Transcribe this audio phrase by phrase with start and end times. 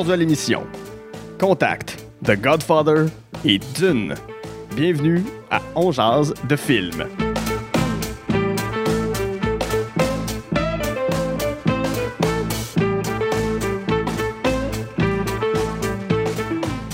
[0.00, 0.62] Aujourd'hui à l'émission,
[1.38, 3.08] Contact, The Godfather
[3.44, 4.14] et Dune.
[4.74, 7.04] Bienvenue à On Jazz de film.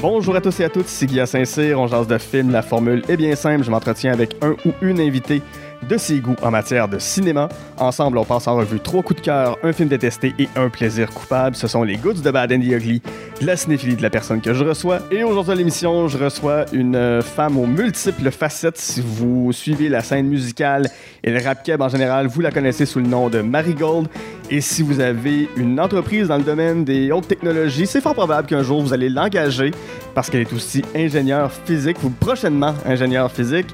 [0.02, 2.50] Bonjour à tous et à toutes, c'est Guy Saint-Cyr, on jase de film.
[2.50, 5.42] La formule est bien simple, je m'entretiens avec un ou une invitée
[5.89, 7.49] de ses goûts en matière de cinéma.
[7.79, 11.11] Ensemble, on passe en revue trois coups de cœur, un film détesté et un plaisir
[11.11, 11.57] coupable.
[11.57, 13.03] Ce sont les goods de Bad and the Ugly,
[13.41, 14.99] la cinéphilie de la personne que je reçois.
[15.11, 18.79] Et aujourd'hui à l'émission, je reçois une femme aux multiples facettes.
[18.79, 20.91] Si vous suivez la scène musicale
[21.23, 24.09] et le rap keb en général, vous la connaissez sous le nom de Marigold.
[24.51, 28.47] Et si vous avez une entreprise dans le domaine des hautes technologies, c'est fort probable
[28.47, 29.73] qu'un jour vous allez l'engager
[30.15, 33.67] parce qu'elle est aussi ingénieure physique ou prochainement ingénieure physique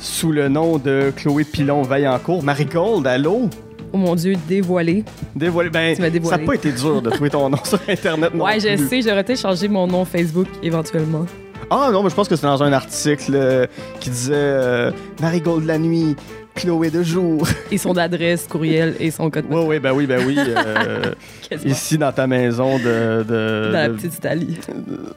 [0.00, 2.42] sous le nom de Chloé Pilon Vaillancourt.
[2.42, 3.48] Marigold, allô?
[3.92, 5.04] Oh mon Dieu, dévoilé.
[5.34, 5.70] Dévoilé.
[5.70, 6.22] Ben, dévoilé.
[6.24, 8.34] ça n'a pas été dur de trouver ton nom sur Internet.
[8.34, 8.86] non ouais, je plus.
[8.88, 11.24] sais, j'aurais peut-être changé mon nom Facebook éventuellement.
[11.70, 13.66] Ah non, mais je pense que c'est dans un article euh,
[14.00, 16.16] qui disait euh, Marigold la nuit,
[16.54, 17.46] Chloé de jour.
[17.70, 20.36] Et son adresse, courriel et son code oui, oui, ben oui, ben oui.
[20.38, 21.12] euh,
[21.64, 23.22] ici, dans ta maison de.
[23.22, 24.58] de- Dans la de- petite Italie.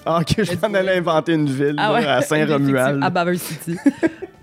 [0.05, 2.05] Ah, ok, je m'en allais inventer une ville Ah là, ouais.
[2.07, 3.03] à Saint-Romuald.
[3.03, 3.77] À Baver City.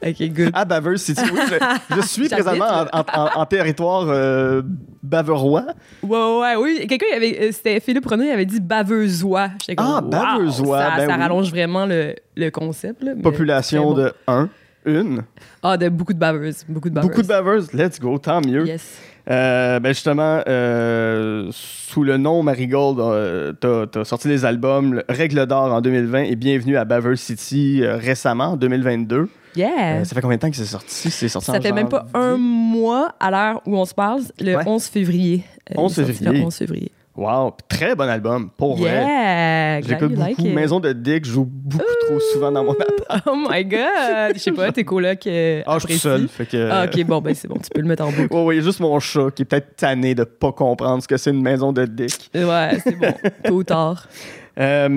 [0.04, 0.50] Ok, good.
[0.52, 1.40] À Baveuse City, oui.
[1.48, 2.86] Je, je suis présentement
[3.34, 4.62] en, territoire euh,
[5.02, 5.66] baverois.
[6.02, 6.86] Ouais, ouais, oui.
[6.88, 9.50] Quelqu'un, avait, euh, c'était Philippe Renaud, il avait dit baveusois.
[9.60, 11.22] J'étais comme, Ah, wow, baveusois, Ça, ben ça oui.
[11.22, 13.02] rallonge vraiment le, le concept.
[13.02, 13.94] Là, Population bon.
[13.94, 14.48] de 1,
[14.86, 15.22] une.
[15.62, 16.64] Ah, de beaucoup de baveuses.
[16.68, 17.10] Beaucoup de baveuses.
[17.10, 17.72] Beaucoup de baveuses.
[17.72, 18.66] Let's go, tant mieux.
[18.66, 19.00] Yes.
[19.30, 25.04] Euh, ben justement, euh, sous le nom Marigold, euh, t'as t'as sorti les albums le
[25.08, 29.28] Règle d'or en 2020 et Bienvenue à Baver City euh, récemment, en 2022.
[29.54, 29.68] Yeah.
[30.00, 31.10] Euh, ça fait combien de temps que c'est sorti?
[31.10, 34.56] C'est sorti ça fait même pas un mois à l'heure où on se parle, le
[34.56, 34.62] Ouais.
[34.66, 35.44] 11 février.
[35.70, 36.40] Euh, 11 il est sorti février.
[36.40, 36.92] Le 11 février.
[37.18, 38.92] Wow, très bon album, pour vrai.
[38.92, 39.80] Yeah!
[39.80, 40.42] L'écoute you beaucoup.
[40.44, 40.54] like.
[40.54, 42.72] Maison de Dick joue beaucoup trop souvent dans mon
[43.08, 43.22] appart.
[43.26, 44.34] Oh my god!
[44.34, 46.28] Je sais pas, tes colocs euh, Ah, je suis seul.
[46.28, 48.32] Fait que, Ah, ok, bon, ben c'est bon, tu peux le mettre en boucle.
[48.54, 51.30] Y a juste mon chat qui est peut-être tanné de pas comprendre ce que c'est
[51.30, 52.30] une maison de Dick.
[52.36, 53.12] Ouais, c'est bon,
[53.44, 54.06] tôt ou tard.
[54.60, 54.88] Euh,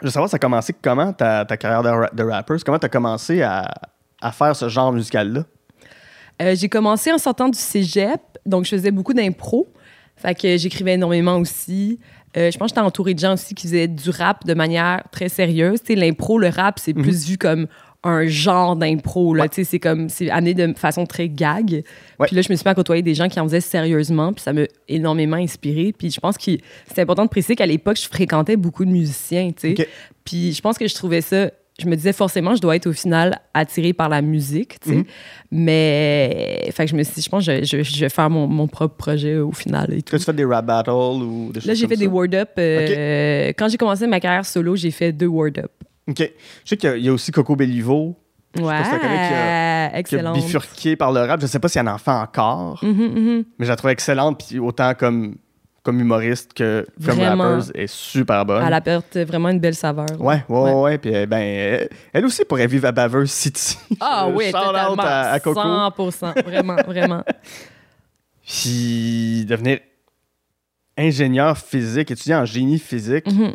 [0.00, 2.54] je veux savoir, ça a commencé comment ta, ta carrière de, ra- de rapper?
[2.64, 3.70] Comment tu as commencé à,
[4.22, 5.42] à faire ce genre musical-là?
[6.40, 9.68] Euh, j'ai commencé en sortant du cégep, donc je faisais beaucoup d'impro.
[10.18, 11.98] Fait que j'écrivais énormément aussi.
[12.36, 15.02] Euh, je pense que j'étais entourée de gens aussi qui faisaient du rap de manière
[15.10, 15.80] très sérieuse.
[15.80, 17.66] Tu sais, l'impro, le rap, c'est plus vu comme
[18.04, 19.34] un genre d'impro.
[19.34, 19.48] Ouais.
[19.48, 21.82] Tu sais, C'est comme, c'est amené de façon très gag.
[22.18, 22.26] Ouais.
[22.26, 24.42] Puis là, je me suis mis à côtoyer des gens qui en faisaient sérieusement, puis
[24.42, 25.92] ça m'a énormément inspiré.
[25.96, 26.52] Puis je pense que
[26.92, 29.88] c'est important de préciser qu'à l'époque, je fréquentais beaucoup de musiciens, tu sais.
[30.24, 31.50] Puis je pense que je trouvais ça.
[31.80, 34.96] Je me disais forcément, je dois être au final attirée par la musique, tu sais.
[34.96, 35.04] Mhm.
[35.52, 38.28] Mais, fait que je me suis dit, je pense que je, je- je vais faire
[38.30, 40.14] mon, mon propre projet au final et tout.
[40.16, 42.10] As-tu fait des rap battles ou des choses Là, j'ai comme fait des ça?
[42.10, 42.50] word up.
[42.58, 45.70] euh, Quand j'ai commencé ma carrière solo, j'ai fait deux word up.
[46.08, 46.18] OK.
[46.18, 48.16] Je sais qu'il y a- il y a aussi Coco Bellivo
[48.58, 48.90] Ouais, si
[50.02, 51.40] qui qui a bifurqué par le rap.
[51.40, 54.42] Je sais pas s'il y en fait encore, Mhm, mais je la trouve excellente.
[54.48, 55.36] Puis autant comme,
[55.88, 58.62] comme humoriste que comme rappeuse, elle est super bonne.
[58.62, 60.04] Elle apporte vraiment une belle saveur.
[60.20, 60.72] Ouais, ouais, Ouais.
[60.74, 60.98] ouais.
[60.98, 63.78] Puis, euh, ben, elle, aussi pourrait vivre à Baveuse City.
[63.98, 64.96] Ah oui, totalement.
[65.02, 65.58] à, à Coco.
[65.58, 66.42] 100%.
[66.44, 67.24] Vraiment, vraiment.
[68.46, 69.78] Puis devenir
[70.98, 73.26] ingénieur physique, étudiant en génie physique.
[73.32, 73.54] Mhm.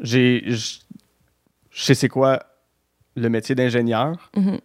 [0.00, 0.44] J'ai.
[0.48, 0.78] Je
[1.74, 2.40] sais c'est quoi
[3.16, 4.60] le métier d'ingénieur, Mhm.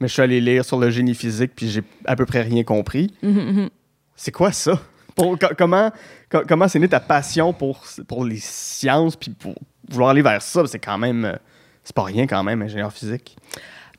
[0.00, 2.64] mais je suis allé lire sur le génie physique, puis j'ai à peu près rien
[2.64, 3.14] compris.
[3.22, 3.70] Mhm.
[4.16, 4.78] C'est quoi ça?
[5.14, 5.90] Pour- comment
[6.30, 9.54] co- comment c'est né ta passion pour, pour les sciences, puis pour
[9.90, 10.62] vouloir aller vers ça?
[10.66, 11.24] C'est quand même.
[11.24, 11.36] euh,
[11.84, 13.36] C'est pas rien quand même, ingénieur physique.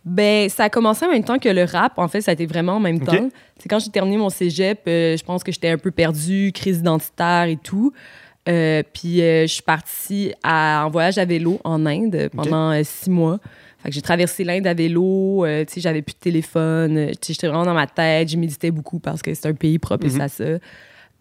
[0.06, 1.94] Ben, ça a commencé en même temps que le rap.
[1.98, 3.30] En fait, ça a été vraiment en même temps.
[3.58, 6.80] C'est quand j'ai terminé mon cégep, euh, je pense que j'étais un peu perdue, crise
[6.80, 7.94] identitaire et tout.
[8.50, 13.10] Euh, puis euh, je suis partie à- en voyage à vélo en Inde pendant six
[13.10, 13.40] mois.
[13.82, 15.46] Fait que j'ai traversé l'Inde à vélo.
[15.46, 17.08] euh, tu sais, j'avais plus de téléphone.
[17.12, 18.28] tu sais, j'étais vraiment dans ma tête.
[18.30, 20.22] Je méditais beaucoup parce que c'est un pays propice Mhm.
[20.22, 20.44] à ça.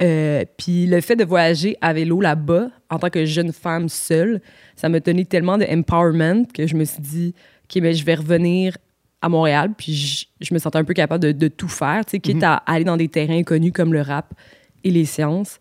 [0.01, 4.41] Euh, puis le fait de voyager à vélo là-bas, en tant que jeune femme seule,
[4.75, 7.35] ça m'a donné tellement de empowerment que je me suis dit,
[7.65, 8.77] OK, mais je vais revenir
[9.21, 12.13] à Montréal, puis je, je me sentais un peu capable de, de tout faire, tu
[12.13, 14.35] sais, quitte à aller dans des terrains inconnus comme le rap
[14.83, 15.61] et les sciences.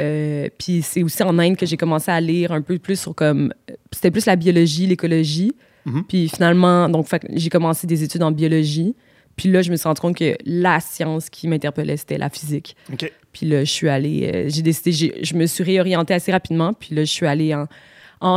[0.00, 3.14] Euh, puis c'est aussi en Inde que j'ai commencé à lire un peu plus sur
[3.14, 3.52] comme...
[3.92, 5.54] C'était plus la biologie, l'écologie.
[5.84, 6.04] Mhm.
[6.08, 8.96] Puis finalement, donc j'ai commencé des études en biologie.
[9.36, 12.76] Puis là, je me suis rendu compte que la science qui m'interpellait, c'était la physique.
[12.92, 13.10] OK.
[13.32, 16.72] Puis là, je suis allée, euh, j'ai décidé, j'ai- je me suis réorientée assez rapidement.
[16.72, 17.66] Puis là, je suis allée en,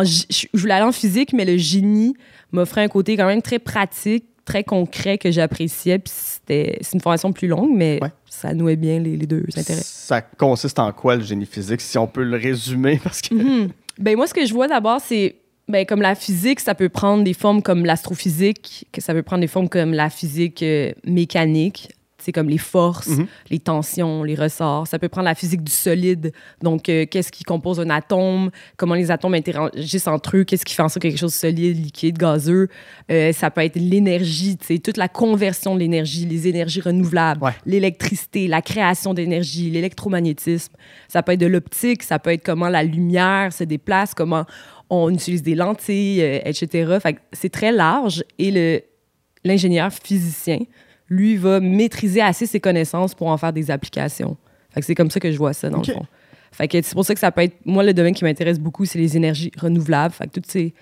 [0.04, 2.16] je voulais aller en physique, mais le génie
[2.52, 4.26] m'offrait un côté quand même très pratique.
[4.46, 6.00] très concret que j'appréciais.
[6.00, 8.08] Puis c'était c'est une formation plus longue, mais Ouais.
[8.30, 9.82] ça nouait bien les, les deux intérêts.
[9.84, 12.98] Ça consiste en quoi le génie physique, si on peut le résumer?
[13.04, 13.34] Parce que.
[13.36, 13.68] Mhm.
[14.00, 15.36] Ben moi, ce que je vois d'abord, c'est
[15.68, 19.42] ben, comme la physique, ça peut prendre des formes comme l'astrophysique, que ça peut prendre
[19.42, 23.28] des formes comme la physique euh, mécanique, c'est comme les forces, Mhm.
[23.52, 24.88] les tensions, les ressorts.
[24.88, 26.31] Ça peut prendre la physique du solide,
[26.64, 30.74] donc euh, qu'est-ce qui compose un atome, comment les atomes interagissent entre eux, qu'est-ce qui
[30.74, 32.69] fait en sorte que quelque chose de solide, liquide, gazeux.
[33.12, 37.54] Euh, ça peut être l'énergie, toute la conversion de l'énergie, les énergies renouvelables, Ouais.
[37.66, 40.74] l'électricité, la création d'énergie, l'électromagnétisme.
[41.08, 44.46] Ça peut être de l'optique, ça peut être comment la lumière se déplace, comment
[44.89, 46.98] on utilise des lentilles, euh, etc.
[47.01, 48.81] Fait que c'est très large et le,
[49.44, 50.60] l'ingénieur physicien,
[51.10, 54.38] lui, va maîtriser assez ses connaissances pour en faire des applications.
[54.69, 56.06] Fait que c'est comme ça que je vois ça, dans le fond.
[56.51, 57.56] Fait que c'est pour ça que ça peut être...
[57.66, 60.13] Moi, le domaine qui m'intéresse beaucoup, c'est les énergies renouvelables.
[60.13, 60.74] Fait que toutes ces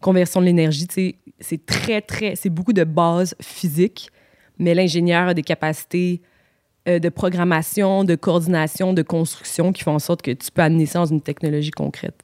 [0.00, 2.36] conversions de l'énergie, tu sais, c'est très, très...
[2.36, 4.10] C'est beaucoup de bases physiques,
[4.58, 6.20] mais l'ingénieur a des capacités
[6.88, 10.86] euh, de programmation, de coordination, de construction qui font en sorte que tu peux amener
[10.86, 12.22] ça dans une technologie concrète.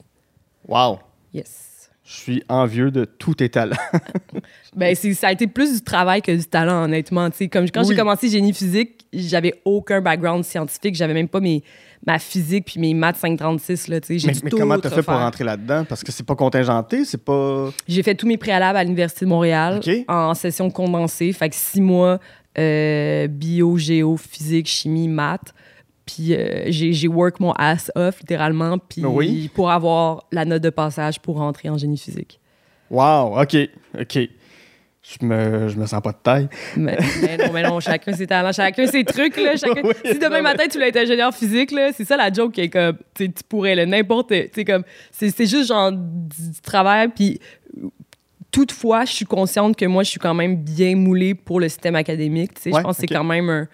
[0.67, 0.99] Wow!
[1.33, 1.89] Yes.
[2.05, 3.75] Je suis envieux de tous tes talents.
[4.75, 7.29] Ben, c'est- ça a été plus du travail que du talent, honnêtement.
[7.31, 7.87] Tu sais, comme quand Oui.
[7.89, 10.93] j'ai commencé génie physique, j'avais aucun background scientifique.
[10.93, 11.63] J'avais même pas mes,
[12.05, 13.87] ma physique puis mes maths 536.
[13.87, 15.83] Là, Mais, mais comment t'as fait pour rentrer là-dedans?
[15.83, 17.71] Parce que c'est pas contingenté, c'est pas.
[17.87, 21.33] J'ai fait tous mes préalables à l'Université de Montréal en session condensée.
[21.33, 22.19] Fait que six mois,
[22.59, 25.53] euh, bio, géo, physique, chimie, maths.
[26.07, 29.51] Puis euh, j'ai work mon ass off, littéralement, puis Oui.
[29.53, 32.39] pour avoir la note de passage pour rentrer en génie physique.
[32.89, 33.39] Wow!
[33.39, 33.55] OK,
[33.99, 34.17] OK.
[35.19, 36.49] Je me, je me sens pas de taille.
[36.75, 39.37] Mais, mais non, mais non, chacun ses talents, chacun ses trucs.
[39.37, 42.17] Là, chacun- Oui, si demain non, matin tu voulais être ingénieur physique, là, c'est ça
[42.17, 44.33] la joke qui est comme, tu pourrais, n'importe,
[44.65, 47.39] comme, c'est c'est juste genre du, du travail, puis
[48.51, 51.95] toutefois, je suis consciente que moi, je suis quand même bien moulée pour le système
[51.95, 53.67] académique, Ouais, je pense que c'est quand même un-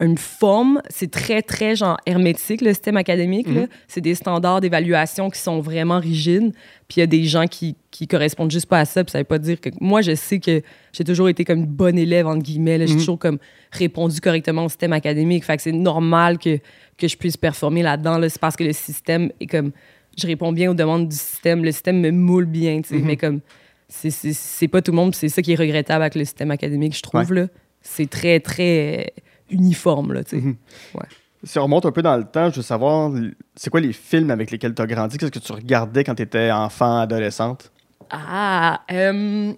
[0.00, 3.46] une forme, c'est très, très, genre, hermétique, le système académique.
[3.46, 3.68] Mhm.
[3.86, 6.52] c'est des standards d'évaluation qui sont vraiment rigides,
[6.88, 9.18] puis il y a des gens qui, qui correspondent juste pas à ça, puis ça
[9.18, 10.62] veut pas dire que, moi, je sais que
[10.92, 12.98] j'ai toujours été comme une bonne élève, entre guillemets, j'ai Mhm.
[12.98, 13.38] toujours comme
[13.70, 16.58] répondu correctement au système académique, fait que c'est normal que,
[16.98, 18.28] que je puisse performer là-dedans, là.
[18.28, 19.70] c'est parce que le système est comme,
[20.18, 23.04] je réponds bien aux demandes du système, le système me moule bien, tu sais, Mhm.
[23.06, 23.40] mais comme,
[23.88, 27.02] c'est- pas tout le monde, c'est ça qui est regrettable avec le système académique, je
[27.02, 27.46] trouve, là.
[27.80, 29.12] C'est très, très
[29.54, 30.20] uniforme, là.
[30.32, 30.56] Mhm.
[30.94, 31.06] Ouais.
[31.42, 33.10] Si on remonte un peu dans le temps, je veux savoir,
[33.54, 35.18] c'est quoi les films avec lesquels tu as grandi?
[35.18, 37.70] Qu'est-ce que tu regardais quand tu étais enfant, adolescente?
[38.10, 39.52] Ah, euh,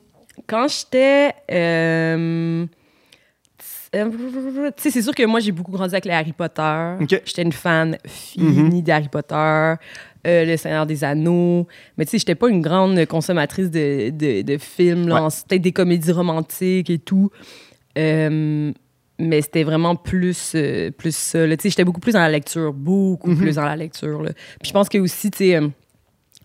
[0.49, 1.33] quand j'étais.
[1.51, 2.67] euh,
[3.93, 3.99] tu
[4.77, 6.97] sais, c'est sûr que moi, j'ai beaucoup grandi avec les Harry Potter.
[7.01, 7.23] Ok.
[7.25, 8.83] J'étais une fan finie Mhm.
[8.83, 9.77] d'Harry Potter, euh,
[10.45, 11.67] Le Seigneur des Anneaux.
[11.97, 15.11] Mais tu sais, j'étais pas une grande consommatrice de, de, de films.
[15.11, 15.31] Ouais.
[15.31, 17.31] C'était Peut-être des comédies romantiques et tout.
[17.97, 18.73] Euh,
[19.19, 21.47] mais c'était vraiment plus, euh, plus ça.
[21.47, 21.57] là.
[21.57, 22.73] Tu sais, j'étais beaucoup plus dans la lecture.
[22.73, 23.37] Beaucoup Mhm.
[23.39, 24.23] plus dans la lecture.
[24.23, 24.33] là.
[24.61, 25.69] Puis je pense que aussi, tu sais, euh,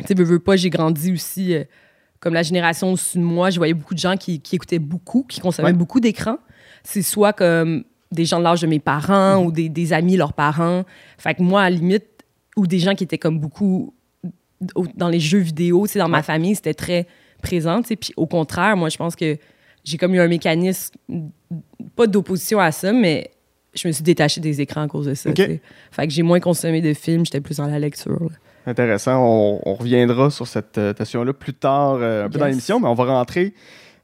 [0.07, 1.63] tu veux, veux pas, j'ai grandi aussi euh,
[2.19, 3.49] comme la génération au-dessus de moi.
[3.49, 5.73] Je voyais beaucoup de gens qui, qui écoutaient beaucoup, qui consommaient Ouais.
[5.73, 6.37] beaucoup d'écrans.
[6.83, 10.33] C'est soit comme des gens de l'âge de mes parents ou des, des amis, leurs
[10.33, 10.83] parents.
[11.17, 12.05] Fait que moi, à la limite,
[12.57, 13.93] ou des gens qui étaient comme beaucoup
[14.75, 17.07] au- dans les jeux vidéo, tu sais, dans ma famille, c'était très
[17.41, 17.95] présent, tu sais.
[17.95, 19.37] Puis au contraire, moi, je pense que
[19.83, 20.93] j'ai comme eu un mécanisme,
[21.95, 23.31] pas d'opposition à ça, mais
[23.73, 25.35] je me suis détachée des écrans à cause de ça, Ok.
[25.35, 25.61] tu sais.
[25.91, 28.11] Fait que j'ai moins consommé de films, j'étais plus dans la lecture.
[28.19, 28.27] là.
[28.67, 29.23] Intéressant.
[29.25, 32.87] On, on reviendra sur cette euh, question-là plus tard, euh, un peu dans l'émission, mais
[32.87, 33.53] on va rentrer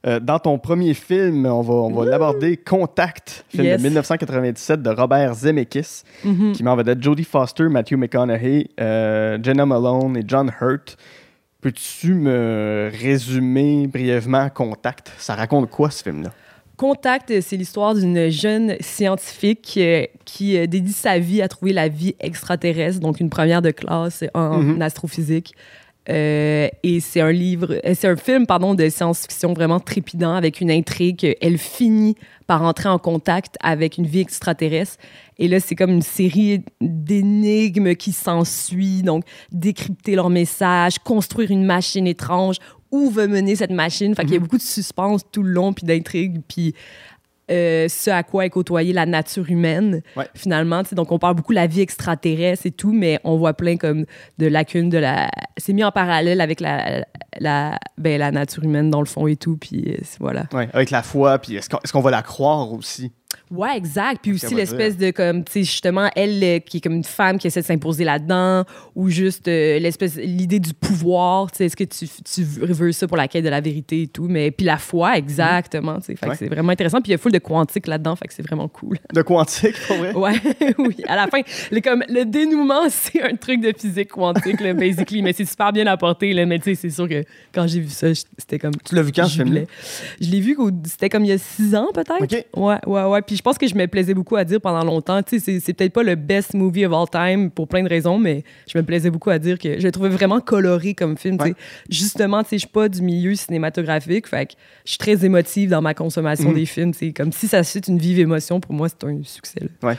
[0.06, 1.46] euh, dans ton premier film.
[1.46, 3.78] On va, on va l'aborder Contact, film Yes.
[3.78, 6.52] de 1997 de Robert Zemeckis, Mhm.
[6.54, 10.96] qui met en vedette Jodie Foster, Matthew McConaughey, euh, Jenna Malone et John Hurt.
[11.60, 15.10] Peux-tu me résumer brièvement Contact?
[15.18, 16.30] Ça raconte quoi ce film-là?
[16.76, 21.72] Contact, euh, c'est l'histoire d'une jeune scientifique euh, qui euh, dédie sa vie à trouver
[21.72, 24.80] la vie extraterrestre, donc une première de classe en Mhm.
[24.82, 25.54] astrophysique.
[26.08, 30.60] Euh, et c'est un livre, euh, c'est un film, pardon, de science-fiction vraiment trépidant avec
[30.60, 31.36] une intrigue.
[31.40, 34.96] Elle finit par entrer en contact avec une vie extraterrestre.
[35.38, 39.02] Et là, c'est comme une série d'énigmes qui s'ensuit.
[39.02, 42.56] Donc, décrypter leur message, construire une machine étrange,
[42.90, 44.14] où va mener cette machine.
[44.14, 46.74] Fait qu'il y a beaucoup de suspense tout le long, puis d'intrigue, puis
[47.50, 50.26] euh, ce à quoi est côtoyée la nature humaine, Ouais.
[50.34, 50.82] finalement.
[50.92, 54.04] Donc, on parle beaucoup de la vie extraterrestre et tout, mais on voit plein comme
[54.38, 55.30] de lacunes de la...
[55.56, 57.04] C'est mis en parallèle avec la,
[57.38, 60.44] la, ben, la nature humaine, dans le fond, et tout, puis euh, voilà.
[60.52, 63.12] Ouais, avec la foi, puis est-ce qu'on est-ce qu'on va la croire aussi?
[63.50, 64.20] Ouais, exact.
[64.22, 67.38] Puis aussi l'espèce de comme, tu sais, justement, elle euh, qui est comme une femme
[67.38, 68.64] qui essaie de s'imposer là-dedans,
[68.94, 73.06] ou juste euh, l'espèce, l'idée du pouvoir, tu sais, est-ce que tu, tu veux ça
[73.08, 76.28] pour la quête de la vérité et tout, mais puis la foi, exactement, tu sais,
[76.28, 76.34] Ouais.
[76.36, 77.00] c'est vraiment intéressant.
[77.00, 78.98] Puis il y a full de quantique là-dedans, fait que c'est vraiment cool.
[79.14, 80.12] De quantique, pour vrai?
[80.14, 80.34] Ouais,
[80.78, 80.96] oui.
[81.06, 81.40] À la fin,
[81.70, 85.72] le, comme, le dénouement, c'est un truc de physique quantique, là, basically, mais c'est super
[85.72, 87.24] bien apporté, là, mais tu sais, c'est sûr que
[87.54, 88.74] quand j'ai vu ça, c'était comme...
[88.84, 89.60] Tu l'as vu quand, je film-là?
[90.20, 92.22] Je l'ai vu, c'était comme il y a six ans, peut-être?
[92.22, 92.44] OK.
[92.56, 93.22] Ouais, ouais, ouais.
[93.22, 95.22] Puis je pense que je me plaisais beaucoup à dire pendant longtemps.
[95.22, 98.18] Tu sais, c'est- peut-être pas le best movie of all time pour plein de raisons,
[98.18, 101.36] mais je me plaisais beaucoup à dire que je le trouvais vraiment coloré comme film.
[101.40, 101.54] Ouais.
[101.88, 104.52] Justement, tu sais, je suis pas du milieu cinématographique, fait que
[104.84, 106.54] je suis très émotive dans ma consommation Mhm.
[106.54, 106.92] des films.
[106.92, 109.60] C'est comme si ça suscite une vive émotion, pour moi, c'est un succès.
[109.82, 109.94] là.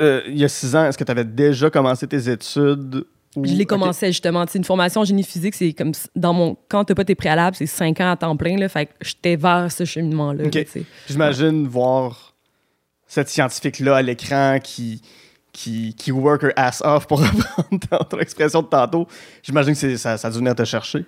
[0.00, 3.04] Euh, il y a six ans, est-ce que tu avais déjà commencé tes études?
[3.36, 4.44] Je l'ai commencé justement.
[4.44, 6.56] Tu sais, une formation en génie physique, c'est comme dans mon.
[6.68, 8.68] Quand t'as pas tes préalables, c'est cinq ans à temps plein, là.
[8.68, 10.44] Fait que j'étais vers ce cheminement-là.
[11.08, 12.29] J'imagine voir
[13.10, 15.02] cette scientifique-là à l'écran qui,
[15.52, 19.08] qui, qui work her ass off, pour reprendre ton, ton expression de tantôt.
[19.42, 21.04] J'imagine que ça, ça a dû venir te chercher.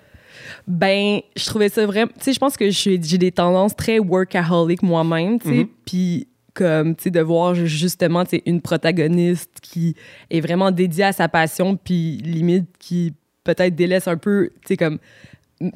[0.67, 2.11] Ben, je trouvais ça vraiment.
[2.19, 5.55] Tu sais, je pense que j'ai des tendances très workaholic moi-même, tu sais.
[5.55, 5.69] Mhm.
[5.87, 9.95] Puis, comme, tu sais, de voir justement, tu une protagoniste qui
[10.29, 14.77] est vraiment dédiée à sa passion, puis limite qui peut-être délaisse un peu, tu sais,
[14.77, 14.99] comme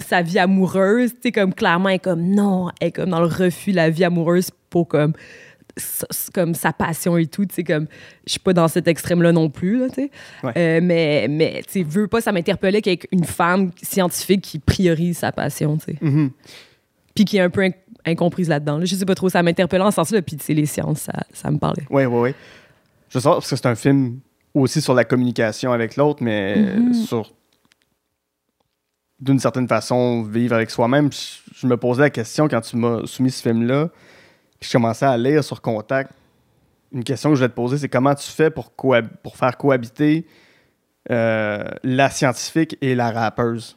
[0.00, 3.20] sa vie amoureuse, tu sais, comme clairement, elle est comme non, elle est comme dans
[3.20, 5.12] le refus de la vie amoureuse pour comme
[6.32, 7.86] comme sa passion et tout, tu sais, comme,
[8.26, 10.10] je suis pas dans cet extrême-là non plus, là, tu sais.
[10.42, 10.52] Ouais.
[10.56, 15.18] Euh, mais, mais, tu sais, veux pas, ça m'interpellait qu'avec une femme scientifique qui priorise
[15.18, 15.98] sa passion, tu sais.
[16.00, 16.30] Mhm.
[17.14, 17.74] Puis qui est un peu inc-
[18.06, 18.78] incomprise là-dedans.
[18.78, 18.84] là.
[18.84, 21.12] Je sais pas trop, ça m'interpellait en ce sens-là, puis, tu sais, les sciences, ça,
[21.32, 21.84] ça me parlait.
[21.90, 22.34] Oui, oui, oui.
[23.10, 24.20] Je sais parce que c'est un film
[24.54, 26.94] aussi sur la communication avec l'autre, mais Mhm.
[26.94, 27.32] sur,
[29.20, 31.10] d'une certaine façon, vivre avec soi-même.
[31.12, 31.18] Je,
[31.60, 33.88] je me posais la question quand tu m'as soumis ce film-là,
[34.60, 36.10] puis je commençais à lire sur Contact.
[36.92, 38.72] Une question que je vais te poser, c'est comment tu fais pour,
[39.34, 40.26] faire cohabiter
[41.10, 43.76] euh, la scientifique et la rappeuse?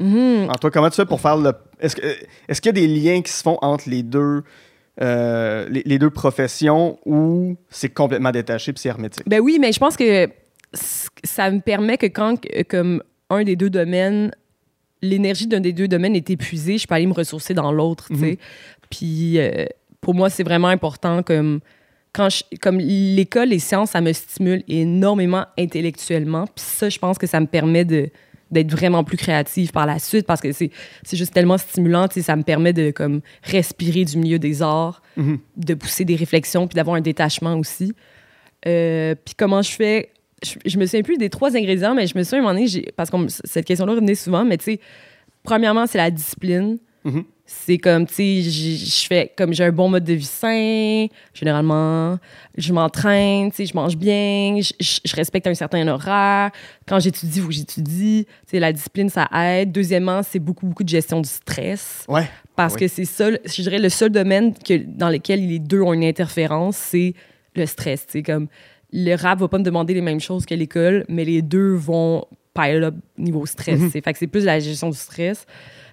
[0.00, 0.48] Mhm.
[0.50, 1.52] En toi, comment tu fais pour faire le.
[1.80, 2.02] Est-ce que-
[2.48, 4.42] est-ce qu'il y a des liens qui se font entre les deux,
[5.00, 9.24] euh, les, les deux professions ou c'est complètement détaché puis c'est hermétique?
[9.28, 10.28] Ben oui, mais je pense que
[11.24, 12.36] ça me permet que quand,
[12.68, 14.32] comme un des deux domaines,
[15.02, 18.18] l'énergie d'un des deux domaines est épuisée, je peux aller me ressourcer dans l'autre, tu
[18.18, 18.38] sais.
[18.90, 19.66] Puis euh,
[20.00, 21.60] pour moi, c'est vraiment important comme
[22.12, 26.46] quand je- comme l'école, les sciences, ça me stimule énormément intellectuellement.
[26.46, 28.10] Puis ça, je pense que ça me permet de
[28.50, 30.70] d'être vraiment plus créative par la suite parce que c'est
[31.02, 35.38] c'est juste tellement stimulant, ça me permet de comme respirer du milieu des arts, Mhm.
[35.58, 37.92] de pousser des réflexions puis d'avoir un détachement aussi.
[38.66, 40.10] Euh, puis comment je fais?
[40.42, 42.66] Je, je me souviens plus des trois ingrédients, mais je me souviens à un moment
[42.66, 44.80] donné, parce que cette question-là revenait souvent, mais tu sais,
[45.42, 46.78] premièrement, c'est la discipline.
[47.04, 47.24] Mhm.
[47.50, 52.18] C'est comme, tu sais, je fais comme j'ai un bon mode de vie sain, généralement.
[52.58, 56.50] Je m'entraîne, tu sais, je mange bien, je, respecte un certain horaire.
[56.86, 58.26] Quand j'étudie, que j'étudie.
[58.26, 59.72] Tu sais, la discipline, ça aide.
[59.72, 62.04] Deuxièmement, c'est beaucoup, beaucoup de gestion du stress.
[62.06, 62.28] Ouais.
[62.54, 62.80] Parce Oui.
[62.80, 66.04] que c'est ça, je dirais, le seul domaine que, dans lequel les deux ont une
[66.04, 67.14] interférence, c'est
[67.56, 68.04] le stress.
[68.08, 68.48] C'est comme
[68.92, 72.26] le rap va pas me demander les mêmes choses que l'école, mais les deux vont
[72.54, 73.80] pile up niveau stress.
[73.90, 75.46] C'est- Fait que c'est plus la gestion du stress.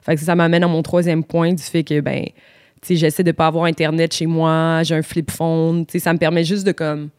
[0.06, 2.26] Fait que ça m'amène à mon troisième point du fait que, ben,
[2.88, 5.86] j'essaie de pas avoir Internet chez moi, j'ai un flip phone.
[5.98, 7.10] Ça me permet juste de, comme,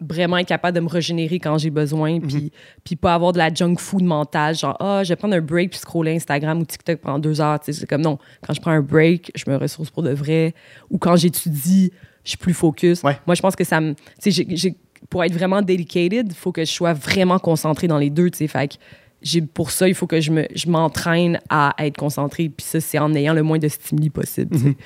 [0.00, 2.52] vraiment être capable de me régénérer quand j'ai besoin, puis,
[2.84, 5.70] puis pas avoir de la junk food mentale, genre, ah, je vais prendre un break
[5.70, 7.58] puis scroller Instagram ou TikTok pendant deux heures.
[7.62, 10.54] C'est comme, non, quand je prends un break, je me ressource pour de vrai.
[10.90, 11.92] Ou quand j'étudie,
[12.24, 13.02] je suis plus focus.
[13.02, 13.16] Ouais.
[13.26, 13.94] Moi, je pense que ça me.
[14.20, 14.76] Tu sais,
[15.08, 18.38] pour être vraiment dedicated, il faut que je sois vraiment concentré dans les deux, tu
[18.38, 18.48] sais.
[18.48, 18.78] Fait
[19.22, 22.48] j'ai- pour ça, il faut que je me- je m'entraîne à être concentré.
[22.48, 24.76] Puis ça, c'est en ayant le moins de stimuli possible, sais.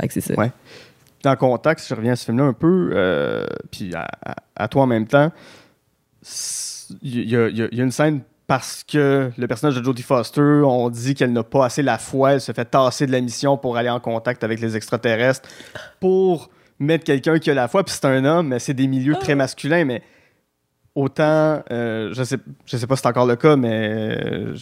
[0.00, 0.34] Fait que c'est ça.
[0.34, 0.50] Ouais.
[1.22, 4.68] Dans Contact, si je reviens à ce film-là un peu, euh, puis à, à- à
[4.68, 5.30] toi en même temps,
[7.02, 10.90] il y, y y a une scène parce que le personnage de Jodie Foster, on
[10.90, 13.76] dit qu'elle n'a pas assez la foi, elle se fait tasser de la mission pour
[13.76, 15.48] aller en contact avec les extraterrestres,
[16.00, 19.14] pour mettre quelqu'un qui a la foi, puis c'est un homme, mais c'est des milieux
[19.14, 20.02] très masculins, mais
[20.94, 24.54] autant, euh, je sais, je sais pas si c'est encore le cas, mais euh,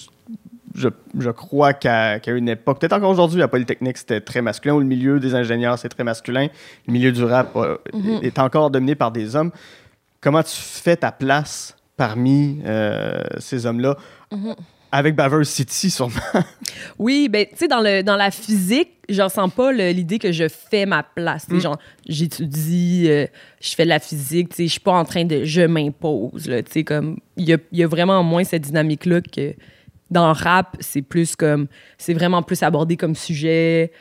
[0.75, 4.81] je, je crois qu'à une époque, peut-être encore aujourd'hui, à Polytechnique, c'était très masculin, ou
[4.81, 6.49] le milieu des ingénieurs, c'est très masculin.
[6.87, 8.21] Le milieu du rap euh, Mhm.
[8.23, 9.51] est encore dominé par des hommes.
[10.21, 13.97] Comment tu fais ta place parmi euh, ces hommes-là?
[14.33, 14.55] Mhm.
[14.93, 16.15] Avec Baver City, sûrement.
[16.99, 20.49] Oui, ben, tu sais, dans, le, dans la physique, je ressens pas l'idée que je
[20.49, 21.49] fais ma place.
[21.49, 21.59] Mm.
[21.59, 21.79] Genre,
[22.09, 23.27] j'étudie, euh,
[23.61, 26.49] je fais de la physique, tu sais, je suis pas en train de je m'impose.
[26.49, 29.55] là, Tu sais, comme, il y a, y a vraiment moins cette dynamique-là que
[30.11, 31.67] dans le rap, c'est plus comme,
[31.99, 33.93] c'est vraiment plus abordé comme sujet.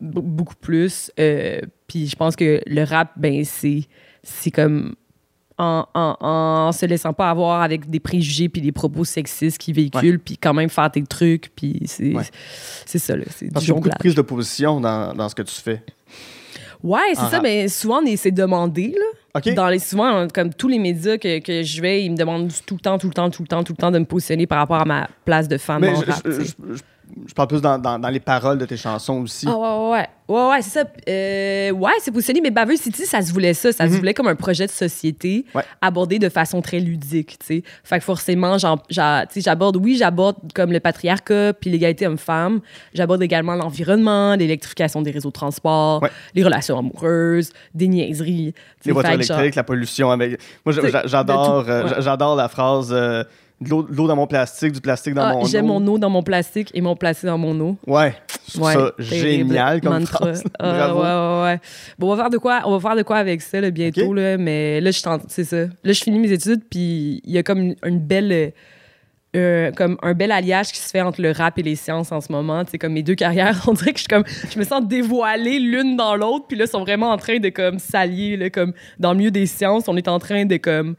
[0.00, 1.10] beaucoup plus.
[1.20, 3.82] Euh, puis je pense que le rap, ben, c'est,
[4.22, 4.94] c'est comme
[5.58, 9.72] en, en, en se laissant pas avoir avec des préjugés puis des propos sexistes qui
[9.72, 12.24] véhiculent, puis quand même faire tes trucs, puis c'est, Ouais.
[12.84, 13.24] c'est ça, là.
[13.30, 15.82] C'est du beaucoup de prise de position dans, dans ce que tu fais.
[16.82, 17.42] Ouais, c'est ça, rap.
[17.42, 19.40] mais souvent, c'est demandé, là.
[19.54, 22.74] Dans les, souvent, comme tous les médias que, que je vais, ils me demandent tout
[22.74, 24.58] le temps, tout le temps, tout le temps, tout le temps de me positionner par
[24.58, 26.54] rapport à ma place de femme Mais en je, rap, je- tu sais.
[26.72, 26.82] je-
[27.26, 29.46] je- parle plus dans, dans- dans les paroles de tes chansons aussi.
[29.48, 30.08] Ah ouais, ouais, ouais.
[30.28, 30.84] Ouais, ouais, c'est ça.
[31.08, 33.70] Euh, ouais, c'est positionné, mais Baveux City, ça se voulait ça.
[33.70, 35.58] Ça se voulait comme un projet de société Mhm.
[35.58, 35.64] Ouais.
[35.80, 37.62] abordé de façon très ludique, tu sais.
[37.84, 38.56] Fait que forcément,
[38.90, 42.60] j'aborde, oui, j'aborde comme le patriarcat puis l'égalité homme-femme.
[42.92, 46.10] J'aborde également l'environnement, l'électrification des réseaux de transport, Ouais.
[46.34, 48.52] les relations amoureuses, des niaiseries.
[48.84, 50.40] les voitures genre- électriques, la pollution avec.
[50.64, 50.74] Moi,
[51.06, 53.24] j'adore, euh, j'adore la phrase euh,
[53.60, 55.78] de l'eau- dans mon plastique, du plastique dans Ah, mon J'aime eau.
[55.80, 57.76] mon eau dans mon plastique et mon plastique dans mon eau.
[57.86, 58.14] Ouais,
[58.54, 60.18] je Ouais, ça génial comme Mantra.
[60.18, 60.44] phrase.
[60.58, 61.00] Ah, Bravo.
[61.00, 61.60] ouais, ouais, ouais.
[61.98, 64.12] Bon, on va faire de quoi, on va faire de quoi avec ça là, bientôt,
[64.12, 65.56] là, mais là, je c'est ça.
[65.56, 68.52] Là, je finis mes études, puis il y a comme une, une belle...
[69.34, 72.20] euh, comme un bel alliage qui se fait entre le rap et les sciences en
[72.20, 72.62] ce moment.
[72.66, 75.58] Sais, comme mes deux carrières, on dirait que je, suis comme, je me sens dévoilée
[75.60, 79.12] l'une dans l'autre, puis là, ils sont vraiment en train de comme s'allier, comme dans
[79.12, 80.94] le milieu des sciences, on est en train de comme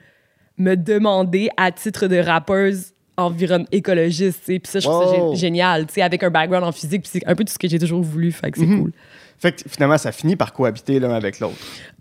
[0.58, 4.44] me demander à titre de rappeuse environ écologiste.
[4.46, 5.36] Puis ça, je trouve ça Wow.
[5.36, 7.68] génial, tu sais, avec un background en physique, puis c'est un peu tout ce que
[7.68, 8.80] j'ai toujours voulu, fait que c'est Mhm.
[8.82, 8.92] cool.
[9.40, 11.56] Fait que finalement, ça finit par cohabiter l'un avec l'autre.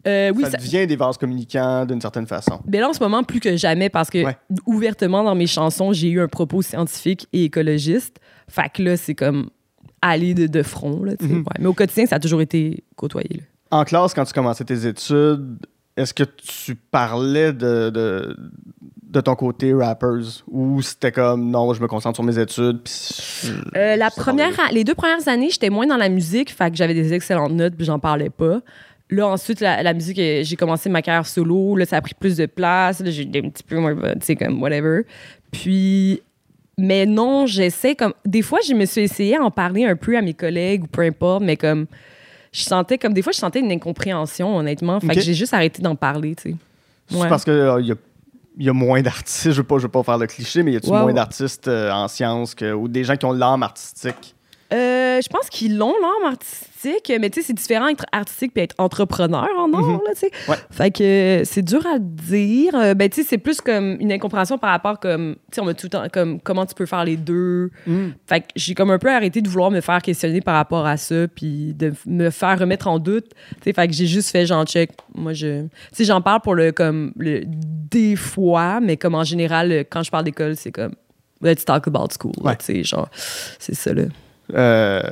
[0.07, 2.61] Euh, oui, ça, ça- devient des vases communicants d'une certaine façon.
[2.67, 4.37] mais là, en ce moment, plus que jamais, parce que Ouais.
[4.67, 8.19] ouvertement dans mes chansons, j'ai eu un propos scientifique et écologiste.
[8.49, 9.51] Fait que là, c'est comme
[10.03, 11.03] aller de, de front.
[11.03, 11.13] Là.
[11.21, 11.39] Mhm.
[11.39, 11.45] Ouais.
[11.59, 13.29] Mais au quotidien, ça a toujours été côtoyé.
[13.39, 13.43] là.
[13.79, 15.59] En classe, quand tu commençais tes études,
[15.97, 18.37] est-ce que tu parlais de, de,
[19.03, 22.81] de ton côté rappers ou c'était comme non, je me concentre sur mes études?
[22.83, 22.93] puis
[23.45, 26.77] je- Euh, la première, les deux premières années, j'étais moins dans la musique, fait que
[26.77, 28.61] j'avais des excellentes notes, puis j'en parlais pas.
[29.09, 31.77] Là, ensuite, la, la musique, euh, j'ai commencé ma carrière solo.
[31.77, 32.99] Là, ça a pris plus de place.
[33.01, 35.03] Là, j'ai un petit peu moins, tu sais, comme whatever.
[35.53, 36.21] Puis,
[36.77, 38.13] mais non, j'essaie comme.
[38.25, 40.87] Des fois, je me suis essayé à en parler un peu à mes collègues ou
[40.89, 41.87] peu importe, mais comme.
[42.53, 43.13] Je sentais comme.
[43.13, 45.01] Des fois, je sentais une incompréhension, honnêtement.
[45.01, 46.57] Fait que j'ai juste arrêté d'en parler, tu sais.
[47.09, 47.29] C'est Ouais.
[47.29, 47.95] parce qu'il y, a,
[48.59, 50.77] y a moins d'artistes, je veux pas, je veux pas faire le cliché, mais y
[50.77, 54.35] a-tu moins d'artistes euh, en sciences que, ou des gens qui ont l'âme artistique?
[54.73, 58.65] Euh, je pense qu'ils l'ont, l'art artistique, mais tu sais, c'est différent être artistique puis
[58.65, 60.01] être entrepreneur en art, Mhm.
[60.05, 60.31] là, tu sais.
[60.49, 60.57] Ouais.
[60.71, 62.75] Fait que euh, c'est dur à dire.
[62.75, 65.67] Euh, ben, tu sais, c'est plus comme une incompréhension par rapport comme, tu sais, on
[65.73, 67.71] tout le temps, comme, comment tu peux faire les deux.
[68.27, 70.97] Fait que j'ai comme un peu arrêté de vouloir me faire questionner par rapport à
[70.97, 73.27] ça, puis de me faire remettre en doute.
[73.29, 75.63] Tu sais, fait que j'ai juste fait, genre, check, moi, je...
[75.63, 80.03] Tu sais, j'en parle pour le, comme, le, des fois, mais comme en général, quand
[80.03, 80.95] je parle d'école, c'est comme,
[81.41, 82.57] let's talk about school, Ouais.
[82.57, 83.09] tu sais, genre,
[83.59, 84.03] c'est ça, là.
[84.55, 85.03] Euh,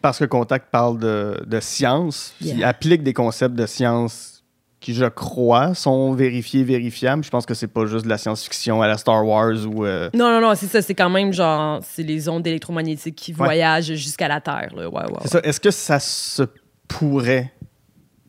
[0.00, 2.68] parce que Contact parle de, de science, Yeah.
[2.68, 4.42] applique des concepts de science
[4.80, 7.22] qui, je crois, sont vérifiés, vérifiables.
[7.22, 9.84] Je pense que c'est pas juste de la science-fiction à la Star Wars ou.
[9.86, 10.82] euh, Non, non, non, c'est ça.
[10.82, 13.36] C'est quand même genre, c'est les ondes électromagnétiques qui Ouais.
[13.44, 14.70] voyagent jusqu'à la Terre.
[14.74, 14.88] Là.
[14.88, 15.40] Ouais, ouais, C'est ça.
[15.44, 16.42] Est-ce que ça se
[16.88, 17.52] pourrait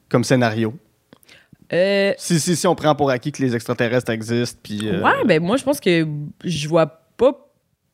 [0.09, 0.75] comme scénario?
[1.71, 4.81] Euh, Si, si, si on prend pour acquis que les extraterrestres existent, puis.
[4.87, 6.05] euh, Ouais, ben moi, je pense que
[6.43, 6.85] je vois
[7.17, 7.33] pas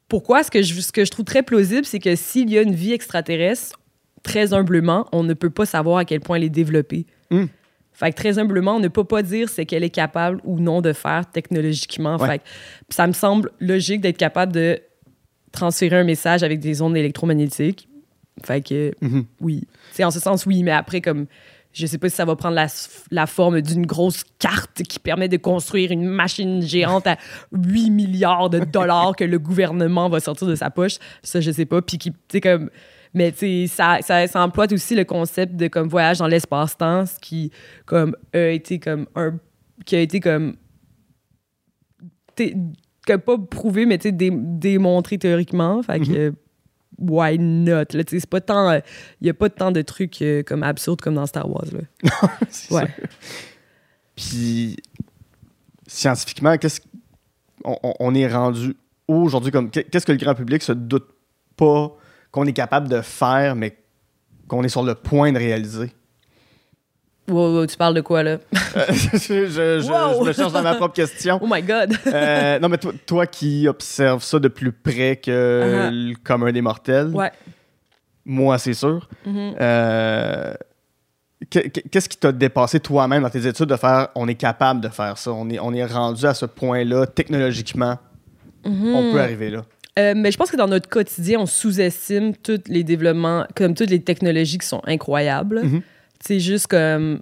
[0.09, 0.43] pourquoi?
[0.43, 2.75] Ce que je, ce que je trouve très plausible, c'est que s'il y a une
[2.75, 3.79] vie extraterrestre,
[4.23, 7.05] très humblement, on ne peut pas savoir à quel point elle est développée.
[7.31, 7.45] Hmm.
[7.93, 10.81] Fait que très humblement, on ne peut pas dire ce qu'elle est capable ou non
[10.81, 12.17] de faire technologiquement.
[12.17, 12.27] Ouais.
[12.27, 12.43] Fait que
[12.89, 14.79] ça me semble logique d'être capable de
[15.51, 17.87] transférer un message avec des ondes électromagnétiques.
[18.45, 19.25] Fait que Mhm.
[19.41, 19.63] oui.
[19.91, 21.25] C'est en ce sens, oui, mais après, comme
[21.79, 22.67] je sais pas si ça va prendre la,
[23.11, 27.17] la forme d'une grosse carte qui permet de construire une machine géante à
[27.51, 30.97] 8 milliards de dollars que le gouvernement va sortir de sa poche.
[31.23, 31.81] Ça, je sais pas.
[31.81, 32.69] Puis qui, tu comme.
[33.13, 37.17] Mais tu ça, ça, ça emploie aussi le concept de comme voyage dans l'espace-temps, ce
[37.19, 37.51] qui
[37.85, 39.39] comme a été comme un
[39.85, 40.55] qui a été comme
[42.35, 46.33] que pas prouvé mais tu sais dé- démontré théoriquement fait que
[46.99, 47.85] why not?
[47.93, 48.71] Là c'est pas tant
[49.21, 52.09] il y a pas tant de trucs euh, comme absurdes comme dans Star Wars là
[52.71, 52.87] ouais ça.
[54.15, 54.75] Puis,
[55.87, 56.81] scientifiquement, qu'est-ce
[57.63, 58.75] on, on- on est rendu
[59.07, 61.07] aujourd'hui comme qu'est-ce que le grand public se doute
[61.55, 61.95] pas
[62.31, 63.77] qu'on est capable de faire, mais
[64.47, 65.91] qu'on est sur le point de réaliser?
[67.29, 68.37] Wow, wow, tu parles de quoi là?
[68.75, 70.23] Euh, je, je- je- Wow!
[70.23, 71.39] je me cherche dans ma propre question.
[71.43, 75.29] oh my god Euh, non, mais toi, toi qui observes ça de plus près que
[75.31, 75.89] Uh-huh.
[76.11, 77.31] le commun des mortels, ouais
[78.25, 79.09] moi, c'est sûr.
[79.25, 79.55] Mhm.
[79.59, 80.53] Euh,
[81.49, 84.81] que- que- Qu'est-ce qui t'a dépassé toi-même dans tes études de faire on est capable
[84.81, 87.97] de faire ça, on est, on est rendu à ce point-là technologiquement,
[88.65, 89.63] on peut arriver là.
[89.97, 93.89] Euh, mais je pense que dans notre quotidien, on sous-estime tous les développements, comme toutes
[93.89, 95.61] les technologies qui sont incroyables.
[95.63, 95.81] Mhm.
[96.25, 97.21] C'est juste comme,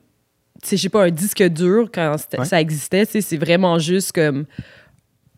[0.61, 2.45] tu sais, je sais pas, un disque dur, quand Ouais.
[2.45, 4.45] ça existait, c'est vraiment juste comme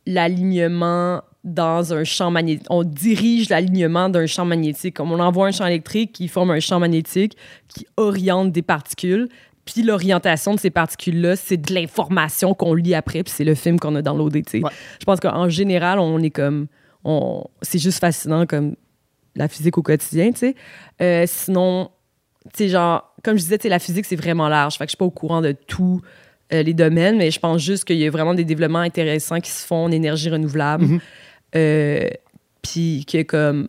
[0.05, 2.65] l'alignement dans un champ magnétique.
[2.69, 4.95] On dirige l'alignement d'un champ magnétique.
[4.95, 9.29] Comme on envoie un champ électrique qui forme un champ magnétique qui oriente des particules.
[9.65, 13.79] Puis l'orientation de ces particules-là, c'est de l'information qu'on lit après, puis c'est le film
[13.79, 14.63] qu'on a tu sais.
[14.63, 14.71] Ouais.
[14.99, 16.67] Je pense qu'en général, on est comme...
[17.03, 18.75] On, c'est juste fascinant comme
[19.35, 20.55] la physique au quotidien, tu sais.
[21.01, 21.91] Euh, sinon,
[22.53, 24.77] tu sais, genre, comme je disais, la physique, c'est vraiment large.
[24.77, 26.01] Fait que je suis pas au courant de tous
[26.53, 29.51] euh, les domaines, mais je pense juste qu'il y a vraiment des développements intéressants qui
[29.51, 30.99] se font en énergie renouvelable.
[31.55, 32.07] Euh,
[32.61, 33.67] Puis que, comme,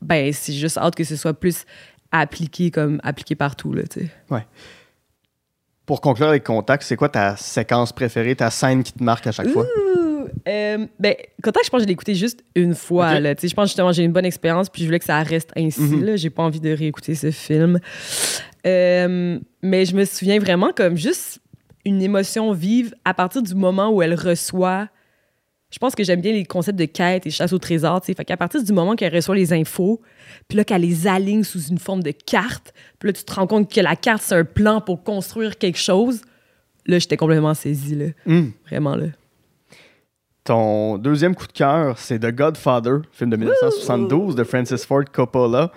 [0.00, 1.64] ben, c'est juste hâte que ce soit plus
[2.10, 4.46] appliqué, comme, appliqué partout, là, tu sais.
[5.84, 9.32] Pour conclure avec Contact, c'est quoi ta séquence préférée, ta scène qui te marque à
[9.32, 9.64] chaque fois?
[9.64, 13.14] Ouh, euh, ben, Contact, je pense que je l'ai écouté juste une fois.
[13.14, 13.20] Ok.
[13.20, 15.50] Là, je pense justement que j'ai une bonne expérience, puis je voulais que ça reste
[15.56, 15.80] ainsi.
[15.80, 16.04] Mhm.
[16.04, 16.16] là.
[16.16, 17.80] J'ai pas envie de réécouter ce film.
[18.66, 21.40] Euh, mais je me souviens vraiment comme juste
[21.84, 24.88] une émotion vive à partir du moment où elle reçoit.
[25.70, 28.00] Je pense que j'aime bien les concepts de quête et chasse au trésor.
[28.00, 28.14] tu sais.
[28.14, 30.00] Fait qu'à partir du moment qu'elle reçoit les infos,
[30.48, 33.46] puis là qu'elle les aligne sous une forme de carte, puis là tu te rends
[33.46, 36.22] compte que la carte c'est un plan pour construire quelque chose.
[36.88, 38.06] Là, j'étais complètement saisie, là.
[38.26, 38.52] Hum.
[38.66, 39.08] Vraiment, là.
[40.42, 45.70] Ton deuxième coup de cœur, c'est The Godfather, film de 1972 de Francis Ford Coppola,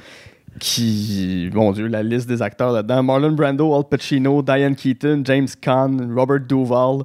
[0.60, 3.04] qui, mon Dieu, la liste des acteurs là-dedans.
[3.04, 7.04] Marlon Brando, Al Pacino, Diane Keaton, James Caan, Robert Duvall.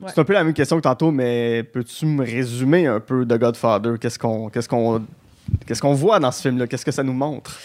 [0.00, 0.10] Ouais.
[0.14, 3.38] C'est un peu la même question que tantôt, mais peux-tu me résumer un peu The
[3.38, 3.98] Godfather?
[4.00, 5.04] Qu'est-ce qu'on qu'est-ce qu'on
[5.66, 6.66] qu'est-ce qu'on voit dans ce film-là?
[6.66, 7.58] Qu'est-ce que ça nous montre?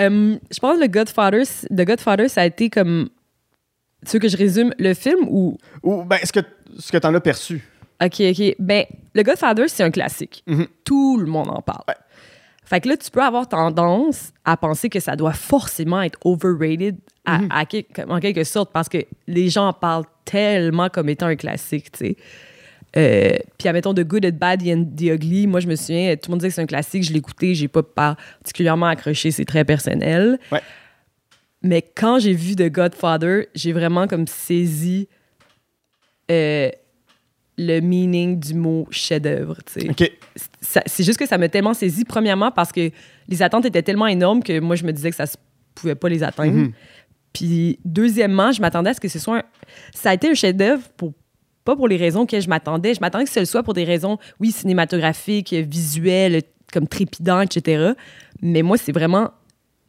[0.00, 3.08] Euh, je pense que le Godfather, The Godfather, ça a été comme.
[4.06, 5.58] Tu veux que je résume le film ou?
[5.82, 6.40] Ou ben, ce que,
[6.78, 7.62] ce que tu en as perçu.
[8.02, 8.54] Ok, ok.
[8.60, 10.44] Ben, le Godfather, c'est un classique.
[10.46, 10.68] Mhm.
[10.84, 11.82] Tout le monde en parle.
[11.88, 11.94] Ouais.
[12.68, 16.96] Fait que là, tu peux avoir tendance à penser que ça doit forcément être overrated
[17.24, 17.48] à, Mhm.
[17.50, 21.90] à en quelque sorte parce que les gens en parlent tellement comme étant un classique,
[21.92, 22.16] tu sais.
[22.96, 26.30] Euh, puis, admettons, The Good, The Bad and The Ugly, moi, je me souviens, tout
[26.30, 29.44] le monde disait que c'est un classique, je l'ai écouté, j'ai pas particulièrement accroché, c'est
[29.44, 30.38] très personnel.
[30.52, 30.60] Ouais.
[31.62, 35.08] Mais quand j'ai vu The Godfather, j'ai vraiment comme saisi
[36.30, 36.70] euh,
[37.58, 39.56] le meaning du mot chef-d'œuvre,
[40.60, 42.90] c'est juste que ça m'a tellement saisi, premièrement, parce que
[43.28, 45.36] les attentes étaient tellement énormes que moi, je me disais que ça se
[45.74, 46.56] pouvait pas les atteindre.
[46.56, 46.72] Mhm.
[47.32, 49.42] Puis, deuxièmement, je m'attendais à ce que ce soit un...
[49.92, 51.12] Ça a été un chef-d'œuvre pour
[51.64, 52.94] pas pour les raisons que je m'attendais.
[52.94, 56.42] Je m'attendais que ce soit pour des raisons, oui, cinématographiques, visuelles,
[56.72, 57.92] comme trépidant, etc.
[58.40, 59.32] Mais moi, c'est vraiment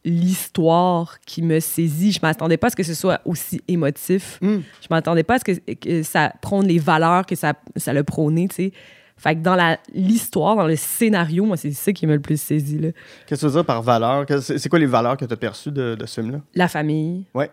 [0.04, 2.12] l'histoire qui me saisit.
[2.12, 4.38] Je m'attendais pas à ce que ce soit aussi émotif.
[4.40, 4.58] Mm.
[4.80, 8.02] Je m'attendais pas à ce que, que ça prône les valeurs que ça, ça le
[8.04, 8.72] prônait, tu sais.
[9.16, 12.78] Fait que dans l'histoire, dans le scénario, moi, c'est ça qui m'a le plus saisi,
[12.78, 12.88] là.
[13.26, 14.24] Qu'est-ce que tu veux dire par valeur?
[14.40, 16.40] C'est quoi les valeurs que tu as perçues de, de ce film-là?
[16.54, 17.26] La famille.
[17.34, 17.50] Ouais.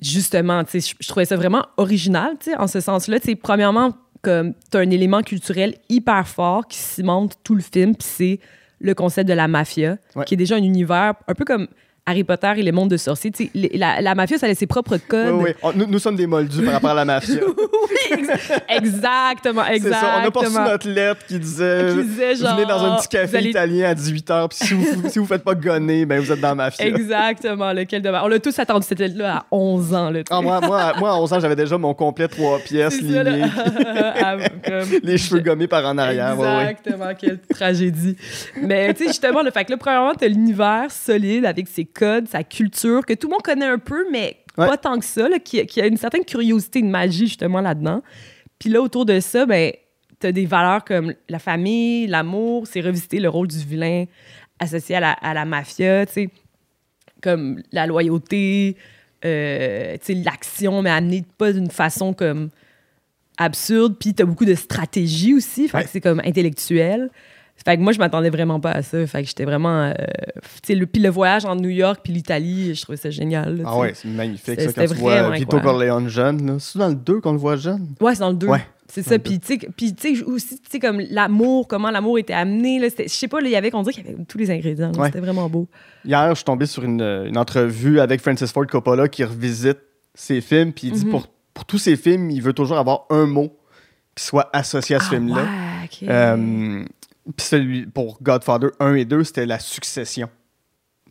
[0.00, 3.20] Justement, tu sais, je- je trouvais ça vraiment original, tu sais, en ce sens-là.
[3.20, 3.92] Tu sais, premièrement,
[4.22, 8.40] comme t'as un élément culturel hyper fort qui cimente tout le film, puis c'est
[8.84, 10.24] le concept de la mafia, Ouais.
[10.26, 11.66] qui est déjà un univers un peu comme
[12.06, 13.32] Harry Potter et les mondes de sorciers.
[13.74, 15.34] La, la mafia, ça a ses propres codes.
[15.40, 15.70] Oui, oui.
[15.74, 17.36] Nous, nous sommes des moldus par rapport à la mafia.
[17.86, 20.00] Oui, ex- exactement, C'est exactement.
[20.12, 20.20] ça.
[20.24, 23.08] On a pas reçu notre lettre qui disait, Qui disait genre, Venez dans un petit
[23.08, 26.32] café allez- italien à 18h, puis si vous, si vous faites pas gonner, ben vous
[26.32, 26.86] êtes dans la mafia.
[26.86, 30.10] Exactement, lequel de On l'a tous attendu, c'était là à 11 ans.
[30.10, 30.20] Là.
[30.30, 33.42] Ah, moi, moi, moi, à 11 ans, j'avais déjà mon complet trois pièces lignées,
[34.22, 36.38] Ah, comme- les cheveux gommés par en arrière.
[36.38, 36.62] ouais, ouais.
[36.70, 38.16] Exactement, quelle tragédie.
[38.62, 42.28] Mais tu sais, justement, le fait que là, premièrement, t'as l'univers solide avec ses codes,
[42.28, 44.66] sa culture, que tout le monde connaît un peu, mais Ouais.
[44.68, 48.02] pas tant que ça, là, qui, qui a une certaine curiosité, une magie, justement, là-dedans.
[48.58, 49.72] Puis là, autour de ça, ben,
[50.20, 54.04] t'as des valeurs comme la famille, l'amour, c'est revisiter le rôle du vilain
[54.60, 56.28] associé à la, à la mafia, tu sais,
[57.20, 58.76] comme la loyauté,
[59.24, 62.50] euh, tu sais, l'action, mais amenée pas d'une façon comme
[63.36, 63.96] absurde.
[63.98, 65.84] Puis t'as beaucoup de stratégie aussi, fait Ouais.
[65.84, 67.10] que c'est comme intellectuel.
[67.64, 69.06] Fait que moi, je m'attendais vraiment pas à ça.
[69.06, 69.84] Fait que j'étais vraiment...
[69.84, 69.92] euh,
[70.62, 73.58] tu le, puis le voyage en New York puis l'Italie, je trouvais ça génial.
[73.58, 75.60] là, Ah ouais, c'est magnifique C'était- ça, quand tu vois vraiment Vito.
[75.60, 76.58] Corleone jeune.
[76.60, 77.88] C'est dans le 2 qu'on le voit jeune?
[78.00, 78.48] Ouais, c'est dans le 2.
[78.48, 78.66] Ouais.
[78.86, 79.18] C'est ça.
[79.18, 79.58] Puis, tu
[79.96, 82.80] sais, aussi, tu sais, comme l'amour, comment l'amour était amené.
[82.98, 84.92] Je sais pas, il y avait, on dirait qu'il y avait tous les ingrédients.
[84.92, 85.06] Ouais.
[85.06, 85.66] C'était vraiment beau.
[86.04, 89.78] Hier, je suis tombé sur une, une entrevue avec Francis Ford Coppola qui revisite
[90.14, 91.10] ses films, puis il dit Mhm.
[91.10, 93.56] pour, pour tous ses films, il veut toujours avoir un mot
[94.14, 95.42] qui soit associé à ce Ah, film-là.
[95.42, 96.08] ouais.
[96.08, 96.84] Euh,
[97.32, 100.28] puis celui pour Godfather 1 et 2, c'était la succession.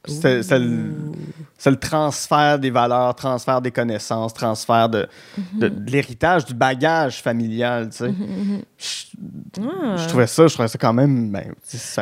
[0.05, 5.07] C'est le transfert des valeurs, transfert des connaissances, transfert de,
[5.53, 7.89] de- de l'héritage, du bagage familial.
[7.89, 8.09] tu sais.
[8.09, 8.61] Mhm, mhm.
[8.77, 9.95] Je- Ah.
[9.97, 11.31] Je trouvais ça, je trouvais ça quand même.
[11.31, 11.53] Ben,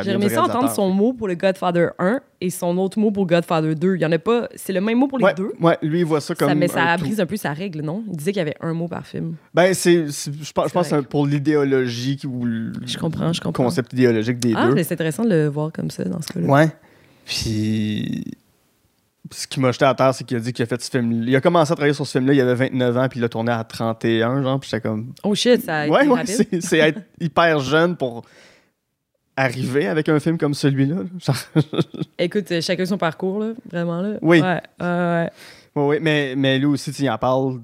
[0.02, 3.26] J'ai aimé ça entendre son mot pour le Godfather 1 et son autre mot pour
[3.26, 3.96] Godfather 2.
[3.96, 4.48] Il y en a pas.
[4.56, 5.52] C'est le même mot pour les Ouais, deux?
[5.60, 6.48] ouais, lui, il voit ça comme.
[6.48, 8.02] Ça, mais ça a brise un peu sa règle, non?
[8.10, 9.34] Il disait qu'il y avait un mot par film.
[9.54, 13.64] Ben, c'est, je pense, je pense pour l'idéologie ou le Je comprends, je comprends.
[13.64, 14.74] concept idéologique des Ah, deux.
[14.74, 16.46] mais c'est intéressant de le voir comme ça dans ce cas-là.
[16.46, 16.68] Ouais.
[17.24, 18.24] Puis.
[19.30, 21.24] Ce qui m'a jeté à terre, c'est qu'il a dit qu'il a fait ce film.
[21.26, 23.30] Il a commencé à travailler sur ce film-là, il avait 29 ans, puis il l'a
[23.30, 25.14] tourné à 31, genre, puis j'étais comme.
[25.22, 26.26] Oh shit, ça a été Ouais, ouais,
[26.60, 28.26] c'est, être hyper jeune pour
[29.34, 31.04] arriver avec un film comme celui-là.
[32.18, 34.02] Écoute, euh, chacun son parcours, là, vraiment.
[34.02, 34.18] Là.
[34.20, 34.42] Oui.
[34.42, 35.30] Ouais, ouais, ouais.
[35.74, 37.60] Ouais, ouais, mais, mais lui aussi, tu il en parle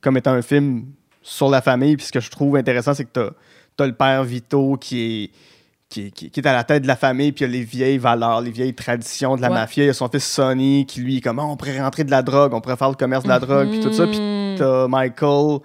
[0.00, 0.84] comme étant un film
[1.22, 1.96] sur la famille.
[1.96, 5.30] Puis ce que je trouve intéressant, c'est que tu as, le père Vito qui est,
[5.88, 7.54] qui, est, qui est- qui est à la tête de la famille, puis il y
[7.54, 9.54] a les vieilles valeurs, les vieilles traditions de la Ouais.
[9.54, 9.84] mafia.
[9.84, 12.10] Il y a son fils Sonny qui, lui, est comme, Ah, on pourrait rentrer de
[12.10, 14.06] la drogue, on pourrait faire le commerce de la drogue, puis tout ça.
[14.06, 14.56] Puis Mhm.
[14.58, 15.58] t'as Michael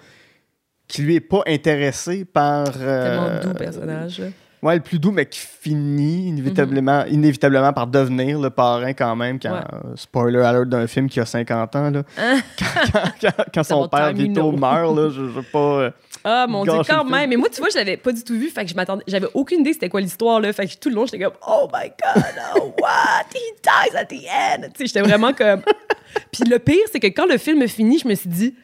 [0.88, 2.68] qui, lui, est pas intéressé par.
[2.78, 4.22] euh, Tellement doux personnage.
[4.62, 9.40] Ouais, le plus doux, mais qui finit inévitablement, inévitablement par devenir le parrain quand même.
[9.40, 9.60] Quand, Ouais.
[9.74, 11.90] euh, spoiler alert d'un film qui a 50 ans.
[11.90, 12.04] Là.
[12.60, 14.14] Quand, quand- quand- quand son père.
[14.14, 15.90] Vito meurt, là, je je veux pas.
[16.24, 17.30] Ah mon dieu, quand même.
[17.30, 18.50] Mais moi, tu vois, je l'avais pas du tout vu.
[18.50, 19.04] Fait que je m'attendais.
[19.08, 20.52] J'avais aucune idée c'était quoi l'histoire, là.
[20.54, 22.24] Fait que tout le long, j'étais comme, oh my god,
[22.56, 23.26] oh what?
[23.34, 24.70] He dies at the end.
[24.74, 25.62] Tu sais, j'étais vraiment comme.
[26.32, 28.56] Puis le pire, c'est que quand le film finit, je me suis dit,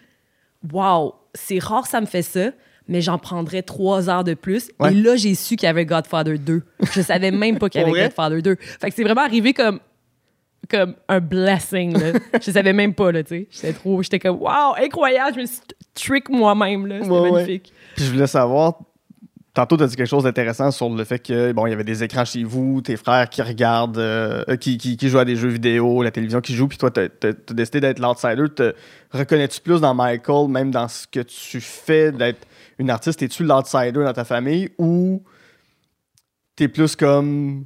[0.71, 2.51] wow, c'est rare, ça me fait ça.
[2.89, 4.69] Mais j'en prendrais trois heures de plus.
[4.79, 4.93] Ouais.
[4.93, 6.63] Et là, j'ai su qu'il y avait Godfather 2.
[6.93, 8.03] Je savais même pas qu'il y avait?
[8.03, 8.55] Godfather 2.
[8.79, 9.81] Fait que c'est vraiment arrivé comme
[10.69, 11.97] comme un blessing.
[11.97, 12.19] Là.
[12.41, 13.47] je savais même pas, là, tu sais.
[13.49, 14.01] J'étais trop...
[14.03, 15.35] J'étais comme, wow, incroyable.
[15.35, 15.59] Je me suis
[15.93, 16.99] trick moi-même, là.
[16.99, 17.31] C'était Ouais, ouais.
[17.31, 17.73] magnifique.
[17.95, 18.79] Puis je voulais savoir.
[19.53, 21.83] Tantôt, tu as dit quelque chose d'intéressant sur le fait que bon, il y avait
[21.83, 25.35] des écrans chez vous, tes frères qui regardent, euh, qui, qui, qui jouent à des
[25.35, 28.45] jeux vidéo, la télévision qui joue, puis toi, tu as, décidé d'être l'outsider.
[28.55, 28.75] Te
[29.11, 32.45] reconnais-tu plus dans Michael, même dans ce que tu fais, d'être
[32.77, 33.23] une artiste?
[33.23, 35.23] Es-tu l'outsider dans ta famille ou
[36.55, 37.65] t'es plus comme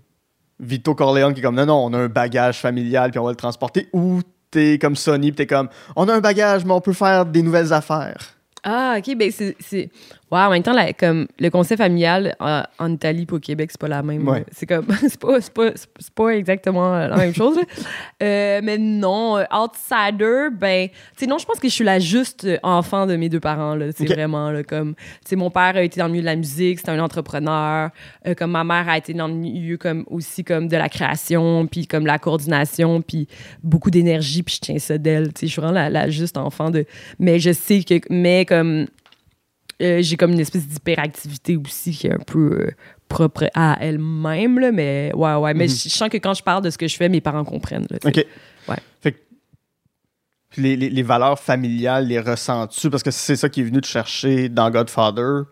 [0.62, 3.32] Vito Corleone qui est comme non, non, on a un bagage familial puis on va
[3.32, 4.22] le transporter, ou
[4.52, 7.42] t'es comme Sony puis t'es comme on a un bagage, mais on peut faire des
[7.42, 8.36] nouvelles affaires?
[8.64, 9.16] Ah, OK.
[9.18, 9.90] Ben, c'est.
[10.32, 13.70] Ouais, en même temps, la- comme le concept familial euh, en Italie et au Québec,
[13.72, 14.28] c'est pas la même.
[14.28, 14.46] Ouais.
[14.52, 14.86] C'est comme.
[15.02, 17.58] C'est pas, c'est pas, c'est pas exactement la même chose.
[18.24, 20.90] Euh, mais non, euh, outsider, ben.
[21.18, 23.74] Tu non, je pense que je suis la juste euh, enfant de mes deux parents.
[23.74, 23.88] là.
[23.92, 24.94] C'est vraiment là, comme.
[25.28, 27.90] Tu mon père a été dans le milieu de la musique, c'était un entrepreneur.
[28.28, 31.66] Euh, comme ma mère a été dans le milieu comme aussi comme de la création,
[31.66, 33.28] puis comme la coordination, puis
[33.64, 35.34] beaucoup d'énergie, puis je tiens ça d'elle.
[35.34, 36.86] Tu je suis vraiment la, la juste enfant de.
[37.18, 37.96] Mais je sais que.
[38.12, 38.86] Mais comme.
[39.82, 42.72] Euh, j'ai comme une espèce d'hyperactivité aussi qui est un peu euh,
[43.08, 45.54] propre à elle-même, là, mais ouais, ouais.
[45.54, 45.70] Mais Mhm.
[45.72, 47.88] je je sens que quand je parle de ce que je fais, mes parents comprennent.
[47.90, 47.98] là.
[48.06, 48.26] OK.
[48.70, 48.76] Ouais.
[49.02, 49.18] Fait que
[50.50, 52.90] puis les, les- les valeurs familiales, les ressens-tu?
[52.90, 55.44] Parce que c'est ça qui est venu te chercher dans Godfather.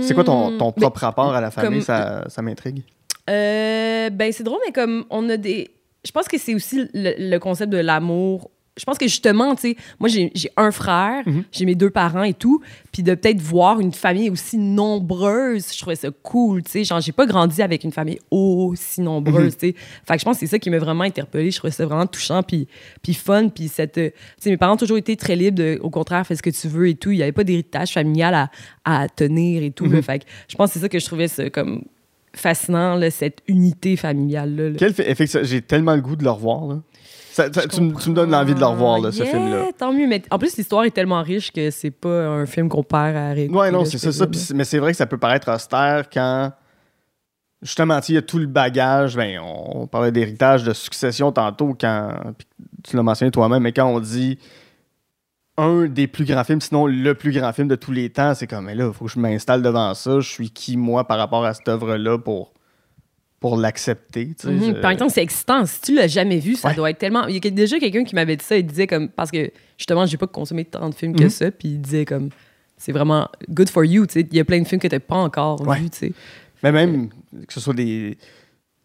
[0.00, 1.80] C'est quoi ton, ton Mais- propre rapport à la famille?
[1.80, 2.82] comme- Ça, ça m'intrigue.
[3.28, 5.70] Euh, ben, c'est drôle, mais comme on a des.
[6.04, 8.50] Je pense que c'est aussi le, le concept de l'amour.
[8.78, 11.44] Je pense que justement, tu sais, moi, j'ai un frère, Mhm.
[11.52, 12.62] j'ai mes deux parents et tout,
[12.92, 16.84] puis de peut-être voir une famille aussi nombreuse, je trouvais ça cool, tu sais.
[16.84, 19.58] Genre, j'ai pas grandi avec une famille aussi nombreuse, Mhm.
[19.60, 19.74] tu sais.
[20.06, 21.50] Fait que je pense que c'est ça qui m'a vraiment interpellée.
[21.50, 22.66] Je trouvais ça vraiment touchant, puis,
[23.02, 23.98] puis fun, puis cette.
[23.98, 26.42] euh, Tu sais, mes parents ont toujours été très libres, de, au contraire, fais ce
[26.42, 27.10] que tu veux et tout.
[27.10, 28.50] Il y avait pas d'héritage familial à,
[28.84, 29.96] à tenir et tout, là.
[29.96, 30.02] Mhm.
[30.02, 31.82] Fait que je pense que c'est ça que je trouvais ça comme
[32.34, 34.70] fascinant, là, cette unité familiale-là.
[34.70, 34.76] là.
[34.78, 36.66] Quel fait, j'ai tellement le goût de le revoir.
[36.68, 36.82] Là.
[37.38, 39.66] Ça- ça- Je tu, me- donnes l'envie de le revoir, là, ce film-là.
[39.78, 42.82] Tant mieux, mais en plus, l'histoire est tellement riche que c'est pas un film qu'on
[42.82, 43.56] perd à réécouter.
[43.60, 44.26] Ouais, non, c'est ce ça.
[44.54, 46.50] mais c'est vrai que ça peut paraître austère quand.
[47.62, 49.14] Justement, il y a tout le bagage.
[49.16, 52.12] Ben, on, parlait d'héritage, de succession tantôt, quand.
[52.36, 52.48] puis
[52.82, 54.36] tu l'as mentionné toi-même, mais quand on dit
[55.56, 58.48] un des plus grands films, sinon le plus grand film de tous les temps, c'est
[58.48, 60.18] comme, mais là, il faut que je m'installe devant ça.
[60.18, 62.52] Je suis qui, moi, par rapport à cette œuvre-là pour,
[63.40, 64.28] pour l'accepter.
[64.38, 65.64] tu sais, Mhm, je- même temps, c'est excitant.
[65.66, 66.74] Si tu l'as jamais vu, ça Ouais.
[66.74, 67.26] doit être tellement.
[67.26, 68.56] Il y a déjà quelqu'un qui m'avait dit ça.
[68.56, 69.08] Il disait comme.
[69.08, 71.30] Parce que justement, j'ai pas consommé tant de films que Mhm.
[71.30, 71.50] ça.
[71.50, 72.30] Puis il disait comme.
[72.76, 74.06] C'est vraiment good for you.
[74.06, 74.26] tu sais.
[74.30, 75.78] Il y a plein de films que t'as pas encore Ouais.
[75.80, 75.90] vus.
[75.90, 76.12] tu sais.
[76.62, 77.08] Mais même
[77.46, 78.18] que ce soit des.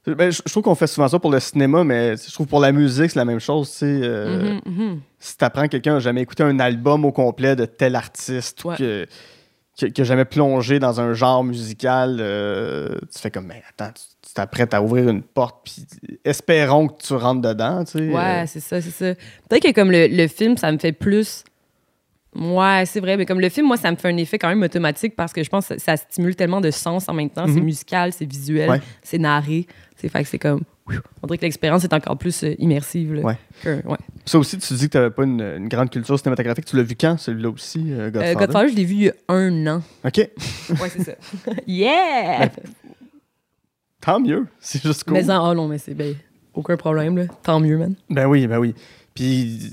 [0.06, 2.60] Ben, je, je trouve qu'on fait souvent ça pour le cinéma, mais je trouve pour
[2.60, 3.72] la musique, c'est la même chose.
[3.72, 5.00] tu sais, euh, Mhm.
[5.18, 8.66] Si tu apprends que quelqu'un n'a jamais écouté un album au complet de tel artiste
[8.66, 8.74] Ouais.
[8.74, 9.08] ou que,
[9.80, 14.04] que, que jamais plongé dans un genre musical, euh, tu fais comme, mais attends, tu
[14.34, 15.86] tu t'apprêtes à ouvrir une porte, puis
[16.26, 17.84] espérons que tu rentres dedans.
[17.86, 18.44] Tu sais, Ouais, euh.
[18.48, 19.14] c'est ça, c'est ça.
[19.48, 21.44] Peut-être que comme le, le film, ça me fait plus.
[22.36, 24.64] Ouais, c'est vrai, mais comme le film, moi, ça me fait un effet quand même
[24.64, 27.46] automatique parce que je pense que ça, stimule tellement de sens en même temps.
[27.46, 27.64] C'est Mhm.
[27.66, 28.82] musical, c'est visuel, Ouais.
[29.04, 29.68] c'est narré.
[29.98, 30.62] C'est fait que c'est comme,
[31.22, 33.14] on dirait que l'expérience est encore plus euh, immersive.
[33.14, 33.38] là, Ouais.
[33.62, 33.98] que- ouais.
[34.26, 36.66] Ça aussi, tu dis que tu n'avais pas une, une grande culture cinématographique.
[36.66, 38.36] Tu l'as vu quand, celui-là aussi, euh, Euh, Godfather?
[38.36, 39.82] Godfather, je l'ai vu il y a un an.
[40.04, 40.18] OK.
[40.18, 41.12] Ouais, c'est ça.
[41.68, 42.50] yeah!
[44.04, 44.48] Tant mieux.
[44.60, 45.14] C'est juste cool.
[45.14, 46.14] Mais en, oh non, mais c'est ben,
[46.54, 47.24] aucun problème, là.
[47.42, 47.96] Tant mieux, man.
[48.10, 48.76] Ben oui, ben oui.
[49.14, 49.72] Puis,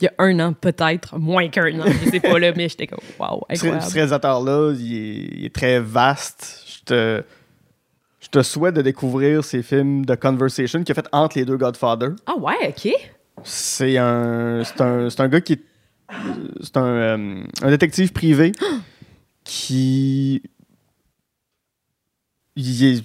[0.00, 2.86] Il y a un an, peut-être, moins qu'un an, je sais pas, là, mais j'étais
[2.86, 3.82] comme, wow, ce, incroyable.
[3.82, 6.64] ce réalisateur-là, il est, il est très vaste.
[6.66, 7.22] Je te,
[8.20, 11.56] je te souhaite de découvrir ces films de Conversation qu'il a fait entre les deux
[11.56, 12.10] Godfather.
[12.26, 12.92] Ah ouais, OK.
[13.42, 15.62] C'est un, c'est un, c'est un gars qui est.
[16.60, 18.52] C'est un, euh, un détective privé
[19.44, 20.42] qui.
[22.56, 23.02] Il,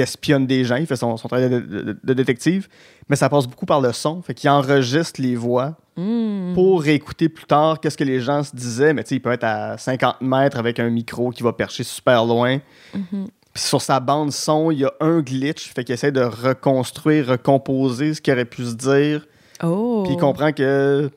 [0.00, 2.68] espionne des gens, il fait son, son travail de, de- de détective,
[3.08, 4.22] mais ça passe beaucoup par le son.
[4.22, 6.54] Fait qu'il enregistre les voix Hmm.
[6.54, 8.94] pour réécouter plus tard qu'est-ce que les gens se disaient.
[8.94, 11.84] Mais tu sais, il peut être à 50 mètres avec un micro qui va percher
[11.84, 12.60] super loin.
[12.94, 13.26] Mhm.
[13.52, 17.26] Puis sur sa bande son, il y a un glitch, fait qu'il essaie de reconstruire,
[17.26, 19.26] recomposer ce qu'il aurait pu se dire.
[19.62, 20.02] Oh.
[20.06, 21.10] Puis il comprend que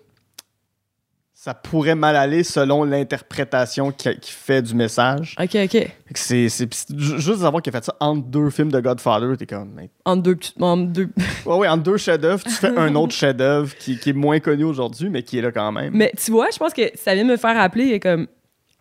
[1.45, 5.36] ça pourrait mal aller selon l'interprétation qu'il fait du message.
[5.39, 5.88] OK, OK.
[6.15, 9.45] C'est c'est- juste de savoir qu'il a fait ça entre deux films de Godfather, t'es
[9.45, 9.71] comme.
[9.75, 11.10] mais- En deux, petites- en deux.
[11.45, 14.63] Ouais, ouais, entre deux chefs-d'œuvre, tu fais un autre chef-d'œuvre qui, qui est moins connu
[14.63, 15.91] aujourd'hui, mais qui est là quand même.
[15.93, 18.25] Mais tu vois, je pense que ça vient me faire rappeler comme.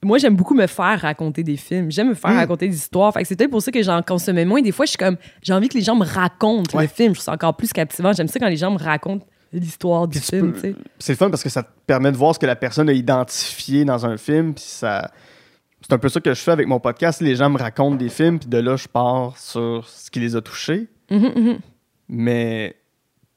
[0.02, 1.90] Moi, j'aime beaucoup me faire raconter des films.
[1.90, 2.36] J'aime me faire Mm.
[2.38, 3.12] raconter des histoires.
[3.12, 4.62] Fait que c'est peut-être pour ça que j'en consommais moins.
[4.62, 6.84] Des fois, je suis comme, j'ai envie que les gens me racontent Ouais.
[6.84, 7.10] le film.
[7.14, 8.12] Je trouve ça encore plus captivant.
[8.14, 9.26] J'aime ça quand les gens me racontent
[9.58, 10.74] l'histoire du film, peux-.
[10.98, 12.92] C'est le fun parce que ça te permet de voir ce que la personne a
[12.92, 15.10] identifié dans un film, puis ça.
[15.80, 17.20] C'est un peu ça que je fais avec mon podcast.
[17.20, 20.34] Les gens me racontent des films, puis de là, je pars sur ce qui les
[20.34, 20.88] a touchés.
[21.10, 21.58] Mhm, mhm.
[22.08, 22.74] Mais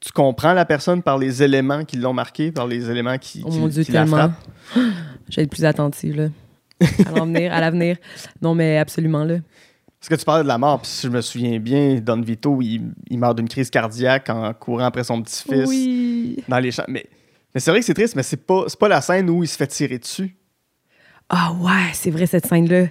[0.00, 3.50] tu comprends la personne par les éléments qui l'ont marqué, par les éléments qui, Oh
[3.50, 4.16] qui- mon Dieu, qui la tellement.
[4.16, 4.32] frappent.
[5.28, 6.28] Je vais être plus attentive, là.
[7.06, 7.96] À l'avenir, à l'avenir.
[8.40, 9.36] Non, mais absolument, là.
[10.00, 12.60] Parce que tu parlais de la mort, puis si je me souviens bien, Don Vito,
[12.62, 16.36] il, il meurt d'une crise cardiaque en courant après son petit-fils Oui.
[16.48, 16.84] dans les champs.
[16.88, 17.04] Mais,
[17.54, 19.48] mais c'est vrai que c'est triste, mais c'est pas, c'est pas la scène où il
[19.48, 20.36] se fait tirer dessus.
[21.28, 22.86] Ah ouais, c'est vrai, cette scène-là.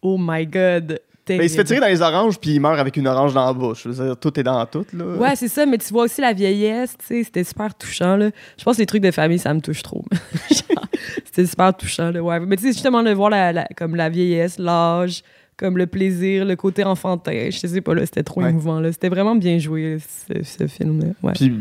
[0.00, 1.00] Oh my God.
[1.28, 3.32] Mais Ben, il se fait tirer dans les oranges, puis il meurt avec une orange
[3.34, 3.84] dans la bouche.
[3.84, 5.04] Je veux dire, tout est dans tout, là.
[5.16, 8.30] Ouais, c'est ça, mais tu vois aussi la vieillesse, tu sais, c'était super touchant, là.
[8.58, 10.04] Je pense que les trucs de famille, ça me touche trop.
[11.24, 12.40] C'était super touchant, là, ouais.
[12.40, 15.22] Mais tu sais, justement, de voir la, la- comme la vieillesse, l'âge,
[15.56, 18.50] comme le plaisir, le côté enfantin, je sais pas, là, c'était trop Ouais.
[18.50, 18.90] émouvant, là.
[18.92, 21.32] C'était vraiment bien joué, ce, ce film-là, ouais.
[21.34, 21.60] Puis,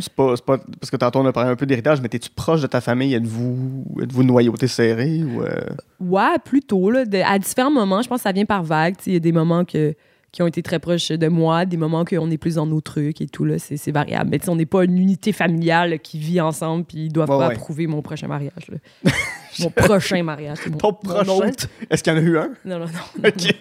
[0.00, 0.58] c'est pas, c'est pas.
[0.78, 3.14] Parce que tantôt, on a parlé un peu d'héritage, mais t'es-tu proche de ta famille?
[3.14, 5.22] Êtes-vous êtes-vous noyauté serré?
[5.24, 5.60] Ou, euh,
[6.00, 7.04] Ouais, plutôt, là.
[7.04, 9.32] de- à différents moments, je pense que ça vient par vague, il y a des
[9.32, 9.94] moments que
[10.32, 13.20] qui ont été très proches de moi, des moments qu'on est plus dans nos trucs
[13.20, 14.30] et tout, là, c'est c'est variable.
[14.30, 17.48] Mais on n'est pas une unité familiale qui vit ensemble puis ils doivent Ouais, pas
[17.48, 17.54] ouais.
[17.54, 19.10] approuver mon prochain mariage, là.
[19.60, 20.58] mon prochain mariage.
[20.70, 21.50] Mon, Ton prochain?
[21.90, 22.50] Est-ce qu'il y en a eu un?
[22.64, 23.28] Non, non, non.
[23.28, 23.54] OK.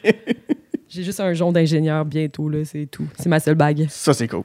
[0.87, 3.07] J'ai juste un jonc d'ingénieur bientôt, là, c'est tout.
[3.17, 3.85] C'est ma seule bague.
[3.89, 4.43] Ça, c'est cool.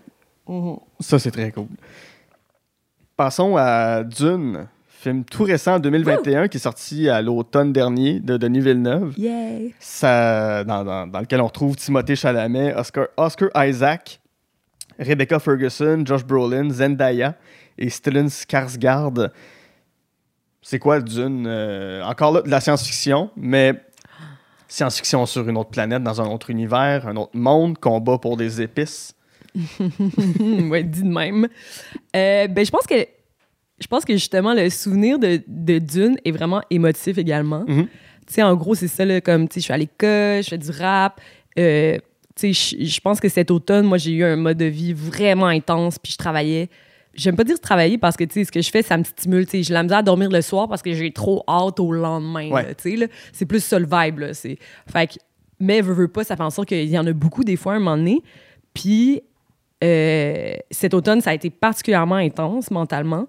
[1.00, 1.66] Ça, c'est très cool.
[3.16, 4.66] Passons à Dune,
[5.04, 9.12] film tout récent 2021 qui est sorti à l'automne dernier de Denis Villeneuve.
[9.18, 9.70] Yeah!
[9.78, 14.18] Ça, dans, dans- dans lequel on retrouve Timothée Chalamet, Oscar, Oscar Isaac,
[14.98, 17.34] Rebecca Ferguson, Josh Brolin, Zendaya
[17.76, 19.30] et Stellan Skarsgård.
[20.62, 21.44] C'est quoi Dune?
[21.46, 23.74] Euh, encore là, de la science-fiction, mais
[24.68, 28.62] science-fiction sur une autre planète, dans un autre univers, un autre monde, combat pour des
[28.62, 29.14] épices.
[29.80, 31.46] ouais, dit de même.
[32.16, 32.94] Euh, ben, je pense que
[33.80, 37.64] je pense que justement le souvenir de, de Dune est vraiment émotif également.
[37.66, 37.86] Mhm.
[38.26, 40.48] Tu sais, en gros, c'est ça, là, comme, tu sais, je suis à l'école, je
[40.48, 41.20] fais du rap.
[41.58, 41.98] euh,
[42.36, 45.46] tu sais, je- pense que cet automne, moi, j'ai eu un mode de vie vraiment
[45.46, 46.68] intense, puis je travaillais.
[47.14, 49.44] J'aime pas dire travailler parce que, tu sais, ce que je fais, ça me stimule.
[49.44, 51.92] Tu sais, j'ai la misère à dormir le soir parce que j'ai trop hâte au
[51.92, 52.50] lendemain.
[52.50, 52.74] Ouais.
[52.74, 54.34] Tu sais, c'est plus ça le vibe, là.
[54.34, 54.58] C'est...
[54.92, 55.14] Fait que,
[55.60, 57.74] mais veux, veux pas, ça fait en sorte qu'il y en a beaucoup des fois
[57.74, 58.20] à un moment donné.
[58.72, 59.22] Puis,
[59.84, 63.28] euh, cet automne, ça a été particulièrement intense mentalement.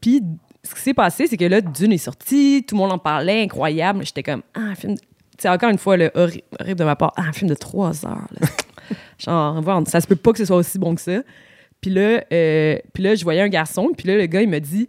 [0.00, 0.22] Puis,
[0.62, 3.42] ce qui s'est passé, c'est que là, Dune est sorti, tout le monde en parlait,
[3.42, 4.04] incroyable.
[4.04, 4.96] J'étais comme, ah, un film.
[4.96, 5.04] Tu
[5.38, 8.04] sais, encore une fois, le horri- horrible de ma part, ah, un film de trois
[8.04, 8.28] heures.
[8.40, 8.48] là.
[9.18, 11.22] Genre, ça se peut pas que ce soit aussi bon que ça.
[11.80, 14.58] Puis là, euh, puis là, je voyais un garçon, puis là, le gars, il me
[14.58, 14.88] dit,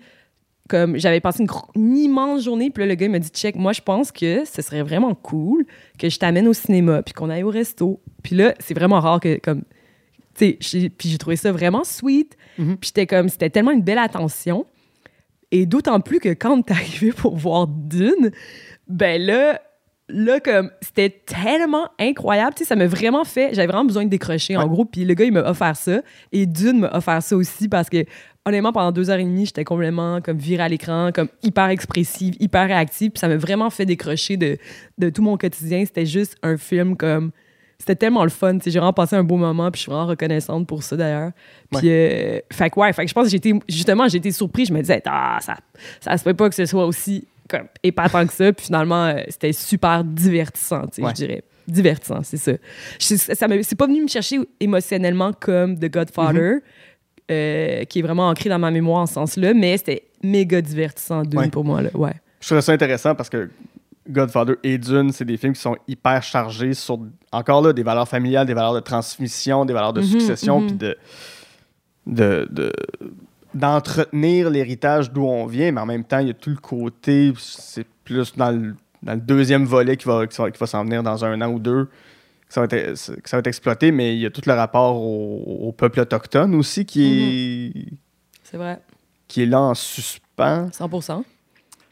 [0.67, 1.45] comme, j'avais passé
[1.75, 4.43] une, immense journée, puis là, le gars, il me dit, check, moi, je pense que
[4.45, 5.65] ce serait vraiment cool
[5.97, 8.01] que je t'amène au cinéma, puis qu'on aille au resto.
[8.23, 9.63] Puis là, c'est vraiment rare que, comme,
[10.35, 12.37] tu sais, puis j'ai trouvé ça vraiment sweet.
[12.57, 12.77] Mhm.
[12.77, 14.65] Puis j'étais comme, c'était tellement une belle attention.
[15.51, 18.31] Et d'autant plus que quand t'es arrivé pour voir Dune,
[18.87, 19.59] ben là,
[20.07, 22.53] là, comme, c'était tellement incroyable.
[22.55, 24.85] Tu sais, ça m'a vraiment fait, j'avais vraiment besoin de décrocher, en gros.
[24.85, 26.01] Puis le gars, il m'a offert ça.
[26.31, 28.05] Et Dune m'a offert ça aussi parce que,
[28.45, 32.35] honnêtement, pendant deux heures et demie, j'étais complètement comme virée à l'écran, comme hyper expressive,
[32.39, 33.11] hyper réactive.
[33.11, 34.57] Puis ça m'a vraiment fait décrocher de,
[34.97, 35.83] de tout mon quotidien.
[35.85, 37.31] C'était juste un film comme
[37.81, 38.57] c'était tellement le fun.
[38.63, 41.31] J'ai vraiment passé un beau moment, puis je suis vraiment reconnaissante pour ça d'ailleurs.
[41.71, 44.65] Puis, euh, fait que ouais, fait que je pense que j'étais, justement, j'ai été surpris.
[44.65, 45.57] Je me disais, ah, ça,
[45.99, 48.53] ça se peut pas que ce soit aussi comme, épatant que ça.
[48.53, 51.09] Puis finalement, euh, c'était super divertissant, Ouais.
[51.09, 51.43] je dirais.
[51.67, 52.53] Divertissant, c'est ça.
[52.99, 56.59] Je- ça c'est pas venu me chercher émotionnellement comme The Godfather,
[57.29, 61.23] euh, qui est vraiment ancré dans ma mémoire en ce sens-là, mais c'était méga divertissant,
[61.23, 61.49] Dune, Ouais.
[61.49, 61.81] pour moi.
[61.81, 61.89] Là.
[61.93, 62.13] Ouais.
[62.41, 63.49] Je trouve ça intéressant parce que
[64.09, 66.97] Godfather et Dune, c'est des films qui sont hyper chargés sur,
[67.31, 70.67] encore là, des valeurs familiales, des valeurs de transmission, des valeurs de Mhm, succession, mhm.
[70.67, 70.97] puis de,
[72.07, 72.73] de, de-
[73.53, 77.33] d'entretenir l'héritage d'où on vient, mais en même temps, il y a tout le côté,
[77.37, 80.83] c'est plus dans le, dans le deuxième volet qui va, qui va, qui va s'en
[80.83, 81.85] venir dans un an ou deux,
[82.47, 84.53] que ça, va être, que ça va être exploité, mais il y a tout le
[84.53, 87.93] rapport au, au peuple autochtone aussi qui, est,
[88.43, 88.79] C'est vrai,
[89.27, 90.69] qui est là en suspens.
[90.71, 90.89] 100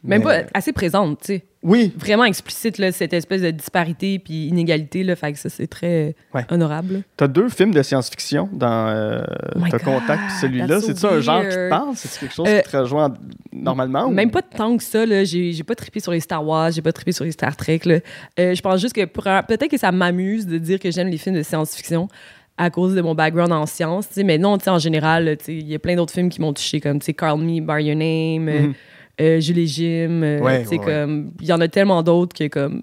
[0.02, 1.44] Même Mais- pas assez présente, tu sais.
[1.62, 5.14] Oui, Vraiment explicite, là, cette espèce de disparité puis inégalité, là.
[5.14, 6.46] Fait que ça, c'est très Ouais.
[6.50, 7.02] honorable.
[7.18, 9.22] T'as deux films de science-fiction dans euh,
[9.56, 10.80] Oh T'as Contact puis celui-là.
[10.80, 11.90] so C'est-tu un genre qui te parle?
[11.96, 13.12] C'est quelque chose Euh, qui te rejoint
[13.52, 14.06] normalement?
[14.06, 15.22] ou- Même pas tant que ça, là.
[15.24, 17.98] J'ai pas trippé sur les Star Wars, j'ai pas trippé sur les Star Trek, là.
[18.38, 21.36] Euh, je pense juste que peut-être que ça m'amuse de dire que j'aime les films
[21.36, 22.08] de science-fiction
[22.56, 24.24] à cause de mon background en sciences, tu sais.
[24.24, 26.80] Mais non, tu sais, en général, il y a plein d'autres films qui m'ont touché,
[26.80, 28.74] comme, Call Me By Your Name, euh, Mhm.
[29.20, 31.32] Euh, Jules et Jim, euh, Ouais, ouais, comme...
[31.40, 32.82] Il y en a tellement d'autres que, comme...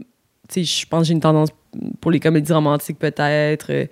[0.50, 1.50] Tu sais, je pense que j'ai une tendance
[2.00, 3.68] pour les comédies romantiques, peut-être.
[3.72, 3.86] euh,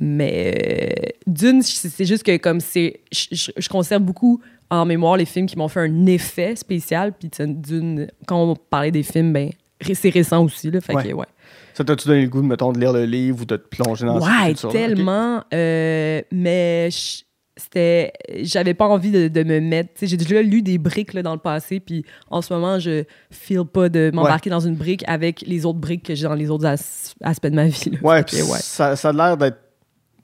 [0.00, 3.00] mais euh, Dune, c'est juste que, comme c'est...
[3.12, 4.40] Je, conserve beaucoup
[4.70, 7.12] en mémoire les films qui m'ont fait un effet spécial.
[7.18, 9.50] Puis, Dune, quand on parlait des films, ben,
[9.92, 10.80] c'est récent aussi, là.
[10.80, 11.08] Fait Ouais.
[11.08, 11.26] que, ouais.
[11.74, 14.18] Ça t'a-tu donné le goût, mettons, de lire le livre ou de te plonger dans
[14.20, 15.44] Ouais, tellement.
[15.54, 17.22] euh, mais je-
[17.58, 18.12] c'était.
[18.42, 19.90] J'avais pas envie de, de me mettre.
[19.94, 23.04] tu J'ai déjà lu des briques là, dans le passé, puis en ce moment, je
[23.30, 26.48] feel pas de m'embarquer dans une brique avec les autres briques que j'ai dans les
[26.50, 27.90] autres as- aspects de ma vie.
[27.90, 27.98] là.
[28.02, 28.58] Ouais, que, ouais.
[28.60, 29.58] ça, ça a l'air d'être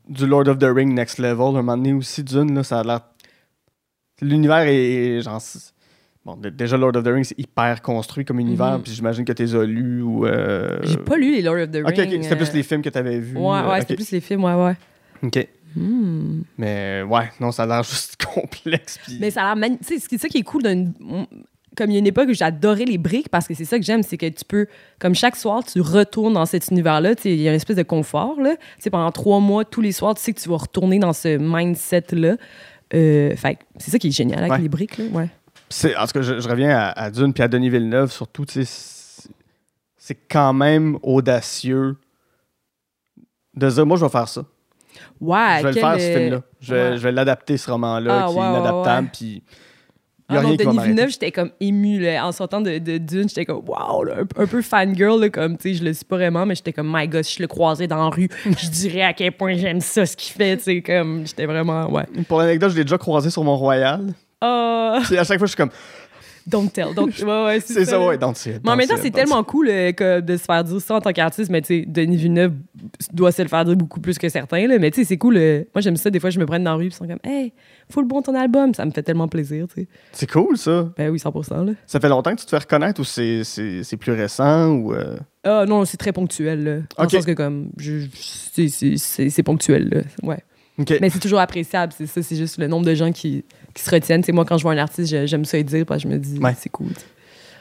[0.09, 1.49] du Lord of the Ring next level.
[1.49, 3.01] Un moment donné aussi, Dune, là, ça a l'air...
[4.23, 5.41] L'univers est genre...
[6.25, 8.83] Bon, déjà, Lord of the Rings, c'est hyper construit comme univers, Mhm.
[8.83, 10.25] puis j'imagine que t'es lu ou...
[10.25, 11.87] euh, J'ai pas lu les Lord of the Rings.
[11.87, 13.37] ok, c'était plus euh, les films que t'avais vus.
[13.37, 13.81] Ouais, euh, ouais, ok.
[13.81, 14.75] c'était plus les films, ouais, ouais.
[15.23, 15.47] OK.
[15.77, 16.43] Hmm.
[16.59, 18.99] Mais ouais, non, ça a l'air juste complexe.
[19.21, 20.93] Mais ça a l'air magn- Tu sais, c'est ça qui est cool d'une.
[21.77, 23.85] Comme il y a une époque où j'adorais les briques parce que c'est ça que
[23.85, 24.69] j'aime, c'est que tu peux,
[25.01, 27.15] comme chaque soir, tu retournes dans cet univers-là.
[27.25, 28.41] Il y a une espèce de confort.
[28.41, 28.55] Là.
[28.93, 32.37] Pendant trois mois, tous les soirs, tu sais que tu vas retourner dans ce mindset-là.
[32.95, 34.61] Euh, fait c'est ça qui est génial avec Ouais.
[34.61, 34.99] les briques.
[34.99, 35.05] Là.
[35.07, 35.29] Ouais.
[35.99, 38.69] En tout cas, je, je reviens à, à Dune puis à Denis Villeneuve, surtout, c'est,
[39.97, 41.97] c'est quand même audacieux
[43.55, 44.45] de dire, moi, je vais faire ça.
[45.21, 46.41] Ouais, je vais le faire, ce euh, film-là.
[46.61, 46.97] Je vais, ouais.
[46.97, 49.43] je vais l'adapter, ce roman-là, Ah, qui ouais, est inadaptable, puis il
[50.29, 50.79] Ah n'y a non, rien Denis.
[50.85, 52.01] Villeneuve, j'étais comme émue.
[52.01, 52.27] Là.
[52.27, 55.57] En sortant de, de Dune, j'étais comme, wow, là, un, un peu fangirl, là, comme,
[55.59, 57.49] tu sais, je le suis pas vraiment, mais j'étais comme, my god, si je le
[57.49, 60.63] croisais dans la rue, je dirais à quel point j'aime ça, ce qu'il fait, tu
[60.65, 62.05] sais, comme, j'étais vraiment, ouais.
[62.29, 64.15] Pour l'anecdote, je l'ai déjà croisé sur Mont-Royal.
[64.41, 65.71] Ah, Puis à chaque fois, je suis comme,
[66.47, 68.07] don't tell, don't, ouais, ouais, c'est ça, là.
[68.07, 70.63] ouais, don't it, Mais en même temps, c'est tellement cool euh, que de se faire
[70.65, 72.53] dire ça en tant qu'artiste, mais tu sais, Denis Villeneuve
[73.13, 74.79] doit se le faire dire beaucoup plus que certains, là.
[74.79, 75.37] Mais tu sais, c'est cool.
[75.37, 76.11] euh, moi, j'aime ça.
[76.11, 77.53] Des fois, je me prenne dans la rue, puis ils sont comme, hey,
[77.91, 78.75] faut le bon ton album.
[78.75, 79.89] Ça me fait tellement plaisir, tu sais.
[80.13, 80.89] C'est cool, ça.
[80.97, 81.33] Ben oui, 100
[81.65, 81.73] là.
[81.87, 84.95] Ça fait longtemps que tu te fais reconnaître ou c'est, c'est, c'est plus récent ou...
[84.95, 86.77] euh, Ah non, c'est très ponctuel, là.
[86.97, 87.13] Dans Ok.
[87.13, 90.01] le sens que, comme, c'est- c'est c'est- c'est ponctuel, là.
[90.29, 90.39] Ouais.
[90.79, 90.93] OK.
[91.01, 92.21] Mais c'est toujours appréciable, c'est ça.
[92.23, 94.23] C'est juste le nombre de gens qui, qui se retiennent.
[94.23, 96.19] Sais, moi, quand je vois un artiste, j'aime ça y dire, parce que je me
[96.19, 96.55] dis, Ouais.
[96.59, 96.89] c'est cool.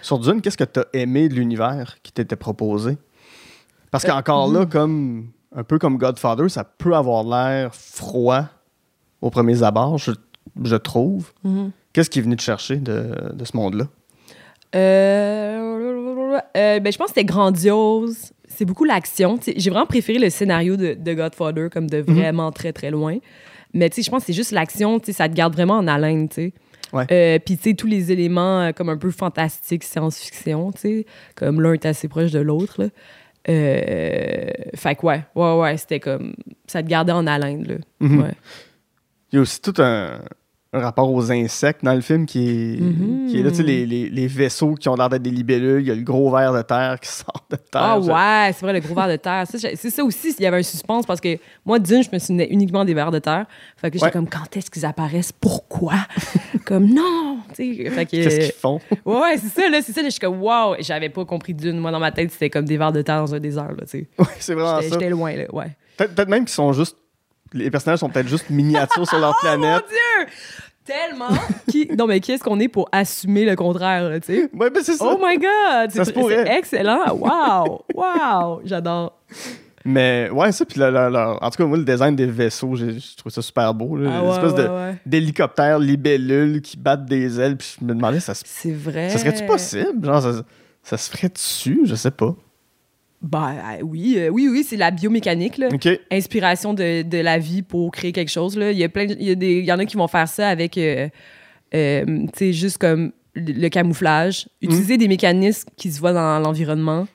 [0.01, 2.97] Sur Dune, qu'est-ce que tu as aimé de l'univers qui t'était proposé?
[3.91, 8.45] Parce qu'encore Euh, là, comme un peu comme Godfather, ça peut avoir l'air froid
[9.21, 10.11] au premier abord, je,
[10.63, 11.31] je trouve.
[11.43, 11.71] Mhm.
[11.93, 13.85] Qu'est-ce qui est venu te chercher de, de ce monde-là?
[14.75, 18.31] Euh, euh, ben, je pense que c'était grandiose.
[18.47, 19.39] C'est beaucoup l'action.
[19.55, 22.15] J'ai vraiment préféré le scénario de, de Godfather comme de Mhm.
[22.15, 23.17] vraiment très, très loin.
[23.73, 24.99] Mais tu sais, je pense que c'est juste l'action.
[24.99, 26.29] tu sais, Ça te garde vraiment en haleine.
[26.29, 26.53] tu sais.
[26.93, 27.05] Ouais.
[27.11, 31.05] Euh, Puis tu sais, tous les éléments euh, comme un peu fantastiques, science-fiction, tu sais,
[31.35, 32.83] comme l'un est assez proche de l'autre.
[32.83, 32.89] là.
[33.49, 36.33] Euh, fait que ouais, ouais, ouais, c'était comme.
[36.67, 37.63] Ça te gardait en haleine.
[37.67, 37.75] Là.
[37.99, 38.21] Mhm.
[38.21, 38.31] Ouais.
[39.31, 40.19] Il y a aussi tout un,
[40.73, 43.27] un rapport aux insectes dans le film qui est, Mhm.
[43.29, 45.81] qui est là, tu sais, les, les- les vaisseaux qui ont l'air d'être des libellules,
[45.81, 47.81] il y a le gros ver de terre qui sort de terre.
[47.81, 49.43] Ah ouais, c'est vrai, le gros ver de terre.
[49.47, 52.47] C'est ça aussi, il y avait un suspense parce que moi, d'une, je me souvenais
[52.49, 53.45] uniquement des vers de terre.
[53.77, 54.11] Fait que j'étais Ouais.
[54.11, 55.31] comme, quand est-ce qu'ils apparaissent?
[55.31, 55.93] Pourquoi?
[56.65, 57.37] comme, non!
[57.55, 58.79] Tu sais, fait que, Qu'est-ce qu'ils font?
[59.05, 60.01] ouais, ouais, c'est ça, là, c'est ça.
[60.01, 60.75] là, je suis comme, wow!
[60.79, 61.77] J'avais pas compris d'une.
[61.77, 63.89] Moi, dans ma tête, c'était comme des vers de terre dans un désert, là, tu
[63.99, 64.07] sais.
[64.17, 64.99] Ouais, c'est vraiment J'étais ça.
[64.99, 65.67] j'étais loin, là, ouais.
[65.97, 66.97] Peut-être peut-être même qu'ils sont juste.
[67.53, 69.83] Les personnages sont peut-être juste miniatures sur leur Oh mon planète.
[69.89, 70.27] Dieu!
[70.85, 71.29] Tellement!
[71.69, 71.87] qui...
[71.97, 74.49] Non, mais qui est-ce qu'on est pour assumer le contraire, là, tu sais?
[74.53, 75.05] Ouais, ben c'est ça.
[75.07, 75.45] Oh my God!
[75.45, 76.43] Ça C'est se pourrait.
[76.45, 77.15] c'est excellent!
[77.15, 77.85] Wow!
[77.95, 78.61] Wow!
[78.65, 79.17] J'adore!
[79.85, 82.73] Mais ouais, ça, puis là, là, là, en tout cas, moi, le design des vaisseaux,
[82.75, 83.97] j'ai- je trouve ça super beau.
[83.97, 84.09] Là.
[84.13, 84.95] Ah Une ouais, espèce de- ouais, ouais.
[85.05, 89.09] d'hélicoptères libellules qui battent des ailes, puis je me demandais, ça, se- C'est vrai.
[89.09, 90.05] ça serait-tu possible?
[90.05, 90.31] Genre, ça,
[90.83, 91.81] ça se ferait dessus?
[91.85, 92.33] Je sais pas.
[93.23, 95.69] Ben euh, oui, euh, oui, oui, c'est la biomécanique, là.
[96.11, 98.71] Inspiration de, de la vie pour créer quelque chose, là.
[98.71, 100.07] Il y a plein, de- il y, a des- il y en a qui vont
[100.09, 101.07] faire ça avec, euh,
[101.73, 104.47] euh, tu sais, juste comme le, le camouflage.
[104.61, 107.07] Utiliser des mécanismes qui se voient dans l'environnement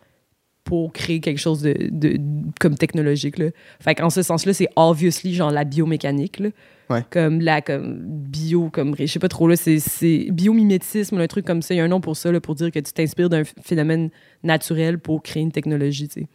[0.64, 2.18] pour créer quelque chose de, de-
[2.60, 3.46] comme technologique, là.
[3.80, 6.48] Fait qu'en ce sens-là, c'est obviously genre la biomécanique, là.
[6.90, 7.04] Ouais.
[7.10, 11.60] Comme la comme bio, comme je sais pas trop là, c'est biomimétisme, un truc comme
[11.60, 11.74] ça.
[11.74, 14.10] Il y a un nom pour ça, là, pour dire que tu t'inspires d'un phénomène
[14.42, 16.26] naturel pour créer une technologie, tu sais.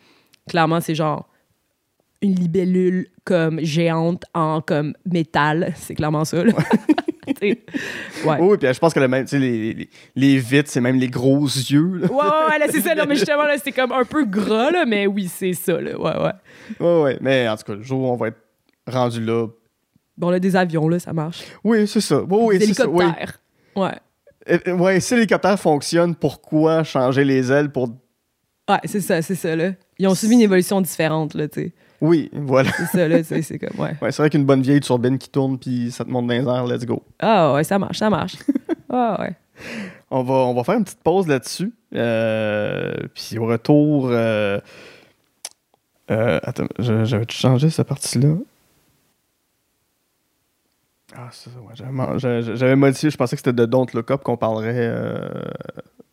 [0.48, 1.28] Clairement, c'est genre
[2.22, 6.44] une libellule comme géante en comme métal, c'est clairement ça.
[6.44, 6.54] Là.
[6.54, 7.62] Ouais.
[8.26, 11.46] Oui, puis je pense que le même, les, les, les vitres, c'est même les gros
[11.46, 11.98] yeux.
[11.98, 12.12] Là.
[12.12, 12.96] Ouais, ouais, c'est ça.
[12.96, 15.98] Non, mais justement, là, c'est comme un peu gras, là, mais oui, c'est ça, là.
[15.98, 16.32] Ouais, ouais.
[16.80, 17.18] Ouais, ouais.
[17.22, 18.40] Mais en tout cas, le jour où on va être
[18.88, 19.48] rendu là.
[20.18, 21.44] Bon, là, des avions, là, ça marche.
[21.64, 22.22] Oui, c'est ça.
[22.22, 22.88] Oui, oui, des c'est ça.
[22.88, 23.04] Oui.
[23.04, 23.40] hélicoptères.
[23.76, 24.74] Ouais.
[24.74, 27.90] Ouais, si l'hélicoptère fonctionne, pourquoi changer les ailes pour.
[28.70, 29.72] Ouais, c'est ça, c'est ça, là.
[29.98, 31.72] Ils ont subi une évolution différente, là, tu sais.
[32.02, 32.70] Oui, voilà.
[32.78, 33.96] C'est ça, là, tu sais, c'est comme, ouais.
[34.02, 36.42] Ouais, c'est vrai qu'une bonne vieille turbine qui tourne, puis ça te monte dans les
[36.46, 37.02] airs, let's go.
[37.20, 38.36] Ah, ouais, ça marche, ça marche.
[38.96, 39.34] Ah, ouais.
[40.12, 41.74] On va, on va faire une petite pause là-dessus.
[41.96, 44.10] Euh, puis au retour.
[44.12, 44.60] euh,
[46.12, 48.36] euh, attends, j'avais changé cette partie-là.
[51.16, 52.18] Ah, ça, ouais,
[52.56, 53.10] j'avais modifié.
[53.10, 55.30] Je pensais que c'était de Don't Look Up qu'on parlerait euh,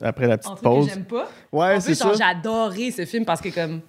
[0.00, 0.86] après la petite En pause.
[0.88, 1.28] que j'aime pas.
[1.52, 2.12] Ouais, c'est ça.
[2.16, 3.80] j'ai adoré ce film parce que, comme,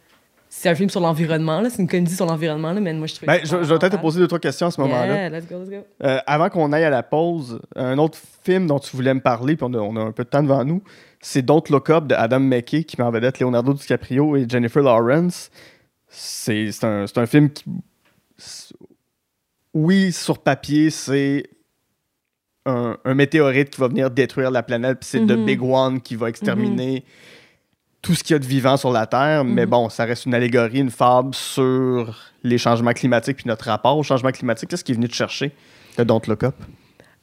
[0.49, 1.69] c'est un film sur l'environnement, là.
[1.69, 3.95] C'est une comédie sur l'environnement, là, mais moi, je trouve Ben, je, je vais peut-être
[3.95, 5.29] te poser deux, trois questions à ce moment-là.
[5.29, 5.83] Yeah.
[6.03, 9.55] Euh, avant qu'on aille à la pause, un autre film dont tu voulais me parler,
[9.55, 10.83] puis on a, on a un peu de temps devant nous,
[11.21, 14.81] c'est Don't Look Up de Adam McKay qui met en vedette Leonardo DiCaprio et Jennifer
[14.81, 15.51] Lawrence.
[16.09, 17.63] C'est un, c'est un film qui.
[19.73, 21.43] Oui, sur papier, c'est
[22.65, 25.45] un, un météorite qui va venir détruire la planète, puis c'est The Mhm.
[25.45, 27.03] Big One qui va exterminer
[28.01, 29.43] tout ce qu'il y a de vivant sur la Terre.
[29.43, 29.69] Mais Mhm.
[29.69, 34.03] bon, ça reste une allégorie, une fable sur les changements climatiques puis notre rapport au
[34.03, 34.69] changement climatique.
[34.69, 35.51] Qu'est-ce qui est venu te chercher
[35.97, 36.55] de Don't Look Up?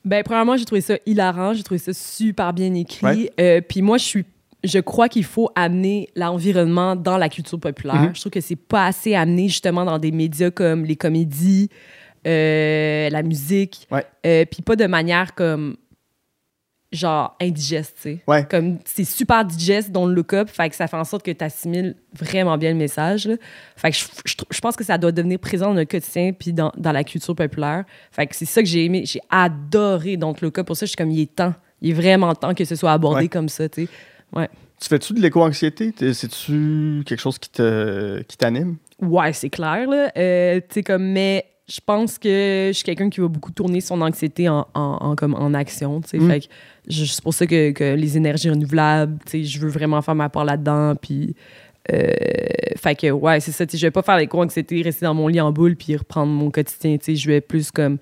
[0.04, 1.52] Ben, premièrement, j'ai trouvé ça hilarant.
[1.54, 3.28] J'ai trouvé ça super bien écrit.
[3.40, 4.24] Euh, Puis moi, je suis.
[4.64, 7.94] Je crois qu'il faut amener l'environnement dans la culture populaire.
[8.02, 8.14] Mhm.
[8.14, 11.68] Je trouve que c'est pas assez amené justement dans des médias comme les comédies,
[12.26, 13.88] euh, la musique,
[14.26, 15.76] euh, puis pas de manière comme
[16.90, 18.20] genre indigeste, tu sais.
[18.26, 18.46] Ouais.
[18.50, 21.44] Comme c'est super digeste dans le look-up, fait que ça fait en sorte que tu
[21.44, 23.26] assimiles vraiment bien le message.
[23.26, 23.34] là.
[23.76, 26.72] Fait que je, je pense que ça doit devenir présent dans notre quotidien puis dans,
[26.78, 27.84] dans la culture populaire.
[28.10, 29.02] Fait que c'est ça que j'ai aimé.
[29.04, 30.66] J'ai adoré donc le look-up.
[30.66, 31.52] Pour ça, je suis comme, il est temps.
[31.82, 33.28] Il est vraiment temps que ce soit abordé Ouais.
[33.28, 33.90] comme ça, tu sais.
[34.34, 34.48] Ouais.
[34.80, 35.92] Tu fais-tu de l'éco-anxiété?
[36.14, 38.76] C'est-tu quelque chose qui te qui t'anime?
[39.02, 40.10] Ouais, c'est clair, là.
[40.16, 43.80] Euh, tu sais, comme, mais je pense que je suis quelqu'un qui va beaucoup tourner
[43.80, 46.00] son anxiété en, en, en- comme en action.
[46.12, 46.26] Mm.
[46.28, 46.46] Fait que
[46.88, 50.44] je- c'est pour ça que, que les énergies renouvelables, je veux vraiment faire ma part
[50.44, 51.34] là-dedans, puis...
[51.92, 52.06] euh,
[52.76, 55.50] fait que, ouais, c'est ça, je vais pas faire l'éco-anxiété, rester dans mon lit en
[55.52, 56.96] boule, puis reprendre mon quotidien.
[57.06, 57.98] Je vais plus, comme,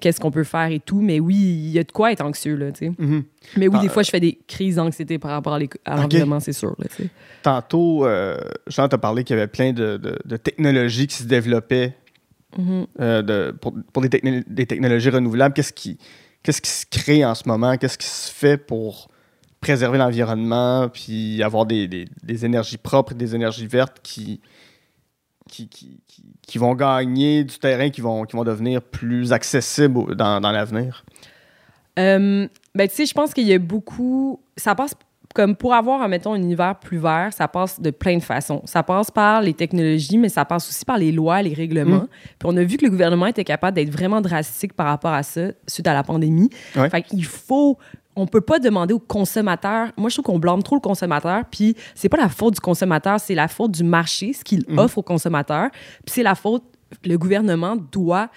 [0.00, 2.54] qu'est-ce qu'on peut faire et tout, mais oui, il y a de quoi être anxieux,
[2.56, 2.92] là, tu sais.
[2.98, 3.24] Mhm.
[3.56, 5.54] Mais oui, des fois, je fais des crises d'anxiété par rapport
[5.84, 6.86] à l'environnement, c'est sûr, là.
[7.42, 8.38] Tantôt, euh,
[8.68, 11.94] Jean t'a parlé qu'il y avait plein de, de- de technologies qui se développaient
[12.56, 12.86] Mhm.
[13.00, 15.54] euh, de- pour, pour des, techno- des technologies renouvelables.
[15.54, 15.98] Qu'est-ce qui,
[16.42, 17.76] qu'est-ce qui se crée en ce moment?
[17.76, 19.08] Qu'est-ce qui se fait pour
[19.60, 24.40] préserver l'environnement puis avoir des, des- des énergies propres des énergies vertes qui,
[25.48, 25.98] qui, qui,
[26.42, 31.04] qui- vont gagner du terrain, qui vont, qui vont devenir plus accessibles dans, dans l'avenir?
[31.98, 34.40] Euh, ben, tu sais, je pense qu'il y a beaucoup.
[34.56, 34.94] Ça passe
[35.36, 38.62] comme pour avoir, mettons, un univers plus vert, ça passe de plein de façons.
[38.64, 42.04] Ça passe par les technologies, mais ça passe aussi par les lois, les règlements.
[42.04, 42.08] Mm.
[42.38, 45.22] Puis on a vu que le gouvernement était capable d'être vraiment drastique par rapport à
[45.22, 46.48] ça suite à la pandémie.
[46.74, 46.88] Ouais.
[46.88, 47.76] Fait qu'il faut.
[48.18, 49.88] On peut pas demander aux consommateurs.
[49.98, 51.42] Moi, je trouve qu'on blâme trop le consommateur.
[51.50, 54.78] Puis c'est pas la faute du consommateur, c'est la faute du marché, ce qu'il Mhm.
[54.78, 55.68] offre aux consommateurs.
[56.06, 56.62] Puis c'est la faute.
[57.04, 58.30] Le gouvernement doit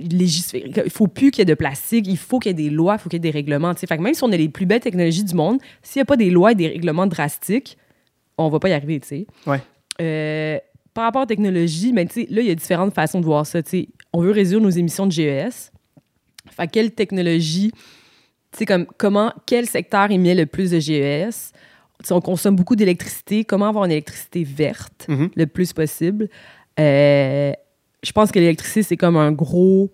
[0.00, 2.96] Il faut plus qu'il y ait de plastique, il faut qu'il y ait des lois,
[2.98, 3.74] il faut qu'il y ait des règlements.
[3.74, 6.06] Fait que même si on a les plus belles technologies du monde, s'il n'y a
[6.06, 7.76] pas des lois et des règlements drastiques,
[8.38, 9.26] on va pas y arriver, tu sais.
[9.46, 9.60] Ouais.
[10.00, 10.58] Euh,
[10.94, 13.46] par rapport aux technologies, ben, tu sais, là, il y a différentes façons de voir
[13.46, 13.60] ça.
[14.12, 15.70] On veut réduire nos émissions de GES.
[16.50, 17.70] Fait que quelle technologie,
[18.66, 21.52] comme comment, quel secteur émet le plus de GES?
[22.02, 23.44] Tu sais, on consomme beaucoup d'électricité.
[23.44, 25.30] Comment avoir une électricité verte Mhm.
[25.36, 26.28] le plus possible?
[26.78, 27.52] Euh,
[28.02, 29.90] je pense que l'électricité, c'est comme un gros.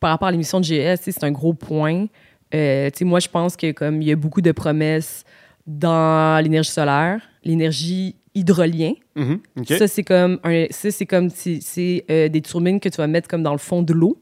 [0.00, 2.06] Par rapport à l'émission de GS, sais, c'est un gros point.
[2.54, 5.24] Euh, moi, je pense que comme il y a beaucoup de promesses
[5.66, 8.92] dans l'énergie solaire, l'énergie hydrolien.
[9.16, 9.40] Mhm.
[9.66, 13.28] Ça, c'est comme, un, ça, c'est comme c'est, euh, des turbines que tu vas mettre
[13.28, 14.20] comme dans le fond de l'eau.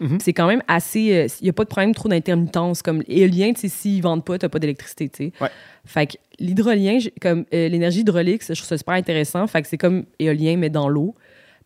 [0.00, 0.18] Mhm.
[0.20, 1.14] C'est quand même assez.
[1.14, 2.82] euh, Il n'y a pas de problème trop d'intermittence.
[2.82, 5.32] Comme éolien, s'ils ne vendent pas, tu n'as pas d'électricité.
[5.40, 5.48] Ouais.
[5.84, 9.46] Fait que l'hydrolien, comme euh, l'énergie hydraulique, je trouve ça super intéressant.
[9.46, 11.14] Fait que c'est comme éolien, mais dans l'eau.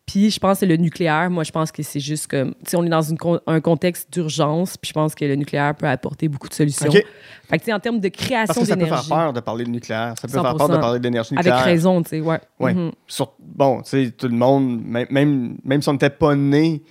[0.07, 1.29] Puis je pense que c'est le nucléaire.
[1.31, 2.51] Moi, je pense que c'est juste comme.
[2.65, 5.75] Tu sais, on est dans une un contexte d'urgence, puis je pense que le nucléaire
[5.75, 6.91] peut apporter beaucoup de solutions.
[6.93, 9.09] Fait que, tu sais, en termes de création que ça peut faire d'énergie.
[9.09, 10.15] peur de parler de nucléaire.
[10.21, 10.81] Ça peut faire peur de 100%.
[10.81, 11.65] parler d'énergie Avec nucléaire.
[11.65, 12.39] raison, tu sais, ouais.
[12.61, 12.73] Ouais.
[12.75, 12.93] Mhm.
[13.09, 16.83] Sur- bon, tu sais, tout le monde, même, même, même si on n'était pas né,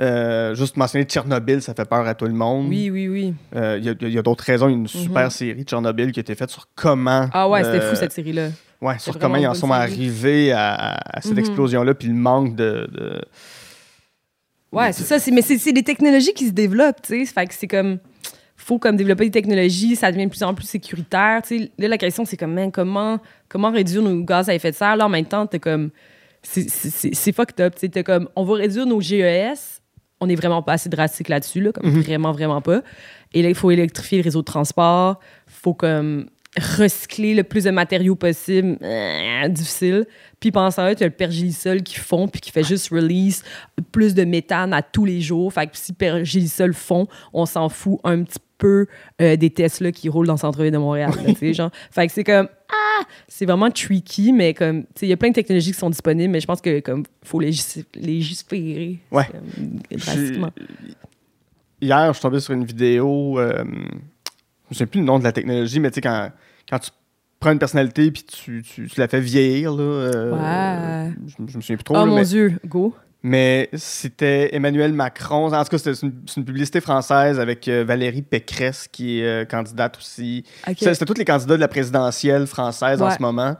[0.00, 2.68] euh, juste mentionner Tchernobyl, ça fait peur à tout le monde.
[2.68, 3.34] Oui, oui, oui.
[3.54, 4.68] Euh, Il y a, il y a d'autres raisons.
[4.68, 7.22] Il y a une super série, Tchernobyl, qui a été faite sur comment.
[7.24, 7.30] Mhm.
[7.32, 8.48] Ah ouais, c'était euh, fou cette série-là.
[8.80, 9.80] Ouais, sur comment ils en sont série.
[9.80, 11.38] arrivés à, à- à cette Mhm.
[11.38, 12.88] explosion-là, puis le manque de.
[12.92, 13.22] de-
[14.72, 15.30] Ouais, c'est ça.
[15.32, 17.32] Mais c'est des technologies qui se développent, tu sais.
[17.32, 17.98] Fait que c'est comme.
[18.56, 21.42] faut comme développer des technologies, ça devient de plus en plus sécuritaire.
[21.42, 23.18] Tu sais, là, la question, c'est comme, man, comment,
[23.48, 24.96] comment réduire nos gaz à effet de serre?
[24.96, 25.90] Là, en même temps, t'es comme.
[26.42, 27.74] C'est fucked up.
[27.74, 27.88] tu sais.
[27.88, 29.80] T'es comme, on va réduire nos GES.
[30.20, 32.00] On n'est vraiment pas assez drastique là-dessus, là, comme Mhm.
[32.00, 32.82] vraiment, vraiment pas.
[33.32, 35.20] Et là, il faut électrifier le réseau de transport.
[35.46, 38.78] faut comme recycler le plus de matériaux possible.
[38.80, 40.06] Euh, difficile.
[40.38, 43.42] Puis pendant ce temps-là, tu as le pergélisol qui fond puis qui fait juste release
[43.90, 45.52] plus de méthane à tous les jours.
[45.52, 48.86] Fait que si pergélisol fond, on s'en fout un petit peu
[49.20, 51.10] euh, des Tesla qui roulent dans le centre-ville de Montréal.
[51.42, 51.70] là, genre.
[51.90, 55.16] Fait que c'est comme ah, c'est vraiment tricky, mais comme tu sais, il y a
[55.16, 59.26] plein de technologies qui sont disponibles, mais je pense que comme faut légis- légiférer Ouais.
[59.26, 60.50] comme, drastiquement.
[61.80, 63.38] Hier, je suis tombé sur une vidéo.
[63.38, 63.64] euh,
[64.70, 66.30] je ne sais plus le nom de la technologie, mais tu sais, quand,
[66.68, 66.90] quand tu
[67.38, 71.12] prends une personnalité puis tu, tu, tu la fais vieillir, là, euh, Ouais.
[71.26, 71.94] je, je me souviens plus trop.
[71.96, 72.94] Oh là, mon mais Dieu, go.
[73.24, 75.50] Mais c'était Emmanuel Macron.
[75.50, 79.24] En tout cas, c'était une, c'est une publicité française avec euh, Valérie Pécresse, qui est
[79.24, 80.44] euh, candidate aussi.
[80.78, 83.56] C'était tous les candidats de la présidentielle française en ce moment,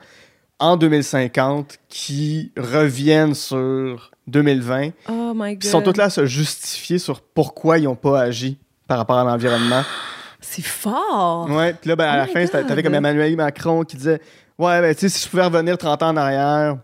[0.58, 4.90] en 2050, qui reviennent sur 2020.
[5.08, 5.60] Oh my god.
[5.60, 9.16] Puis sont tous là à se justifier sur pourquoi ils n'ont pas agi par rapport
[9.16, 9.82] à l'environnement.
[10.42, 11.48] C'est fort.
[11.50, 14.20] Ouais, puis là, ben, à Oh la my fin, t'avais comme Emmanuel Macron qui disait
[14.58, 16.76] Ouais, ben, tu sais, si je pouvais revenir 30 ans en arrière,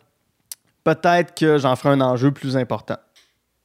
[0.94, 2.96] peut-être que j'en ferais un enjeu plus important.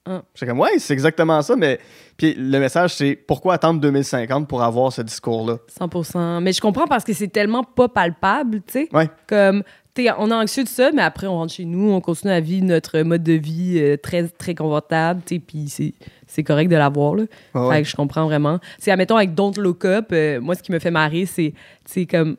[0.07, 0.21] Ah.
[0.36, 1.80] J'étais comme Ouais, c'est exactement ça, mais.
[2.17, 5.57] Puis le message, c'est pourquoi attendre 2050 pour avoir ce discours-là?
[5.80, 8.89] 100% Mais je comprends parce que c'est tellement pas palpable, tu sais.
[8.93, 9.09] Ouais.
[9.28, 9.63] Comme,
[9.95, 12.32] tu sais, on est anxieux de ça, mais après, on rentre chez nous, on continue
[12.32, 15.93] à vivre notre mode de vie euh, très, très confortable, tu sais, puis c'est,
[16.28, 17.23] c'est correct de l'avoir, là.
[17.55, 18.59] Ouais, Fait que je comprends vraiment.
[18.78, 21.53] C'est, admettons, avec Don't Look Up, euh, moi, ce qui me fait marrer, c'est,
[21.86, 22.38] c'est comme,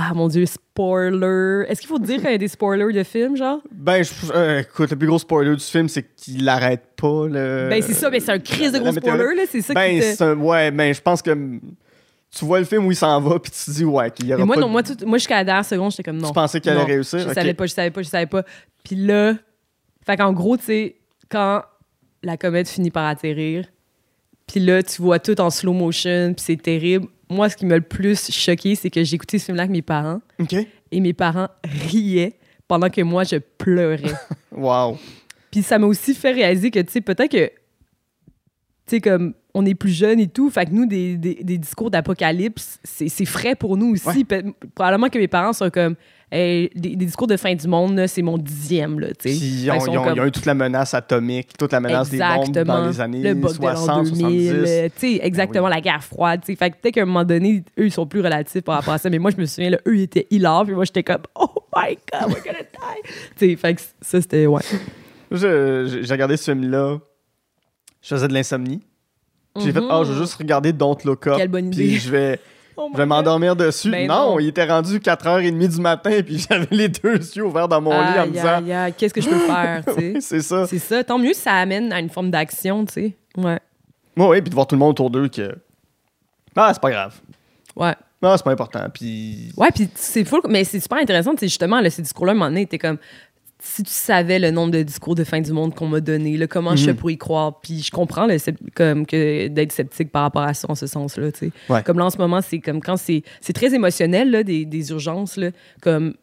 [0.00, 1.64] ah mon Dieu, spoiler.
[1.68, 3.58] Est-ce qu'il faut dire qu'il y a des spoilers de films, genre?
[3.72, 7.26] Ben, je- euh, écoute, le plus gros spoiler du film, c'est qu'il l'arrête pas.
[7.26, 7.66] Le...
[7.68, 10.16] ben, c'est ça, mais c'est un crise de gros spoiler, là, c'est ça Ben, qui
[10.16, 10.34] te...
[10.34, 13.64] ouais, ben, je pense que tu vois le film où il s'en va, puis tu
[13.64, 15.36] te dis, ouais, qu'il y aura Mais moi, pas non, de- moi, tout- moi, jusqu'à
[15.36, 16.28] la dernière seconde, j'étais comme non.
[16.28, 17.18] Tu pensais qu'il allait réussir?
[17.20, 17.34] Je Ok.
[17.34, 18.44] savais pas, je savais pas, je savais pas.
[18.84, 19.34] Puis là,
[20.06, 20.96] fait qu'en gros, tu sais,
[21.30, 21.62] quand
[22.22, 23.64] la comète finit par atterrir,
[24.46, 27.06] puis là, tu vois tout en slow motion, puis c'est terrible.
[27.30, 29.82] Moi, ce qui m'a le plus choqué, c'est que j'ai écouté ce film-là avec mes
[29.82, 30.54] parents, OK.
[30.90, 32.34] et mes parents riaient
[32.66, 34.12] pendant que moi, je pleurais.
[34.52, 34.98] Wow.
[35.52, 37.52] Puis ça m'a aussi fait réaliser que, tu sais, peut-être que, tu
[38.86, 41.90] sais, comme on est plus jeunes et tout, fait que nous, des, des- des discours
[41.90, 44.26] d'apocalypse, c'est frais pour nous aussi.
[44.30, 44.44] Ouais.
[44.74, 45.94] Probablement que mes parents sont comme,
[46.30, 49.38] Hey, des, des discours de fin du monde, c'est mon dixième, là, tu sais.
[49.38, 50.92] Puis ils Fait ont, qu'ils sont ils ont- comme- ils ont eu toute la menace
[50.92, 54.48] atomique, toute la menace des bombes dans les années le bug 60, de l'an 2000,
[54.50, 54.50] 70.
[54.68, 56.56] euh, tu sais, exactement, la guerre froide, tu sais.
[56.56, 58.98] Fait que peut-être qu'à un moment donné, eux, ils sont plus relatifs par rapport à
[58.98, 59.08] ça.
[59.08, 61.48] Mais moi, je me souviens, là, eux, ils étaient hilaires, puis moi, j'étais comme, oh
[61.74, 63.02] my God, we're gonna die.
[63.38, 64.62] tu sais, fait que ça, c'était, ouais.
[65.30, 66.98] J'ai regardé ce film-là.
[68.02, 68.80] Je faisais de l'insomnie.
[69.54, 69.88] Puis J'ai fait, Mhm.
[69.90, 71.36] ah, je vais juste regarder Don't Look Up.
[71.38, 71.94] Quelle bonne Puis idée.
[71.98, 72.40] je vais,
[72.80, 73.90] Oh je vais m'endormir dessus.
[73.90, 74.38] Ben non, non.
[74.38, 78.18] il était rendu 4h30 du matin, puis j'avais les deux yeux ouverts dans mon lit
[78.20, 79.82] en me disant, qu'est-ce que je peux faire,
[80.20, 80.64] c'est ça.
[80.68, 81.02] C'est ça.
[81.02, 83.16] Tant mieux si ça amène à une forme d'action, tu sais.
[83.36, 83.58] Ouais.
[84.16, 85.56] Oui, puis de voir tout le monde autour d'eux que.
[86.54, 87.20] Ah, c'est pas grave.
[87.74, 87.94] Ouais.
[88.22, 88.86] Non, c'est pas important.
[88.94, 89.52] Puis.
[89.56, 92.34] Ouais, puis c'est fou, mais c'est super intéressant, tu sais, justement, là, ces discours-là, à
[92.34, 92.98] un moment donné, t'es comme,
[93.60, 96.46] si tu savais le nombre de discours de fin du monde qu'on m'a donné, là,
[96.46, 96.96] comment je fais Mhm.
[96.96, 98.36] pour y croire, puis je comprends le,
[98.74, 101.52] comme que d'être sceptique par rapport à ça en ce sens-là, tu sais.
[101.68, 101.82] Ouais.
[101.82, 104.90] Comme là, en ce moment, c'est comme quand c'est c'est très émotionnel, là, des, des
[104.90, 105.50] urgences, là,
[105.82, 106.14] comme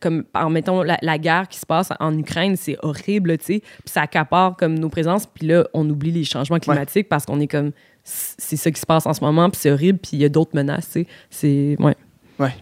[0.00, 3.58] comme par mettons la, la guerre qui se passe en Ukraine, c'est horrible, tu sais,
[3.60, 7.40] puis ça accapare comme nos présences, puis là on oublie les changements climatiques parce qu'on
[7.40, 7.72] est comme
[8.04, 10.28] c'est ça qui se passe en ce moment, puis c'est horrible, puis il y a
[10.28, 11.06] d'autres menaces, tu sais.
[11.30, 11.96] C'est ouais.
[12.38, 12.54] Ouais.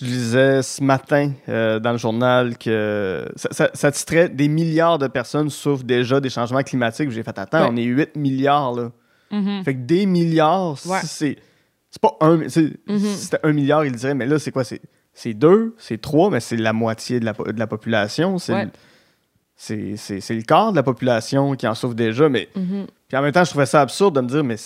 [0.00, 4.98] Je lisais ce matin euh, dans le journal que ça, ça, ça titrait Des milliards
[4.98, 7.10] de personnes souffrent déjà des changements climatiques.
[7.10, 7.68] J'ai fait Attends, Ouais.
[7.72, 8.90] on est 8 milliards là.
[9.64, 11.36] Fait que des milliards, si c'est.
[11.90, 12.48] C'est pas un.
[12.48, 12.76] Si
[13.16, 14.62] c'était un milliard, il dirait, mais là, c'est quoi?
[14.64, 18.38] C'est deux, c'est trois, mais c'est la moitié de la, de la population.
[18.38, 18.68] C'est Ouais.
[19.56, 19.74] c'est
[20.30, 22.28] le quart de la population qui en souffre déjà.
[22.28, 22.86] Mais Mhm.
[23.08, 24.56] puis en même temps, je trouvais ça absurde de me dire, mais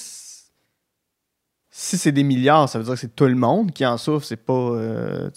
[1.71, 4.27] si c'est des milliards, ça veut dire que c'est tout le monde qui en souffre.
[4.27, 4.53] C'est pas.
[4.53, 5.31] euh,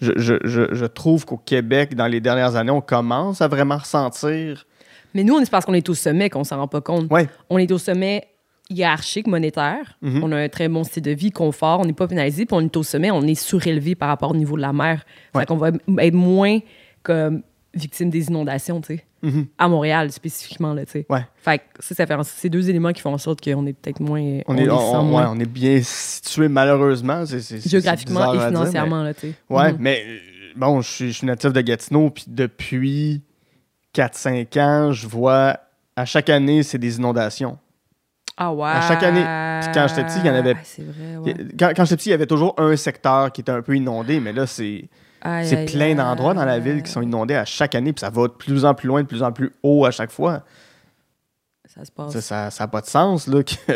[0.00, 3.76] je, je, je, je trouve qu'au Québec, dans les dernières années, on commence à vraiment
[3.76, 4.66] ressentir.
[5.14, 7.10] Mais nous, on est parce qu'on est au sommet qu'on s'en rend pas compte.
[7.10, 7.28] Ouais.
[7.50, 8.28] On est au sommet
[8.70, 9.98] hiérarchique, monétaire.
[10.00, 10.22] Mhm.
[10.22, 11.80] On a un très bon style de vie, confort.
[11.80, 12.46] On n'est pas pénalisé.
[12.46, 15.04] Puis on est au sommet, on est surélevé par rapport au niveau de la mer.
[15.34, 15.40] Ouais.
[15.42, 16.60] Fait qu'on va être moins
[17.02, 17.42] comme
[17.74, 19.04] victime des inondations, tu sais.
[19.22, 19.46] Mhm.
[19.58, 21.06] À Montréal, spécifiquement, là, tu sais.
[21.10, 21.26] Ouais.
[21.42, 23.74] Fait que ça, ça fait en- c'est deux éléments qui font en sorte qu'on est
[23.74, 24.40] peut-être moins.
[24.46, 27.24] On, est, on, sent on- moins ouais, on est bien situé, malheureusement.
[27.26, 29.34] Géographiquement et à dire, mais- financièrement, là, tu sais.
[29.50, 29.78] Ouais, Mhm.
[29.80, 30.04] mais
[30.56, 33.22] bon, je suis, je suis natif de Gatineau, puis depuis
[33.92, 35.58] 4-5 ans, je vois
[35.96, 37.58] à chaque année, c'est des inondations.
[38.42, 38.64] Ah ouais.
[38.70, 39.20] à chaque année.
[39.62, 41.34] Puis quand j'étais petit, il y en avait- Ah, C'est vrai, ouais.
[41.58, 44.18] Quand, quand j'étais petit, il y avait toujours un secteur qui était un peu inondé,
[44.18, 44.88] mais là, c'est
[45.44, 48.22] c'est plein d'endroits dans la ville qui sont inondés à chaque année, puis ça va
[48.22, 50.42] de plus en plus loin, de plus en plus haut à chaque fois.
[51.66, 52.18] Ça se passe.
[52.20, 53.42] Ça n'a ça, pas de sens, là.
[53.42, 53.52] que-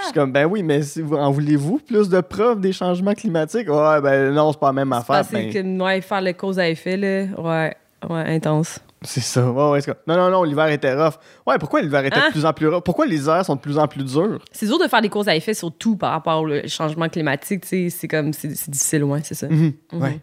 [0.00, 3.14] Je suis comme, ben oui, mais si vous, en voulez-vous plus de preuves des changements
[3.14, 3.68] climatiques?
[3.68, 5.16] Ouais, ben non, c'est pas la même affaire.
[5.16, 7.76] Parce Ben, que, ouais, faire le cause à effet, là, ouais,
[8.08, 8.80] ouais, intense.
[9.02, 9.48] C'est ça.
[9.50, 11.14] Ouais, ouais, non, non, non, l'hiver était rough.
[11.46, 12.26] Ouais, pourquoi l'hiver était Hein?
[12.28, 12.82] de plus en plus rough?
[12.82, 14.40] Pourquoi les hivers sont de plus en plus durs?
[14.52, 17.64] C'est dur de faire des causes à effet sur tout par rapport au changement climatique,
[17.64, 19.48] c'est comme, c'est c'est difficile, ouais, c'est ça.
[19.48, 19.72] Mhm.
[19.94, 20.20] ouais.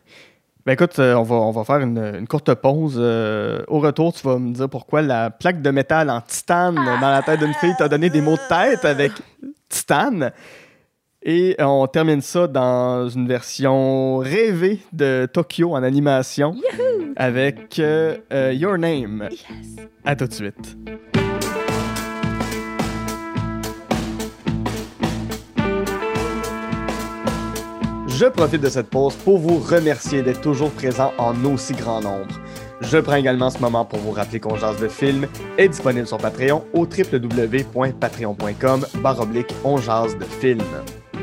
[0.65, 2.95] Ben écoute, euh, on, va, on va faire une, une courte pause.
[2.97, 7.09] Euh, au retour, tu vas me dire pourquoi la plaque de métal en titane dans
[7.11, 9.11] la tête d'une fille t'a donné des mots de tête avec
[9.69, 10.31] titane.
[11.27, 16.53] Et on termine ça dans une version rêvée de Tokyo en animation
[17.15, 19.27] avec euh, euh, Your Name.
[20.03, 20.77] À tout de suite.
[28.07, 32.39] Je profite de cette pause pour vous remercier d'être toujours présent en aussi grand nombre.
[32.81, 35.25] Je prends également ce moment pour vous rappeler qu'on jase de film
[35.57, 40.61] est disponible sur Patreon au www.patreon.com baroblique on jase de film.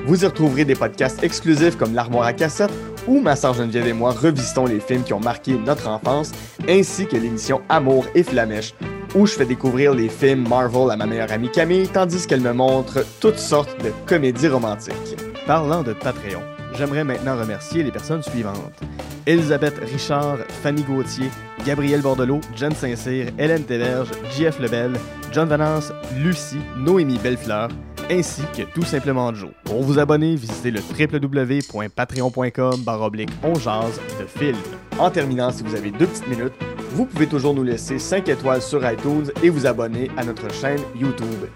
[0.07, 2.72] Vous y retrouverez des podcasts exclusifs comme l'armoire à cassette
[3.07, 6.32] où ma sœur Geneviève et moi revisitons les films qui ont marqué notre enfance,
[6.68, 8.74] ainsi que l'émission Amour et Flamèche
[9.14, 12.53] où je fais découvrir les films Marvel à ma meilleure amie Camille tandis qu'elle me
[12.53, 15.16] montre toutes sortes de comédies romantiques.
[15.46, 16.42] Parlant de Patreon,
[16.74, 18.80] j'aimerais maintenant remercier les personnes suivantes.
[19.26, 21.30] Elisabeth Richard, Fanny Gauthier,
[21.66, 24.92] Gabriel Bordelot, Jen Saint-Cyr, Hélène Téverge, JF Lebel,
[25.30, 27.68] John Valence, Lucie, Noémie Bellefleur,
[28.11, 29.50] ainsi que tout simplement Joe.
[29.64, 34.57] Pour vous abonner, visitez le www.patreon.com baroblique on de film.
[34.98, 36.53] En terminant, si vous avez deux petites minutes,
[36.90, 40.80] vous pouvez toujours nous laisser 5 étoiles sur iTunes et vous abonner à notre chaîne
[40.94, 41.48] YouTube.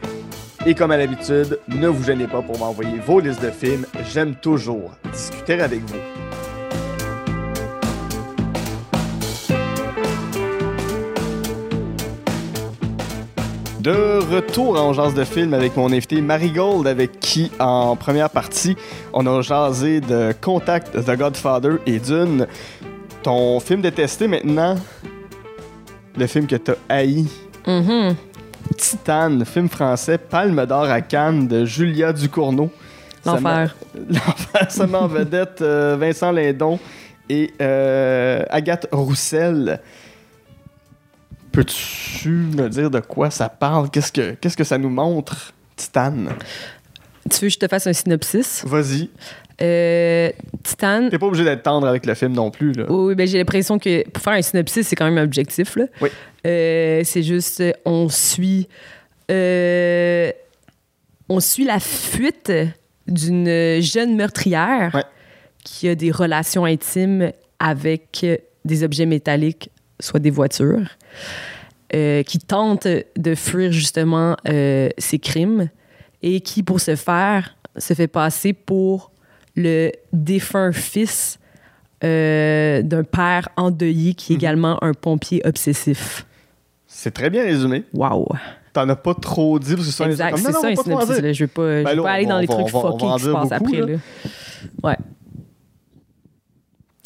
[0.65, 4.35] Et comme à l'habitude, ne vous gênez pas pour m'envoyer vos listes de films, j'aime
[4.35, 6.26] toujours discuter avec vous.
[13.87, 18.77] De retour en jase de film avec mon invité Marigold, avec qui, en première partie,
[19.13, 22.49] on a jasé de Contact, The Godfather et Dune.
[23.23, 24.75] Ton film détesté maintenant,
[26.17, 27.27] le film que t'as haï,
[27.65, 28.17] Mhm.
[28.77, 32.73] Titane, film français, Palme d'or à Cannes de Julia Ducournau.
[33.25, 33.77] L'enfer.
[34.09, 36.81] L'enfer, ça en vedette euh, Vincent Lindon
[37.29, 39.79] et euh, Agathe Roussel.
[41.57, 43.89] Peux-tu me dire de quoi ça parle?
[43.91, 46.29] Qu'est-ce que, qu'est-ce que ça nous montre, Titane?
[47.31, 48.63] Tu veux que je te fasse un synopsis?
[48.67, 49.09] Vas-y.
[49.63, 50.31] Euh,
[50.63, 52.73] Titan, T'es pas obligé d'être tendre avec le film non plus.
[52.73, 52.85] Là.
[52.93, 55.77] Oui, ben, j'ai l'impression que pour faire un synopsis, c'est quand même objectif.
[55.77, 55.87] Là.
[56.03, 56.11] Oui.
[56.47, 58.69] Euh, c'est juste, on suit,
[59.31, 60.31] euh,
[61.31, 62.53] on suit la fuite
[63.07, 65.05] d'une jeune meurtrière Ouais.
[65.65, 68.27] qui a des relations intimes avec
[68.67, 70.89] des objets métalliques, soit des voitures,
[71.95, 75.69] euh, qui tente de fuir justement euh, ses crimes
[76.23, 79.11] et qui, pour ce faire, se fait passer pour
[79.55, 81.39] le défunt fils
[82.05, 84.41] euh, d'un père endeuillé qui est Mhm.
[84.41, 86.27] également un pompier obsessif.
[86.87, 87.85] C'est très bien résumé.
[87.95, 88.29] Wow.
[88.75, 91.21] T'en as pas trop dit parce que gens Exact, c'est ça un synopsis.
[91.21, 91.33] Là.
[91.33, 93.31] Je vais pas, je Ben vais là, pas aller dans les trucs fuckés qui se
[93.31, 93.81] passent après.
[93.81, 93.97] là.
[94.83, 94.97] Ouais.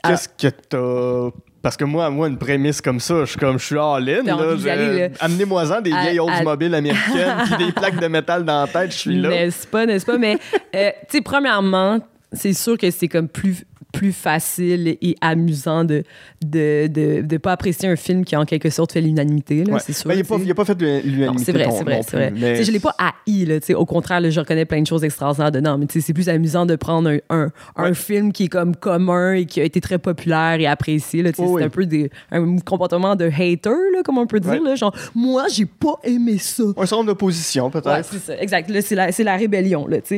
[0.03, 1.31] Qu'est-ce que t'as.
[1.63, 4.23] Parce que moi, moi, une prémisse comme ça, je suis comme, je suis all-in.
[4.23, 5.09] Là.
[5.21, 8.93] Amenez-moi-en des À- vieilles à- Oldsmobile américaines puis des plaques de métal dans la tête,
[8.93, 9.29] je suis là.
[9.29, 10.17] N'est-ce pas, n'est-ce pas?
[10.17, 10.39] Mais,
[10.75, 11.99] euh, tu sais, premièrement,
[12.33, 16.05] c'est sûr que c'est comme plus plus facile et amusant de
[16.45, 19.79] de, de, de pas apprécier un film qui en quelque sorte fait l'unanimité Ouais.
[19.85, 20.09] c'est sûr.
[20.09, 21.45] Ben, il n'a pas, fait de l'unanimité.
[21.45, 22.33] C'est vrai, c'est vrai, c'est vrai.
[22.35, 23.59] mais- Je l'ai pas haï, là.
[23.77, 26.77] Au contraire, là, je reconnais plein de choses extraordinaires dedans, mais c'est plus amusant de
[26.77, 30.67] prendre un, un, film qui est comme commun et qui a été très populaire et
[30.67, 31.23] apprécié.
[31.27, 31.63] Oh c'est oui.
[31.63, 34.53] un peu des, un comportement de hater, là, comme on peut dire.
[34.53, 34.71] Ouais.
[34.71, 36.63] Là, genre, moi, j'ai pas aimé ça.
[36.77, 38.05] Un nombre d'opposition, peut-être.
[38.11, 38.71] c'est ça, exact.
[38.81, 39.99] C'est la, la rébellion, là.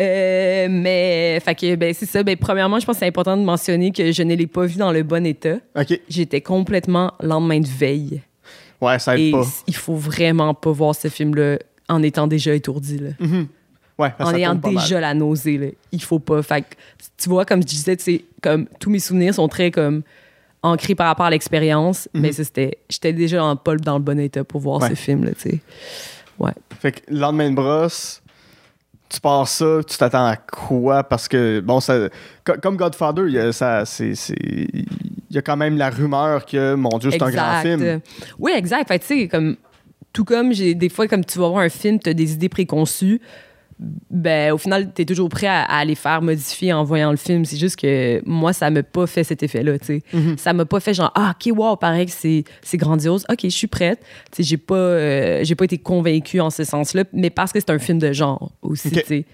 [0.00, 2.22] Euh, mais, fait que, ben, c'est ça.
[2.22, 4.92] Ben, premièrement, je pense c'est important de mentionner que je ne l'ai pas vu dans
[4.92, 5.56] le bon état.
[5.76, 5.98] OK.
[6.08, 8.22] J'étais complètement lendemain de veille.
[8.80, 9.44] Ouais, ça aide Et pas.
[9.66, 13.10] il faut vraiment pas voir ce film-là en étant déjà étourdi, là.
[13.98, 14.74] Ouais, en ça ayant mal.
[14.74, 15.66] déjà la nausée, là.
[15.90, 16.42] Il faut pas.
[16.42, 16.66] Fait que,
[17.18, 17.96] tu vois, comme je disais,
[18.40, 20.02] comme tous mes souvenirs sont très comme
[20.62, 24.44] ancrés par rapport à l'expérience, mais ça, c'était, j'étais déjà en dans le bon état
[24.44, 24.82] pour voir Mhm.
[24.84, 24.90] Ouais.
[24.90, 25.32] ce film, là.
[26.38, 26.52] Ouais.
[26.80, 28.21] Fait que lendemain de brosse,
[29.12, 31.04] tu pars ça, tu t'attends à quoi?
[31.04, 32.08] Parce que, bon, ça,
[32.44, 34.86] co- comme Godfather, il y a, ça, c'est, c'est- il
[35.30, 37.78] y a quand même la rumeur que, mon Dieu, c'est un grand film.
[38.38, 38.88] Oui, exact.
[38.88, 39.56] Fait tu sais, comme
[40.12, 42.48] tout comme j'ai des fois comme tu vas voir un film, tu as des idées
[42.50, 43.20] préconçues.
[44.10, 47.16] Ben, au final, tu es toujours prêt à, à les faire modifier en voyant le
[47.16, 47.44] film.
[47.44, 50.02] C'est juste que moi, ça m'a pas fait cet effet-là, tu sais.
[50.12, 50.38] Mhm.
[50.38, 52.44] Ça m'a pas fait genre, ah, OK, wow, pareil que c'est
[52.76, 53.24] grandiose.
[53.30, 54.00] OK, je suis prête.
[54.38, 57.78] J'ai pas, euh, j'ai pas été convaincue en ce sens-là, mais parce que c'est un
[57.78, 59.00] film de genre aussi, Ok.
[59.00, 59.24] tu sais.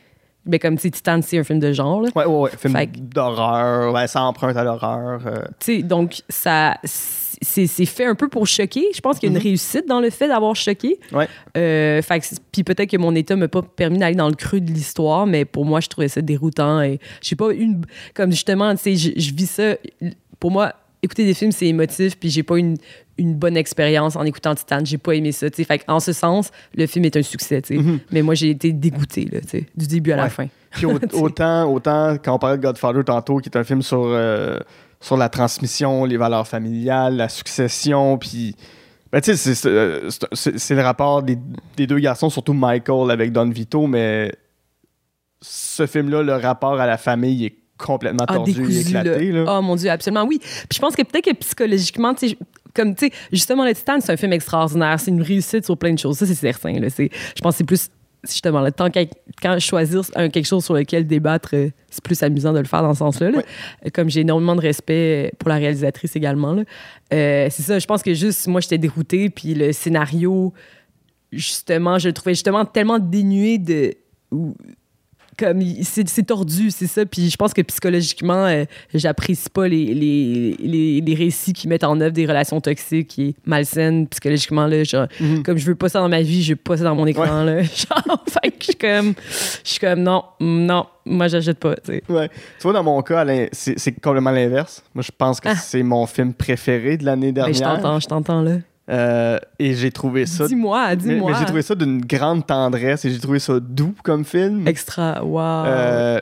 [0.46, 2.08] Ben, comme, Titan, c'est un film de genre, là.
[2.16, 2.50] Ouais, ouais, ouais.
[2.56, 2.74] Film
[3.12, 5.20] d'horreur, ouais, ça emprunte à l'horreur.
[5.26, 5.42] euh.
[5.60, 6.78] Tu sais, donc, ça,
[7.42, 8.86] c'est c'est fait un peu pour choquer.
[8.94, 10.98] Je pense qu'il y a une réussite dans le fait d'avoir choqué.
[11.12, 11.28] Ouais.
[11.56, 12.00] Euh,
[12.52, 15.44] puis peut-être que mon état m'a pas permis d'aller dans le creux de l'histoire, mais
[15.44, 16.80] pour moi, je trouvais ça déroutant.
[16.80, 17.82] Et je sais pas, une,
[18.14, 19.76] comme justement, tu sais, je, vis ça.
[20.40, 20.72] Pour moi,
[21.02, 22.76] écouter des films, c'est émotif, puis j'ai pas une,
[23.18, 24.80] une bonne expérience en écoutant Titan.
[24.84, 25.64] J'ai pas aimé ça, tu sais.
[25.64, 27.78] Fait en ce sens, le film est un succès, sais.
[28.10, 29.40] Mais moi, j'ai été dégoûté, là,
[29.76, 30.46] du début à la fin.
[30.70, 34.02] Puis au- autant, autant, quand on parlait de Godfather tantôt, qui est un film sur,
[34.04, 34.58] euh,
[35.00, 38.54] sur la transmission, les valeurs familiales, la succession, puis.
[39.10, 41.38] Ben, tu sais, c'est- euh, c'est- le rapport des,
[41.78, 44.34] des deux garçons, surtout Michael avec Don Vito, mais
[45.40, 49.32] ce film-là, le rapport à la famille est complètement Ah, tordu et décousu, éclaté.
[49.32, 49.44] là.
[49.58, 50.38] Oh mon Dieu, absolument, oui.
[50.40, 52.38] Puis je pense que peut-être que psychologiquement, tu sais,
[52.74, 54.98] comme, tu sais, justement, Le Titan, c'est un film extraordinaire.
[55.00, 56.18] C'est une réussite sur plein de choses.
[56.18, 56.78] Ça, c'est certain.
[56.78, 56.88] Là.
[56.96, 57.88] Je pense que c'est plus,
[58.24, 59.04] justement, le temps qu'à-
[59.42, 61.50] quand choisir un- quelque chose sur lequel débattre,
[61.90, 63.30] c'est plus amusant de le faire dans ce sens-là.
[63.30, 63.42] là.
[63.92, 66.56] Comme j'ai énormément de respect pour la réalisatrice également.
[67.12, 69.30] Euh, c'est ça, je pense que juste, moi, j'étais déroutée.
[69.30, 70.52] Puis le scénario,
[71.32, 73.94] justement, je le trouvais justement tellement dénué de.
[75.38, 77.06] Comme c'est tordu, c'est ça.
[77.06, 81.84] Puis je pense que psychologiquement, euh, j'apprécie pas les, les, les, les récits qui mettent
[81.84, 84.66] en œuvre des relations toxiques et malsaines psychologiquement.
[84.66, 85.42] Là, genre, Mhm.
[85.42, 87.44] Comme je veux pas ça dans ma vie, je veux pas ça dans mon écran.
[87.44, 87.62] Là.
[87.62, 89.14] Genre, fait que je suis comme,
[89.64, 91.74] je suis comme non, non, moi j'achète pas.
[91.76, 92.02] tu.
[92.08, 92.28] Ouais.
[92.60, 94.82] Vois, dans mon cas, c'est complètement l'inverse.
[94.94, 95.54] Moi, je pense que Ah.
[95.56, 97.76] c'est mon film préféré de l'année Ben, je dernière.
[97.82, 98.56] t'entends, je t'entends là.
[98.90, 101.30] Euh, et j'ai trouvé ça Dis-moi, dis-moi.
[101.32, 104.66] mais j'ai trouvé ça d'une grande tendresse et j'ai trouvé ça doux comme film.
[104.66, 105.40] Extra, wow.
[105.66, 106.20] Euh,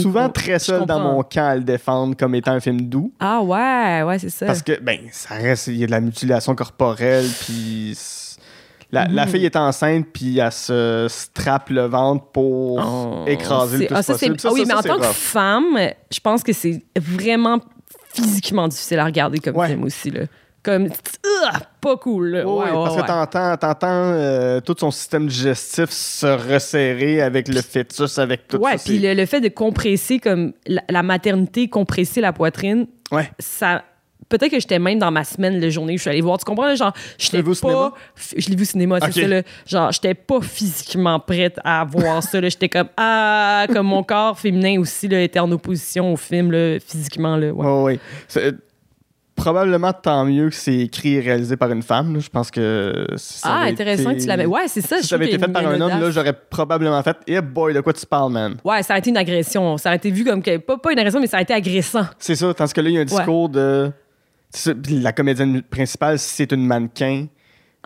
[0.00, 3.12] souvent très seul dans mon camp à le défendre comme étant un film doux.
[3.20, 4.46] Ah ouais, ouais, c'est ça.
[4.46, 7.94] Parce que, ben, ça reste, il y a de la mutilation corporelle, puis
[8.90, 9.30] la, la Mhm.
[9.32, 14.02] fille est enceinte, puis elle se strappe le ventre pour Oh, écraser le plus ah,
[14.02, 14.40] ça, c'est- possible.
[14.40, 15.78] Ça, ah oui, ça, mais en tant que femme,
[16.10, 17.58] je pense que c'est vraiment
[18.14, 19.68] physiquement difficile à regarder comme Ouais.
[19.68, 20.10] film aussi.
[20.10, 20.22] Là.
[20.62, 20.88] Comme,
[21.46, 22.30] ah, pas cool.
[22.30, 22.46] là.
[22.46, 23.02] Ouais, parce ouais.
[23.02, 28.58] que t'entends, t'entends euh, tout son système digestif se resserrer avec le fœtus, avec tout
[28.58, 28.84] Ouais, ça.
[28.84, 33.30] puis c'est- le, le fait de compresser comme la, la maternité, compresser la poitrine, Ouais.
[33.38, 33.84] ça.
[34.28, 36.36] Peut-être que j'étais même dans ma semaine, la journée où je suis allée voir.
[36.36, 36.66] Tu comprends?
[36.66, 36.92] là, Genre,
[37.32, 37.92] vu au cinéma?
[38.36, 39.12] Je l'ai vu au cinéma, c'est Ok.
[39.14, 39.26] ça.
[39.26, 42.38] Là, genre, j'étais pas physiquement prête à voir ça.
[42.38, 42.50] là.
[42.50, 46.78] J'étais comme, ah, comme mon corps féminin aussi là, était en opposition au film, là,
[46.78, 47.36] physiquement.
[47.38, 47.98] Là, ouais.
[49.38, 52.14] C'est- Probablement tant mieux que c'est écrit et réalisé par une femme.
[52.14, 52.20] là.
[52.20, 54.46] Je pense que si ça Ah, avait intéressant été- que tu l'avais.
[54.46, 54.96] Ouais, c'est ça.
[54.96, 56.32] Si je ça avait été qu'il y fait a par une un homme, là, j'aurais
[56.32, 58.56] probablement fait Eh boy, de quoi tu parles, man?
[58.64, 59.76] Ouais, ça a été une agression.
[59.78, 60.56] Ça a été vu comme que.
[60.58, 62.04] Pas, pas une agression, mais ça a été agressant.
[62.18, 62.52] C'est ça.
[62.52, 63.90] Tandis que là, il y a un discours de.
[64.50, 67.26] c'est ça, puis La comédienne principale, c'est une mannequin.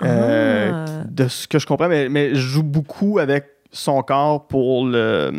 [0.02, 1.04] euh, Ah.
[1.08, 5.30] de ce que je comprends, mais, mais joue beaucoup avec son corps pour le.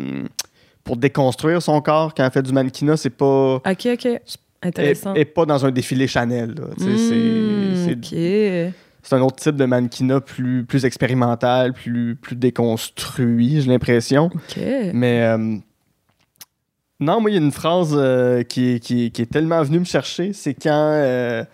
[0.84, 3.56] Pour déconstruire son corps quand elle fait du mannequinat, c'est pas.
[3.56, 4.08] OK, OK.
[4.64, 5.14] Intéressant.
[5.14, 6.54] Et, et pas dans un défilé Chanel.
[6.78, 6.96] c'est- Hmm,
[7.84, 14.30] c'est- un autre type de mannequinat plus, plus expérimental, plus, plus déconstruit, j'ai l'impression.
[14.94, 15.56] Mais euh,
[17.00, 19.62] non, moi, il y a une phrase euh, qui, est- qui est- qui est tellement
[19.62, 20.32] venue me chercher.
[20.32, 21.44] C'est quand euh,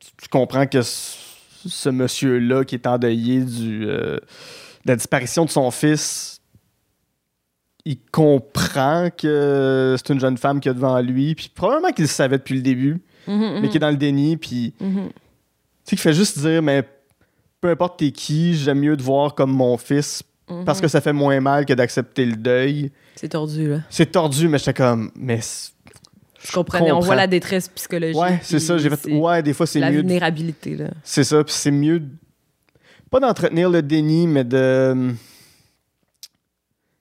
[0.00, 1.16] tu, tu comprends que ce,
[1.68, 4.20] ce monsieur-là qui est endeuillé du, de
[4.86, 6.39] la disparition de son fils
[7.84, 12.08] il comprend que c'est une jeune femme qu'il a devant lui, puis probablement qu'il le
[12.08, 15.08] savait depuis le début, Mhm, mais qui est dans le déni, puis mhm, mhm.
[15.08, 15.12] tu
[15.84, 16.82] sais, qui fait juste dire, mais
[17.60, 20.22] peu importe t'es qui, j'aime mieux te voir comme mon fils,
[20.66, 20.82] parce Mhm.
[20.82, 22.90] que ça fait moins mal que d'accepter le deuil.
[23.16, 23.78] C'est tordu, là.
[23.90, 25.40] C'est tordu, mais j'étais comme, mais
[26.42, 26.90] Je comprenais.
[26.90, 28.16] On voit la détresse psychologique.
[28.20, 30.88] ouais, c'est ça, j'ai fait, ouais, des fois c'est La mieux de vulnérabilité, là.
[31.04, 32.02] C'est ça, puis c'est mieux.
[33.10, 35.12] Pas d'entretenir le déni, mais de.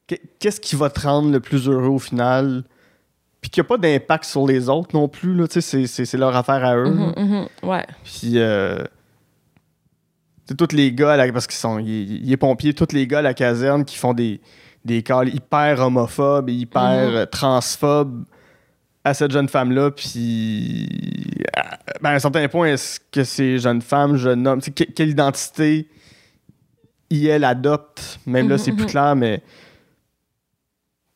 [0.10, 2.64] Qu'est- Qu'est-ce qui va te rendre le plus heureux au final?
[3.42, 5.48] Puis qu'il n'y a pas d'impact sur les autres non plus, là.
[5.48, 6.90] Tu sais, c'est- c'est leur affaire à eux.
[6.90, 7.48] Mhm, mhm.
[7.70, 7.86] Ouais.
[8.04, 8.34] Puis.
[8.36, 8.84] Euh...
[10.58, 11.78] Tous les gars, à la- parce qu'ils sont.
[11.80, 14.42] Il, il est pompier, tous les gars à la caserne qui font des,
[14.84, 17.16] des calls hyper homophobes et hyper Mhm.
[17.16, 18.26] euh, transphobes
[19.04, 19.92] à cette jeune femme-là.
[19.92, 20.90] Puis.
[22.02, 25.88] ben, à un certain point, est-ce que ces jeunes femmes, jeunes hommes, que- quelle identité
[27.12, 28.20] il elle adopte?
[28.26, 29.44] Même là, c'est plus clair, mais.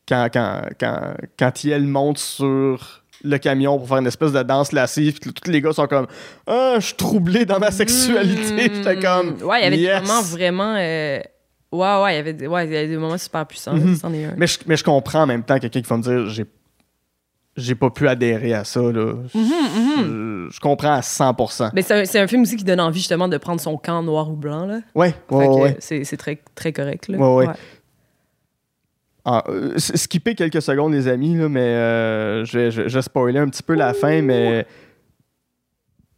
[0.08, 4.72] Quand, quand, quand, quand elle monte sur le camion pour faire une espèce de danse
[4.72, 6.06] lascive, puis tous les gars sont comme
[6.46, 8.68] Ah, je suis troublé dans ma sexualité.
[8.68, 8.74] Mm.
[8.74, 9.36] J'étais comme.
[9.42, 10.02] Ouais, il y avait yes.
[10.02, 10.74] des moments vraiment.
[10.76, 11.20] euh,
[11.72, 13.72] Ouais, ouais, il y avait des, ouais, il y avait des moments super puissants.
[13.72, 13.96] là, Mhm.
[13.96, 14.34] c'en est un.
[14.36, 16.44] Mais je, mais je comprends en même temps quelqu'un qui va me dire j'ai
[17.56, 18.80] j'ai pas pu adhérer à ça.
[18.80, 19.14] Là.
[19.34, 20.48] Mhm, mhm.
[20.50, 21.70] Je, je comprends à 100%.
[21.72, 24.28] Mais c'est un, un film aussi qui donne envie justement de prendre son camp noir
[24.30, 24.66] ou blanc.
[24.66, 24.80] Là.
[24.94, 25.76] Ouais, ouais, ouais.
[25.78, 27.08] C'est, c'est très, très correct.
[27.08, 27.18] Là.
[27.18, 27.54] Ouais, ouais.
[29.26, 33.48] Ah, euh, skipper quelques secondes, les amis, là, mais euh, je, vais, je, je un
[33.48, 34.66] petit peu la fin, mais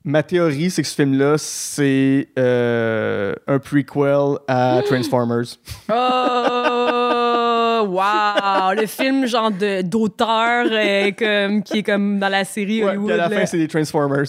[0.03, 5.57] ma théorie, c'est que ce film-là, c'est euh, un prequel à Transformers.
[5.89, 8.73] Oh, wow!
[8.75, 9.51] Le film genre
[9.85, 13.11] d'auteur euh, comme, qui est comme dans la série Ouais, Hollywood.
[13.13, 13.39] à la là.
[13.39, 14.27] fin, c'est des Transformers.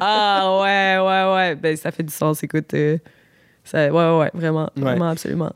[0.00, 1.54] Ah ouais, ouais, ouais.
[1.56, 2.74] Ben, ça fait du sens, écoute.
[3.64, 4.70] ça, ouais, ouais, vraiment.
[4.76, 4.82] Ouais.
[4.82, 5.52] Vraiment, absolument.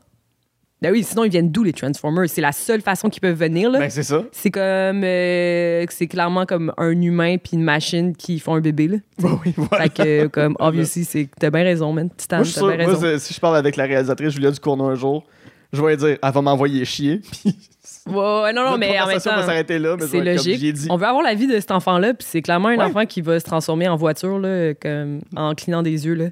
[0.81, 2.29] Ben oui, sinon, ils viennent d'où, les Transformers?
[2.29, 3.79] C'est la seule façon qu'ils peuvent venir, là.
[3.79, 4.23] ben, c'est ça.
[4.31, 5.03] c'est comme...
[5.03, 8.97] euh, c'est clairement comme un humain puis une machine qui font un bébé, là.
[9.19, 9.83] Bah oui, voilà.
[9.85, 11.29] Fait que, comme, obviously, c'est...
[11.39, 12.09] T'as bien raison, man.
[12.15, 13.01] Titan, Moi, je suis t'as sûr, bien moi, raison.
[13.07, 15.23] c'est- si je parle avec la réalisatrice Julia Ducournau un jour,
[15.73, 17.21] je vais lui dire, elle va m'envoyer chier.
[17.31, 17.55] Puis
[18.07, 19.45] Ouais, ouais, non, non, notre mais en même conversation va temps...
[19.47, 19.95] s'arrêter là.
[19.97, 20.73] mais je C'est vais être comme, logique.
[20.73, 20.87] Dit.
[20.91, 22.83] On veut avoir la vie de cet enfant-là, puis c'est clairement un Ouais.
[22.83, 26.25] enfant qui va se transformer en voiture, là, comme, en clignant des yeux, là.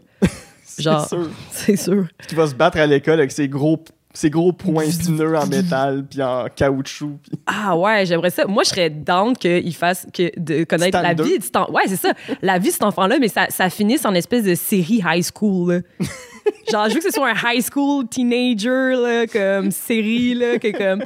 [0.78, 1.30] genre- C'est sûr.
[1.52, 2.06] C'est sûr.
[2.28, 3.84] Qui va se battre à l'école avec ses gros,
[4.14, 7.18] ses gros poings épineux en métal puis en caoutchouc.
[7.24, 8.46] puis- Ah ouais, j'aimerais ça.
[8.46, 11.24] Moi, je serais down qu'il fasse que de connaître la 2.
[11.24, 11.72] vie de cet enfant.
[11.74, 12.14] Ouais, c'est ça.
[12.42, 15.74] La vie de cet enfant-là, mais ça, ça finisse en espèce de série high school.
[15.74, 15.80] là.
[16.72, 20.72] Genre, je veux que ce soit un high school teenager, là, comme série, là, que
[20.78, 21.04] comme.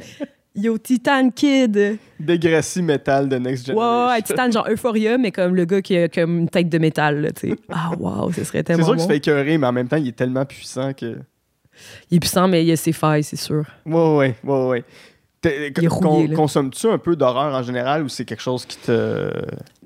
[0.54, 1.98] Yo, Titan Kid.
[2.18, 4.08] Degrassi métal de Next Generation.
[4.08, 7.20] ouais, Titan, genre Euphoria, mais comme le gars qui a comme une tête de métal,
[7.20, 7.56] là, tu sais.
[7.70, 8.96] Ah, wow, ce serait C'est tellement sûr bon.
[8.98, 11.16] qu'il se fait écœurer, mais en même temps, il est tellement puissant que.
[12.10, 13.64] Il est puissant, mais il a ses failles, c'est sûr.
[13.86, 14.84] Ouais, ouais, ouais, ouais.
[15.88, 16.26] Con-.
[16.34, 19.30] Consommes-tu un peu d'horreur en général ou c'est quelque chose qui te.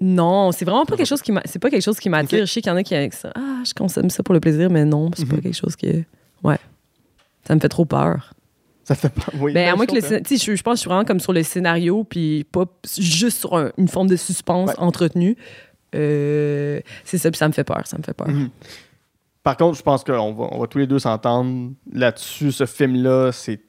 [0.00, 2.46] Non, c'est vraiment pas quelque chose qui m'a- c'est pas quelque chose qui m'attire.
[2.46, 3.32] Je sais qu'il y en a qui avec ça.
[3.34, 5.42] Ah, je consomme ça pour le plaisir, mais non, c'est pas Mhm.
[5.42, 6.04] quelque chose qui
[6.42, 6.56] ouais.
[7.46, 8.32] Ça me fait trop peur.
[8.84, 9.26] Ça fait pas.
[9.38, 11.04] Oui, Ben, à moins je que le tu sais, je, pense que je suis vraiment
[11.04, 12.64] comme sur le scénario puis pas
[12.98, 14.78] juste sur un- une forme de suspense Ouais.
[14.78, 15.36] entretenue.
[15.94, 18.28] Euh, c'est ça, puis ça me fait peur, ça me fait peur.
[18.28, 18.48] Mhm.
[19.42, 22.52] Par contre, je pense qu'on va, on va tous les deux s'entendre là-dessus.
[22.52, 23.60] Ce film-là, c'est,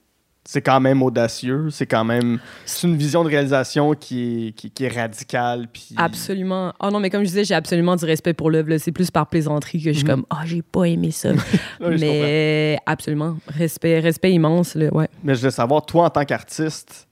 [0.46, 1.70] c'est quand même audacieux.
[1.72, 2.40] C'est quand même.
[2.66, 5.68] C'est une vision de réalisation qui est, qui, qui est radicale.
[5.74, 5.96] Puis...
[5.98, 6.74] Absolument.
[6.80, 8.78] Oh non, mais comme je disais, j'ai absolument du respect pour l'œuvre.
[8.78, 10.10] C'est plus par plaisanterie que je suis Mhm.
[10.12, 11.32] comme, ah, j'ai pas aimé ça.
[11.80, 13.38] Mais absolument.
[13.48, 14.76] Respect, respect immense.
[14.76, 14.94] Là.
[14.94, 15.08] Ouais.
[15.24, 17.08] Mais je veux savoir, toi, en tant qu'artiste,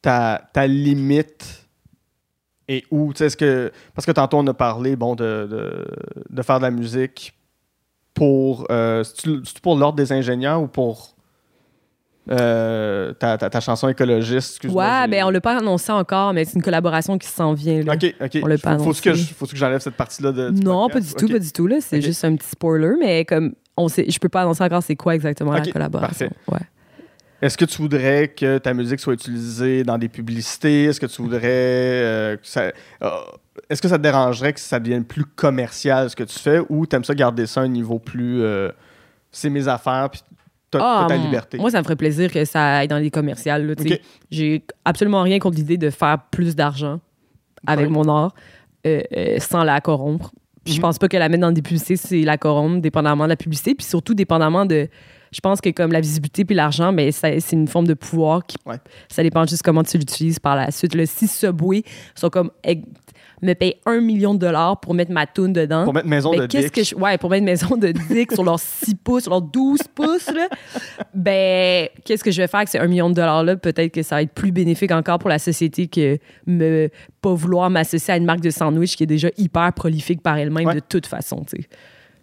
[0.00, 1.66] ta, ta limite
[2.66, 3.12] est où?
[3.12, 5.86] Tu sais, est-ce que, parce que tantôt, on a parlé bon, de, de,
[6.30, 7.34] de faire de la musique
[8.18, 8.66] pour.
[8.70, 11.14] Euh, c'est-tu pour l'ordre des ingénieurs ou pour
[12.30, 14.50] euh, ta, ta, ta chanson écologiste?
[14.52, 17.82] Excuse-moi, Ouais, ben on l'a pas annoncé encore, mais c'est une collaboration qui s'en vient.
[17.82, 17.94] Là.
[17.94, 18.38] Ok, ok.
[18.42, 20.50] On l'a pas faut, que je- faut que j'enlève cette partie-là de.
[20.50, 21.66] du Non, pas du tout, pas du tout.
[21.66, 21.76] Là.
[21.80, 24.96] C'est juste un petit spoiler, mais comme on sait, je peux pas annoncer encore c'est
[24.96, 26.30] quoi exactement la collaboration.
[26.50, 26.58] Ouais.
[27.40, 30.84] Est-ce que tu voudrais que ta musique soit utilisée dans des publicités?
[30.84, 32.62] Est-ce que tu voudrais euh, que ça.
[33.02, 33.08] euh,
[33.70, 36.84] Est-ce que ça te dérangerait que ça devienne plus commercial ce que tu fais ou
[36.86, 38.42] t'aimes ça garder ça à un niveau plus.
[38.42, 38.70] euh,
[39.30, 40.20] c'est mes affaires, puis
[40.70, 41.58] t'as Ah, ta hum, liberté?
[41.58, 43.74] Moi, ça me ferait plaisir que ça aille dans les commerciales.
[44.30, 46.98] J'ai absolument rien contre l'idée de faire plus d'argent
[47.66, 47.92] avec Ouais.
[47.92, 48.34] mon art
[49.38, 50.32] sans la corrompre.
[50.64, 50.82] Puis Je Mhm.
[50.82, 53.74] pense pas que la mettre dans des publicités, c'est la corrompre, dépendamment de la publicité,
[53.74, 54.88] puis surtout dépendamment de,
[55.32, 58.56] je pense que comme la visibilité puis l'argent, ben, c'est une forme de pouvoir qui.
[58.66, 58.76] Ouais.
[59.08, 60.94] Ça dépend juste comment tu l'utilises par la suite.
[60.94, 61.82] Le si Subway
[62.14, 62.50] sont comme.
[62.64, 62.82] eh,
[63.40, 65.84] me paye un million de dollars pour mettre ma toune dedans.
[65.84, 66.72] Pour mettre maison Ben, de dick.
[66.72, 69.78] que je ouais pour mettre maison de dick sur leurs 6 pouces sur leurs 12
[69.94, 70.48] pouces là,
[71.14, 74.02] ben qu'est-ce que je vais faire avec ces 1 million de dollars là peut-être que
[74.02, 76.88] ça va être plus bénéfique encore pour la société que me
[77.20, 80.66] pas vouloir m'associer à une marque de sandwich qui est déjà hyper prolifique par elle-même
[80.66, 80.74] Ouais.
[80.74, 81.68] de toute façon tu sais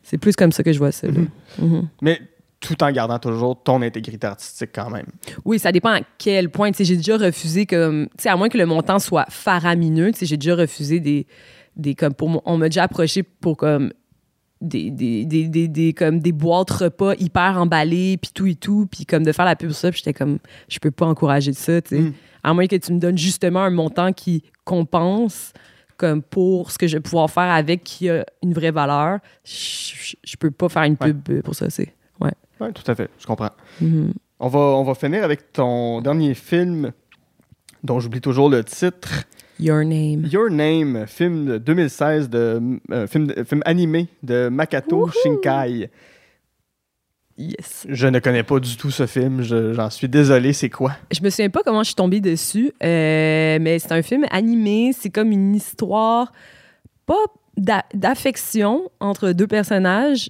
[0.03, 1.13] c'est plus comme ça que je vois ça là.
[1.59, 1.87] Mhm.
[2.01, 2.19] Mais
[2.65, 5.05] tout en gardant toujours ton intégrité artistique quand même.
[5.45, 6.71] Oui, ça dépend à quel point.
[6.77, 11.27] J'ai déjà refusé comme, à moins que le montant soit faramineux, j'ai déjà refusé des,
[11.75, 13.91] des comme pour on m'a déjà approché pour comme
[14.61, 18.87] des, des, des, des, des- comme des boîtes repas hyper emballées puis tout et tout
[18.89, 20.39] puis comme de faire la pub sur ça j'étais comme
[20.69, 22.13] je peux pas encourager ça tu sais Mm.
[22.41, 25.51] à moins que tu me donnes justement un montant qui compense
[25.97, 29.51] comme pour ce que je vais pouvoir faire avec qui a une vraie valeur je,
[29.53, 31.13] je- je peux pas faire une Ouais.
[31.13, 31.93] pub pour ça c'est
[32.61, 33.49] Oui, tout à fait, je comprends.
[33.81, 34.13] Mhm.
[34.39, 36.91] On va, on va finir avec ton dernier film,
[37.83, 39.09] dont j'oublie toujours le titre.
[39.59, 44.49] Your Name Your Name, film de 2016, de, euh, film, film animé de
[44.91, 45.11] Wouhou!
[45.23, 45.89] Shinkai.
[47.37, 50.91] yes Je ne connais pas du tout ce film, je- j'en suis désolé, c'est quoi?
[51.11, 54.91] Je me souviens pas comment je suis tombée dessus, euh, mais c'est un film animé.
[54.93, 56.31] C'est comme une histoire,
[57.05, 57.15] pas
[57.57, 60.29] d'a- d'affection entre deux personnages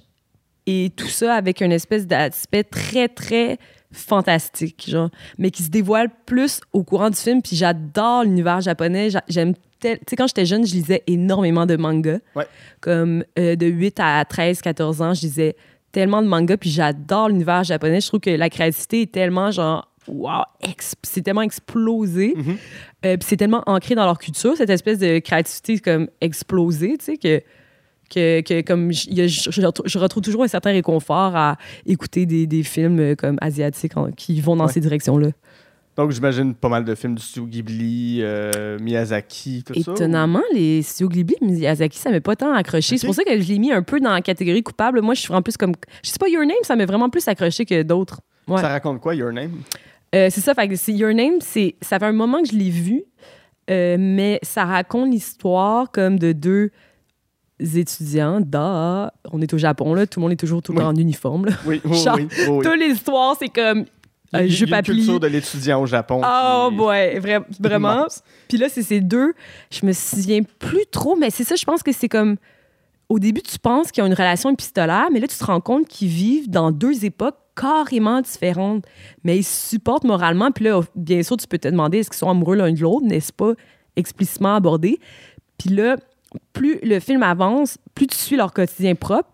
[0.66, 3.58] et tout ça avec une espèce d'aspect très, très
[3.92, 7.42] fantastique, genre, mais qui se dévoile plus au courant du film.
[7.42, 9.10] Puis j'adore l'univers japonais.
[9.10, 12.18] J'a- J'aime tel- Tu sais, quand j'étais jeune, je lisais énormément de mangas.
[12.34, 12.46] Ouais.
[12.80, 15.56] Comme euh, de 8 à 13, 14 ans, je lisais
[15.92, 16.56] tellement de mangas.
[16.56, 18.00] Puis j'adore l'univers japonais.
[18.00, 20.42] Je trouve que la créativité est tellement, genre, wow,
[21.02, 22.34] c'est tellement explosé.
[22.36, 22.56] Mhm.
[23.06, 27.04] Euh, puis c'est tellement ancré dans leur culture, cette espèce de créativité comme explosée, tu
[27.04, 27.42] sais, que,
[28.08, 32.46] que, que comme je, je retrouve- je retrouve toujours un certain réconfort à écouter des,
[32.46, 34.72] des films euh, comme asiatiques en- qui vont dans Ouais.
[34.72, 35.28] ces directions-là.
[35.96, 39.92] Donc j'imagine pas mal de films du studio Ghibli, euh, Miyazaki, tout ça.
[39.92, 42.98] Étonnamment, les studios Ghibli, Miyazaki, ça m'a pas tant accroché.
[42.98, 45.00] C'est pour ça que je l'ai mis un peu dans la catégorie coupable.
[45.00, 45.72] Moi, je suis vraiment plus comme.
[46.04, 48.20] Je sais pas, Your Name, ça m'a vraiment plus accroché que d'autres.
[48.46, 48.60] Ouais.
[48.60, 49.52] Ça raconte quoi, Your Name?
[50.14, 52.68] Euh, c'est ça, fait que Your Name, c'est ça fait un moment que je l'ai
[52.70, 53.02] vu,
[53.70, 56.70] euh, mais ça raconte l'histoire comme de deux
[57.60, 58.40] étudiants.
[58.40, 60.94] Da, on est au Japon là, tout le monde est toujours tout le temps Oui.
[60.94, 61.46] en uniforme.
[61.46, 61.52] Là.
[61.66, 62.28] Oui, oui, Genre, oui.
[62.48, 62.64] oui.
[62.64, 63.84] Toute l'histoire, c'est comme
[64.32, 64.94] un a jeu papier.
[64.94, 66.20] culture de l'étudiant au Japon.
[66.24, 68.06] Oh qui- boy, vra- vraiment.
[68.48, 69.32] Puis là, c'est ces deux.
[69.70, 72.36] Je me souviens plus trop, mais c'est ça, je pense que c'est comme.
[73.08, 75.86] Au début, tu penses qu'ils ont une relation épistolaire, mais là, tu te rends compte
[75.86, 78.84] qu'ils vivent dans deux époques carrément différentes.
[79.22, 80.50] Mais ils se supportent moralement.
[80.50, 83.06] Puis là, bien sûr, tu peux te demander est-ce qu'ils sont amoureux l'un de l'autre,
[83.06, 83.52] n'est-ce pas
[83.94, 84.98] explicitement abordé.
[85.56, 85.96] Puis là,
[86.52, 89.30] plus le film avance, plus tu suis leur quotidien propre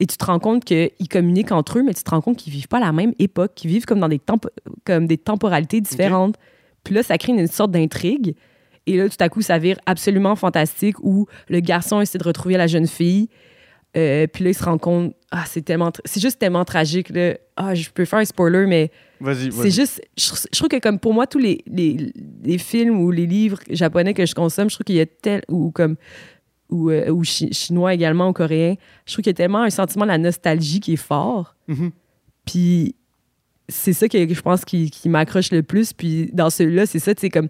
[0.00, 2.52] et tu te rends compte qu'ils communiquent entre eux, mais tu te rends compte qu'ils
[2.52, 4.50] vivent pas la même époque, qu'ils vivent comme dans des, tempo-
[4.84, 6.36] comme des temporalités différentes.
[6.84, 8.34] Puis là, ça crée une sorte d'intrigue.
[8.86, 12.56] Et là, tout à coup, ça vire absolument fantastique où le garçon essaie de retrouver
[12.56, 13.28] la jeune fille.
[13.96, 17.10] Euh, puis là, il se rend compte, ah, c'est tellement, c'est juste tellement tragique.
[17.10, 17.34] Là.
[17.56, 18.90] Ah, je peux faire un spoiler, mais
[19.20, 22.98] Vas-y, c'est juste, je, je trouve que comme pour moi, tous les, les, les films
[23.00, 25.96] ou les livres japonais que je consomme, je trouve qu'il y a tel, ou comme,
[26.72, 28.74] ou, euh, ou chi- chinois également, ou coréen,
[29.06, 31.54] je trouve qu'il y a tellement un sentiment de la nostalgie qui est fort.
[31.68, 31.90] Mhm.
[32.44, 32.96] Puis
[33.68, 35.92] c'est ça que je pense qui, qui m'accroche le plus.
[35.92, 37.48] Puis dans celui-là, c'est ça, tu sais, comme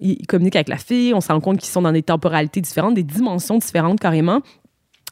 [0.00, 2.94] ils communiquent avec la fille, on se rend compte qu'ils sont dans des temporalités différentes,
[2.94, 4.40] des dimensions différentes carrément.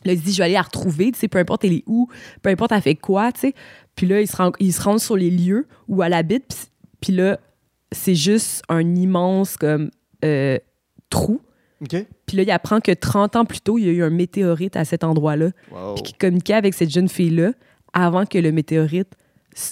[0.05, 1.83] Là, il se dit, je vais aller la retrouver, tu sais, peu importe elle est
[1.87, 2.09] où,
[2.41, 3.55] peu importe elle fait quoi, tu sais.
[3.97, 6.67] Puis là, ils se, rend- ils se rendent sur les lieux où elle habite, puis-
[7.01, 7.39] puis là,
[7.93, 9.91] c'est juste un immense comme
[10.25, 10.59] euh,
[11.11, 11.41] trou.
[11.83, 12.07] OK.
[12.27, 14.77] Puis là, il apprend que 30 ans plus tôt, il y a eu un météorite
[14.77, 15.95] à cet endroit-là Wow.
[15.95, 17.53] puis qui communiquait avec cette jeune fille-là
[17.93, 19.09] avant que le météorite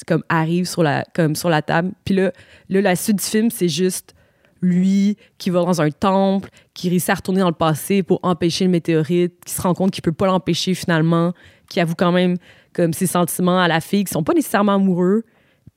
[0.07, 1.92] comme arrive sur la, comme sur la table.
[2.04, 2.32] Puis là,
[2.68, 4.14] là, la suite du film, c'est juste
[4.62, 8.64] lui qui va dans un temple, qui réussit à retourner dans le passé pour empêcher
[8.64, 11.34] le météorite, qui se rend compte qu'il peut pas l'empêcher finalement,
[11.68, 12.36] qui avoue quand même
[12.72, 15.24] comme ses sentiments à la fille, qui sont pas nécessairement amoureux,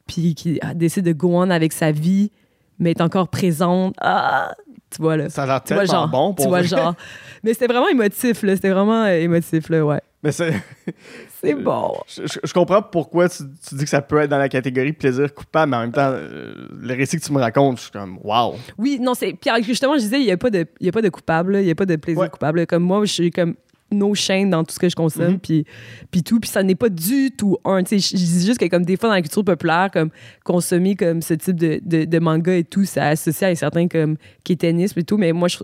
[0.08, 2.32] puis qui ah, décide de go on avec sa vie,
[2.80, 3.94] mais est encore présente.
[4.00, 4.54] Ah,
[4.90, 5.30] tu vois là.
[5.30, 6.08] Ça a l'air vois tellement genre.
[6.10, 6.68] bon pour tu vois vrai.
[6.68, 6.96] genre.
[7.44, 8.56] Mais c'était vraiment émotif, là.
[8.56, 10.02] C'était vraiment euh, émotif, là, ouais.
[10.24, 10.54] Mais c'est-
[11.42, 11.94] C'est bon.
[12.08, 14.92] je, je- je comprends pourquoi tu, tu dis que ça peut être dans la catégorie
[14.92, 17.92] plaisir coupable, mais en même temps, euh, le récit que tu me racontes, je suis
[17.92, 18.56] comme wow.
[18.78, 19.32] Oui, non, c'est.
[19.34, 21.54] Puis justement, je disais, il n'y a, pas de- il y a pas de coupable,
[21.54, 21.62] là.
[21.62, 22.30] il n'y a pas de plaisir Ouais.
[22.30, 22.68] coupable.
[22.68, 23.56] Comme moi, je suis comme
[23.92, 25.40] no shame dans tout ce que je consomme, Mhm.
[25.40, 25.66] puis,
[26.12, 26.40] puis tout.
[26.40, 27.80] Puis ça n'est pas du tout un.
[27.80, 30.10] Je je dis juste que, comme des fois, dans la culture populaire, comme
[30.44, 33.88] consommer comme ce type de, de, de manga et tout, ça associe à un certain
[33.88, 35.18] comme kétanisme et tout.
[35.18, 35.58] Mais moi, je,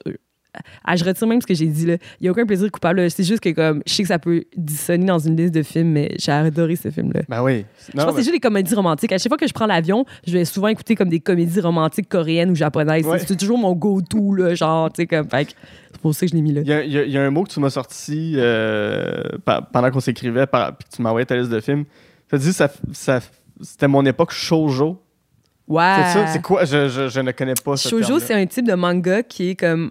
[0.83, 1.97] ah, je retire même ce que j'ai dit, là.
[2.19, 3.09] Il n'y a aucun plaisir coupable.
[3.09, 5.89] C'est juste que, comme, je sais que ça peut dissonner dans une liste de films,
[5.89, 7.21] mais j'ai adoré ce film-là.
[7.29, 7.65] Ben oui.
[7.87, 9.11] Je pense que c'est juste des comédies romantiques.
[9.11, 12.09] À chaque fois que je prends l'avion, je vais souvent écouter comme des comédies romantiques
[12.09, 13.05] coréennes ou japonaises.
[13.05, 13.19] Ouais.
[13.19, 15.29] C'est toujours mon go-to, genre, tu sais, comme.
[15.29, 15.55] fait
[15.91, 16.61] C'est pour ça que je l'ai mis là.
[16.61, 19.21] Il y, a, y y un mot que tu m'as sorti euh,
[19.71, 21.85] pendant qu'on s'écrivait, puis que tu m'as envoyé ta liste de films.
[22.29, 23.19] Tu as dit ça, ça,
[23.61, 25.01] c'était mon époque shoujo.
[25.67, 25.95] Ouais.
[25.97, 26.27] C'est ça?
[26.27, 26.65] C'est quoi?
[26.65, 29.55] Je, je, je ne connais pas ce Shoujo, c'est un type de manga qui est
[29.55, 29.89] comme.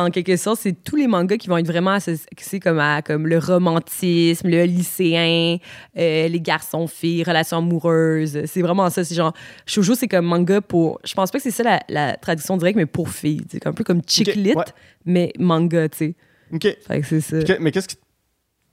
[0.00, 3.26] En quelque sorte, c'est tous les mangas qui vont être vraiment associés comme à comme
[3.26, 5.56] le romantisme, le lycéen,
[5.98, 8.44] euh, les garçons-filles, relations amoureuses.
[8.46, 9.02] C'est vraiment ça.
[9.02, 9.32] C'est genre.
[9.66, 11.00] Shoujo, c'est comme manga pour.
[11.04, 13.42] Je pense pas que c'est ça la, la traduction directe, mais pour filles.
[13.50, 14.64] C'est un peu comme chick lit, ouais.
[15.04, 16.14] mais manga, tu sais.
[16.54, 16.62] OK.
[16.86, 17.36] Fait que c'est ça.
[17.58, 18.02] Mais qu'est-ce qui te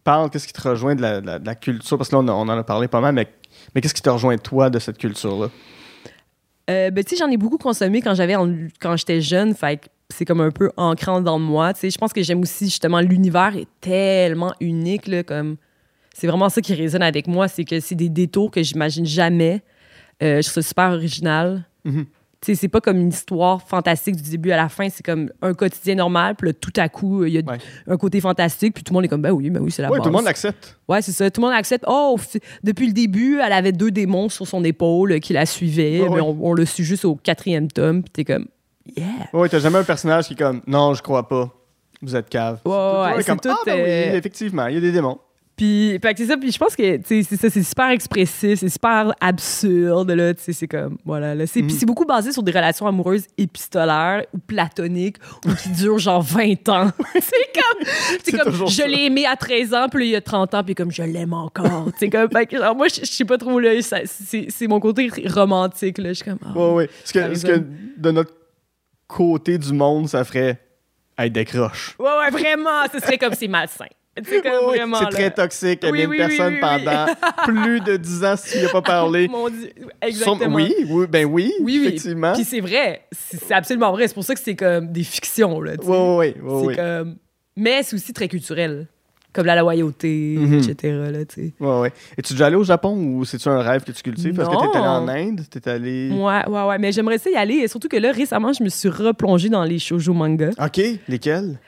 [0.04, 1.98] parle, qu'est-ce qui te rejoint de la, de la- de la culture?
[1.98, 3.28] Parce que là, on, a- on en a parlé pas mal, mais,
[3.74, 5.50] mais qu'est-ce qui te rejoint, toi, de cette culture-là?
[6.70, 8.36] Euh, ben, tu sais, j'en ai beaucoup consommé quand j'avais
[8.80, 11.74] quand j'étais jeune, fait que c'est comme un peu ancrant dans moi.
[11.74, 15.58] Tu sais, je pense que j'aime aussi justement l'univers est tellement unique là, comme
[16.14, 19.62] c'est vraiment ça qui résonne avec moi, c'est que c'est des détours que j'imagine jamais.
[20.24, 21.66] Euh, je trouve ça super original.
[21.84, 25.32] Tu sais, c'est pas comme une histoire fantastique du début à la fin, c'est comme
[25.42, 27.58] un quotidien normal, puis là, tout à coup, il y a Ouais.
[27.88, 29.90] un côté fantastique, puis tout le monde est comme, ben oui, ben oui, c'est la
[29.90, 30.04] Oui, base.
[30.04, 30.78] tout le monde l'accepte.
[30.88, 31.30] Ouais, c'est ça.
[31.32, 31.84] Tout le monde accepte.
[31.88, 32.18] Oh,
[32.64, 36.02] depuis le début, elle avait deux démons sur son épaule euh, qui la suivaient.
[36.02, 36.22] Ouais, mais ouais.
[36.22, 38.04] on, on l'a su juste au quatrième tome.
[38.04, 38.46] Puis t'es comme,
[38.96, 39.28] yeah.
[39.34, 41.50] Oui, t'as jamais un personnage qui est comme non, je crois pas.
[42.02, 42.60] Vous êtes cave.
[42.66, 45.20] Ouais, ouais, c'est comme, tout, ah, ben euh, oui, effectivement, il y a des démons.
[45.56, 46.36] Puis, c'est ça.
[46.36, 50.34] Puis je pense que, c'est ça, c'est super expressif, c'est super absurde, là.
[50.34, 51.34] Tu sais, c'est comme, voilà.
[51.34, 51.48] Là.
[51.48, 51.62] C'est.
[51.62, 56.22] Puis c'est beaucoup basé sur des relations amoureuses épistolaires ou platoniques ou qui durent genre
[56.22, 56.92] 20 ans.
[57.14, 60.22] c'est comme, c'est C'est comme, je l'ai aimé à 13 ans, puis il y a
[60.22, 61.90] 30 ans, puis comme, je l'aime encore.
[61.98, 62.28] sais, comme,
[62.76, 66.10] moi, je sais pas trop, là, c'est, c'est mon côté romantique, là.
[66.10, 66.40] Je suis comme.
[66.54, 66.90] Oui, oui.
[67.06, 67.64] Ce Ça que, ce que
[67.98, 68.34] de notre
[69.16, 70.60] côté du monde, ça ferait
[71.18, 71.96] être décroche.
[71.98, 73.86] Ouais, ouais, vraiment, ce serait comme, c'est malsain.
[74.24, 75.10] C'est comme Oui, oui, vraiment, c'est là.
[75.12, 75.80] très toxique.
[75.84, 76.84] Oui, Aimer une oui, personne oui, oui.
[76.86, 77.06] pendant
[77.46, 79.28] plus de 10 ans si tu n'y as pas parlé.
[79.30, 79.70] Mon Dieu,
[80.02, 80.56] exactement.
[80.56, 81.88] oui, oui, ben oui, Oui, oui.
[81.88, 82.34] effectivement.
[82.34, 84.08] Puis c'est vrai, c'est absolument vrai.
[84.08, 85.74] C'est pour ça que c'est comme des fictions, là.
[85.82, 86.68] Oui, oui, oui.
[86.70, 87.16] c'est comme...
[87.58, 88.88] Mais c'est aussi très culturel.
[89.36, 90.54] Comme la loyauté, Mhm.
[90.60, 90.94] etc.
[91.12, 91.20] Là.
[91.60, 91.92] Ouais, ouais.
[92.18, 94.34] Es-tu déjà allé au Japon ou c'est-tu un rêve que tu cultives?
[94.34, 95.08] Parce que t'es allé en.
[95.10, 96.10] Inde, t'es allé.
[96.10, 96.78] Ouais, ouais, ouais.
[96.80, 97.56] Mais j'aimerais ça y aller.
[97.56, 100.52] Et surtout que là, récemment, je me suis replongée dans les shoujo manga.
[100.58, 100.80] Ok,
[101.10, 101.60] lesquels?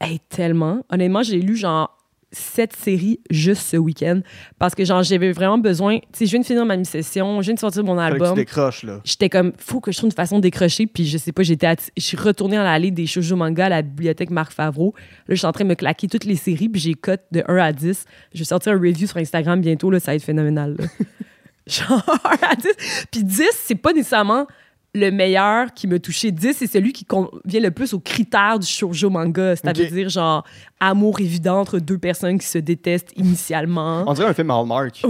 [0.00, 0.80] Hey, tellement.
[0.90, 1.96] Honnêtement, j'ai lu genre
[2.32, 4.20] sept séries juste ce week-end
[4.58, 5.98] parce que genre j'avais vraiment besoin.
[5.98, 8.18] Tu sais, je viens de finir ma mi-session, je viens de sortir mon Fallait que
[8.18, 8.36] tu album.
[8.36, 9.00] décroches, là.
[9.04, 10.86] J'étais comme, faut que je trouve une façon de décrocher.
[10.86, 13.68] Puis je sais pas, j'étais atti- je suis retournée dans l'allée des shoujo manga à
[13.68, 14.94] la bibliothèque Marc Favreau.
[15.28, 17.42] Là, je suis en train de me claquer toutes les séries, puis j'ai cote de
[17.46, 18.04] 1 à 10.
[18.34, 20.76] Je vais sortir un review sur Instagram bientôt, là, ça va être phénoménal.
[20.78, 20.84] là.
[21.66, 23.06] Genre 1 à 10.
[23.10, 24.46] Puis 10, c'est pas nécessairement
[24.94, 26.30] le meilleur qui m'a touché.
[26.32, 29.56] 10, c'est celui qui convient le plus aux critères du shoujo manga.
[29.56, 30.44] C'est-à-dire genre,
[30.80, 34.04] amour évident entre deux personnes qui se détestent initialement.
[34.06, 35.02] On dirait un film Hallmark.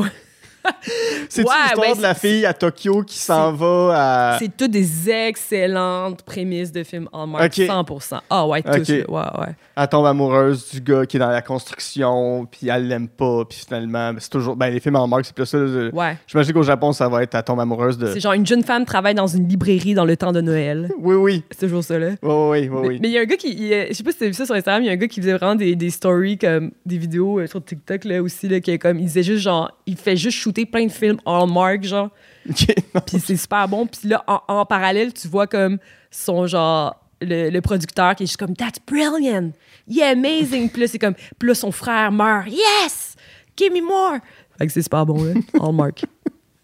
[1.29, 4.39] C'est-tu Ouais, l'histoire de la fille à Tokyo qui s'en va à.
[4.39, 7.65] C'est toutes des excellentes prémices de films Hallmark, Ok.
[7.67, 8.21] 100%.
[8.31, 8.71] Ah ouais, tous.
[8.81, 8.89] Ok.
[8.89, 8.95] là.
[9.09, 9.55] Ouais, ouais.
[9.77, 13.59] Elle tombe amoureuse du gars qui est dans la construction, puis elle l'aime pas, puis
[13.67, 14.57] finalement, ben, c'est toujours.
[14.57, 15.59] Ben, les films Hallmark, c'est plus ça.
[15.59, 16.17] Ouais.
[16.27, 18.07] J'imagine qu'au Japon, ça va être elle tombe amoureuse de.
[18.13, 20.91] C'est genre une jeune femme travaille dans une librairie dans le temps de Noël.
[20.99, 21.45] Oui, oui.
[21.51, 22.11] C'est toujours ça, là.
[22.23, 22.69] Oui, oui, oui.
[22.71, 22.99] Mais- oui.
[23.03, 23.49] Mais il y a un gars qui.
[23.53, 25.09] il je sais pas si t'as vu ça sur Instagram, il y a un gars
[25.09, 28.61] qui faisait vraiment des, des stories, comme des vidéos euh, sur TikTok, là aussi, là,
[28.61, 28.99] qui est comme.
[28.99, 32.11] Il disait juste, genre, il fait juste shooter plein de films Hallmark, genre.
[32.51, 33.01] Ok, non.
[33.07, 33.87] Puis c'est super bon.
[33.87, 35.79] Puis là, en, en parallèle, tu vois comme
[36.11, 36.99] son genre.
[37.21, 39.53] Le, le producteur qui est juste comme That's brilliant!
[39.87, 40.69] Yeah, amazing!
[40.69, 41.15] Puis là, c'est comme.
[41.39, 42.49] Puis là, son frère meurt.
[42.49, 43.15] Yes!
[43.57, 44.19] Give me more!
[44.59, 45.35] Fait que c'est super bon, là.
[45.61, 46.05] Hallmark.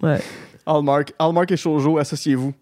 [0.03, 0.21] Ouais.
[0.67, 1.13] Hallmark.
[1.17, 2.53] Hallmark et Shoujo, associez-vous.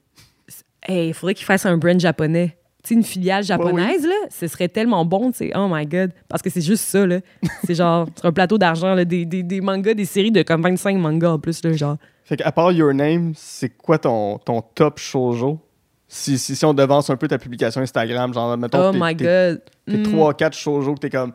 [0.83, 2.57] Hey, il faudrait qu'il fasse un brand japonais.
[2.95, 5.53] Une filiale japonaise, là, ce serait tellement bon, tu sais.
[5.55, 6.13] Oh my God.
[6.29, 7.21] Parce que c'est juste ça, là.
[7.67, 10.97] C'est genre, sur un plateau d'argent, des, des, des mangas, des séries de comme 25
[10.99, 11.97] mangas en plus, là, genre.
[12.25, 15.61] Fait qu'à part Your Name, c'est quoi ton, ton top shoujo?
[16.09, 19.61] Si, si, si on devance un peu ta publication Instagram, genre, mettons, Oh my God.
[19.87, 20.03] tes Mm.
[20.17, 21.33] 3-4 shoujo que t'es comme,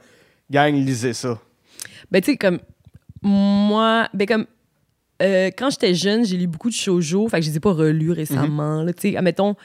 [0.49, 1.39] gang, lisez ça.
[2.09, 2.59] Ben, tu sais, comme,
[3.21, 4.45] moi, ben, comme,
[5.21, 7.73] euh, quand j'étais jeune, j'ai lu beaucoup de shoujo, fait que je les ai pas
[7.73, 9.55] relus récemment, là, tu sais, admettons,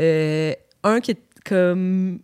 [0.00, 0.52] euh,
[0.84, 2.20] un qui est comme,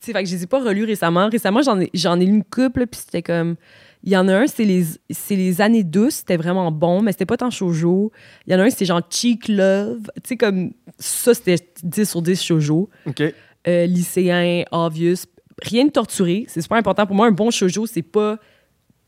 [0.00, 1.28] tu sais, fait que je les ai pas relus récemment.
[1.28, 3.56] Récemment, j'en ai, j'en ai lu une couple, puis c'était comme,
[4.02, 7.12] il y en a un, c'est les, c'est les années douces, c'était vraiment bon, mais
[7.12, 8.12] c'était pas tant shoujo.
[8.46, 12.08] Il y en a un, c'était genre Cheek Love, tu sais, comme, ça, c'était 10
[12.08, 13.22] sur 10 shoujo OK?
[13.68, 15.26] euh, lycéen, obvious.
[15.62, 16.46] Rien de torturé.
[16.48, 17.06] C'est super important.
[17.06, 18.38] Pour moi, un bon shoujo, c'est pas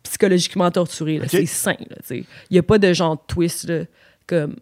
[0.02, 1.20] psychologiquement torturé.
[1.28, 1.76] C'est sain.
[1.78, 2.18] là, tu sais.
[2.50, 3.64] Il n'y a pas de genre twist.
[3.68, 3.84] là,
[4.26, 4.56] comme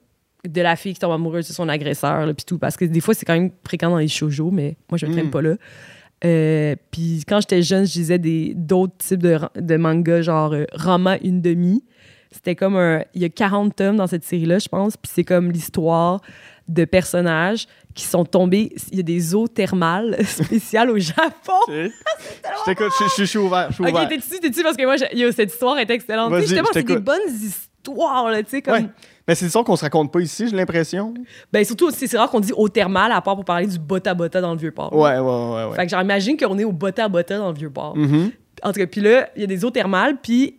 [0.48, 2.58] de la fille qui tombe amoureuse de son agresseur, puis tout.
[2.58, 5.12] Parce que des fois, c'est quand même fréquent dans les shoujo, mais moi, je ne
[5.12, 5.30] traîne Mm.
[5.30, 5.54] pas là.
[6.24, 8.18] Euh, puis quand j'étais jeune, je lisais
[8.54, 11.82] d'autres types de, mangas, genre euh, Rama une demi.
[12.30, 13.02] C'était comme un.
[13.14, 14.96] Il y a 40 tomes dans cette série-là, je pense.
[14.96, 16.20] Puis c'est comme l'histoire
[16.68, 18.72] de personnages qui sont tombés.
[18.92, 21.52] Il y a des eaux thermales spéciales au Japon.
[21.68, 23.68] Je t'écoute, je, je- je suis ouvert.
[23.70, 24.08] Je suis Ok, ouvert.
[24.08, 24.62] t'es-tu, t'es-tu?
[24.62, 26.32] Parce que moi, j'ai- yo, cette histoire est excellente.
[26.36, 28.74] Justement, je c'est des bonnes histoires, là, tu sais, comme.
[28.74, 28.86] Ouais.
[29.28, 31.14] Mais c'est ça qu'on se raconte pas ici, j'ai l'impression.
[31.52, 34.52] Ben, surtout, c'est rare qu'on dit au thermal, à part pour parler du bota-bota dans
[34.52, 34.92] le Vieux-Port.
[34.94, 35.64] Ouais, ouais, ouais.
[35.70, 35.76] ouais.
[35.76, 37.97] Fait que j'imagine qu'on est au bota-bota dans le Vieux-Port.
[37.97, 38.30] Mhm.
[38.62, 40.59] En tout cas, puis là, il y a des eaux thermales, puis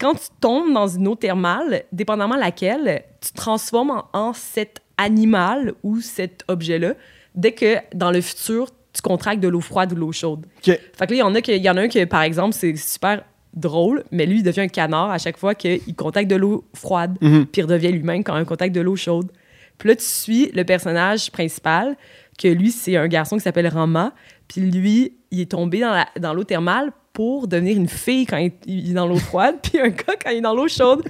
[0.00, 4.80] quand tu tombes dans une eau thermale, dépendamment laquelle, tu te transformes en, en cet
[4.96, 6.94] animal ou cet objet-là
[7.34, 10.46] dès que dans le futur, tu contractes de l'eau froide ou de l'eau chaude.
[10.62, 12.54] Fait que là, il y en a, que- y en a un que, par exemple,
[12.54, 13.22] c'est super
[13.54, 17.16] drôle, mais lui, il devient un canard à chaque fois qu'il contacte de l'eau froide,
[17.20, 17.46] Mhm.
[17.46, 19.30] puis il redevient lui-même quand il contacte de l'eau chaude.
[19.78, 21.96] Puis là, tu suis le personnage principal,
[22.38, 24.12] que lui, c'est un garçon qui s'appelle Rama,
[24.48, 28.36] puis lui, il est tombé dans la- dans l'eau thermale pour devenir une fille quand
[28.38, 31.02] il, il est dans l'eau froide, puis un gars quand il est dans l'eau chaude.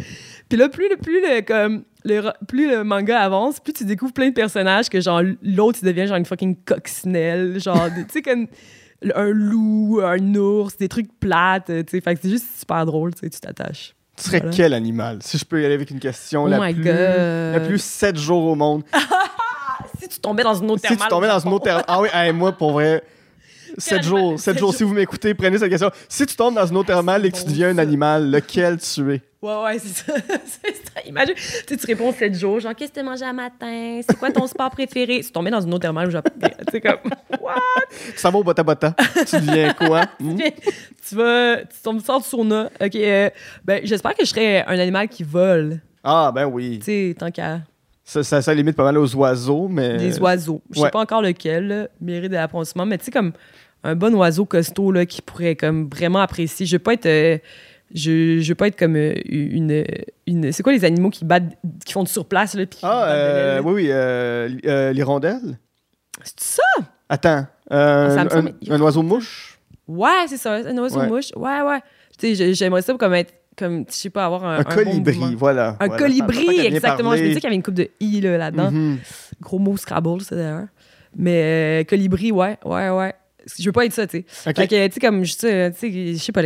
[0.49, 4.13] Puis là, plus le, plus le, comme, le, plus le manga avance, plus tu découvres
[4.13, 8.23] plein de personnages que, genre, l'autre, il devient genre une fucking coccinelle, genre, tu sais,
[8.23, 8.47] comme
[9.15, 12.01] un loup, un ours, des trucs plates, tu sais.
[12.01, 13.95] Fait que c'est juste super drôle, tu t'attaches.
[14.17, 14.55] Tu serais Voilà.
[14.55, 15.19] quel animal?
[15.23, 16.95] Si je peux y aller avec une question Oh la, my plus, God.
[16.95, 18.83] la plus 7 jours au monde.
[19.99, 21.01] Si tu tombais dans une eau si thermale...
[21.01, 21.83] tu tombais dans une autre terre.
[21.87, 23.03] Ah oui, hey, moi, pour vrai.
[23.81, 24.21] 7 animal?
[24.21, 24.75] jours, 7 Sept jours.
[24.75, 25.91] Si vous m'écoutez, prenez cette question.
[26.09, 29.15] Si tu tombes dans une eau thermale et que tu deviens un animal, lequel tu
[29.15, 29.23] es?
[29.43, 30.13] Ouais, ouais, c'est ça.
[30.45, 31.01] ça.
[31.07, 34.01] Imagine, tu sais, tu réponds 7 jours, genre, qu'est-ce que tu mangé à matin?
[34.07, 35.21] C'est quoi ton sport préféré?
[35.25, 36.31] Tu tombais dans une eau thermale au Japon.
[36.41, 37.57] Tu sais, comme, what?
[38.17, 38.95] Ça va au bota bota.
[39.27, 40.03] tu deviens quoi?
[40.21, 40.37] Hmm?
[40.37, 42.71] tu vas, tu tombes sors du sauna.
[42.81, 43.31] OK, euh,
[43.65, 45.81] ben, j'espère que je serais un animal qui vole.
[46.05, 46.79] Ah, ben oui.
[46.79, 47.61] Tu sais, tant qu'à
[48.05, 49.97] Ça, ça, ça limite pas mal aux oiseaux, mais.
[49.97, 50.61] des oiseaux.
[50.71, 50.91] Je sais ouais.
[50.91, 53.33] pas encore lequel, là, mérite de l'approfondissement, mais tu sais, comme
[53.85, 56.67] un bon oiseau costaud, là, qui pourrait, comme, vraiment apprécier.
[56.67, 57.07] Je veux pas être...
[57.07, 57.39] euh,
[57.93, 59.85] je, je veux pas être comme euh, une,
[60.29, 63.73] une c'est quoi les animaux qui battent qui font du surplace là Ah, euh, oui,
[63.73, 65.59] oui, euh, euh, l'hirondelle.
[66.23, 66.63] c'est ça
[67.09, 67.47] Attends.
[67.73, 69.59] euh, Ça un, semble- un oiseau mouche?
[69.89, 71.09] Ouais, c'est ça, un oiseau Ouais.
[71.09, 71.33] mouche.
[71.35, 71.81] Ouais, ouais.
[72.17, 74.61] Tu sais, j'ai- j'aimerais ça comme être, comme, je sais pas, avoir un.
[74.61, 75.71] Un, colibri, voilà.
[75.81, 75.97] Un voilà.
[75.99, 77.17] colibri, exactement.
[77.17, 78.71] Je me disais qu'il y avait une coupe de i là, là-dedans.
[78.71, 78.99] Mhm.
[79.41, 80.67] Gros mot Scrabble, ça d'ailleurs.
[81.17, 83.15] Mais euh, colibri, ouais, ouais, ouais.
[83.59, 84.25] Je veux pas être ça, tu sais.
[84.29, 86.43] Fait que, tu sais, comme, je sais, tu sais, je sais pas,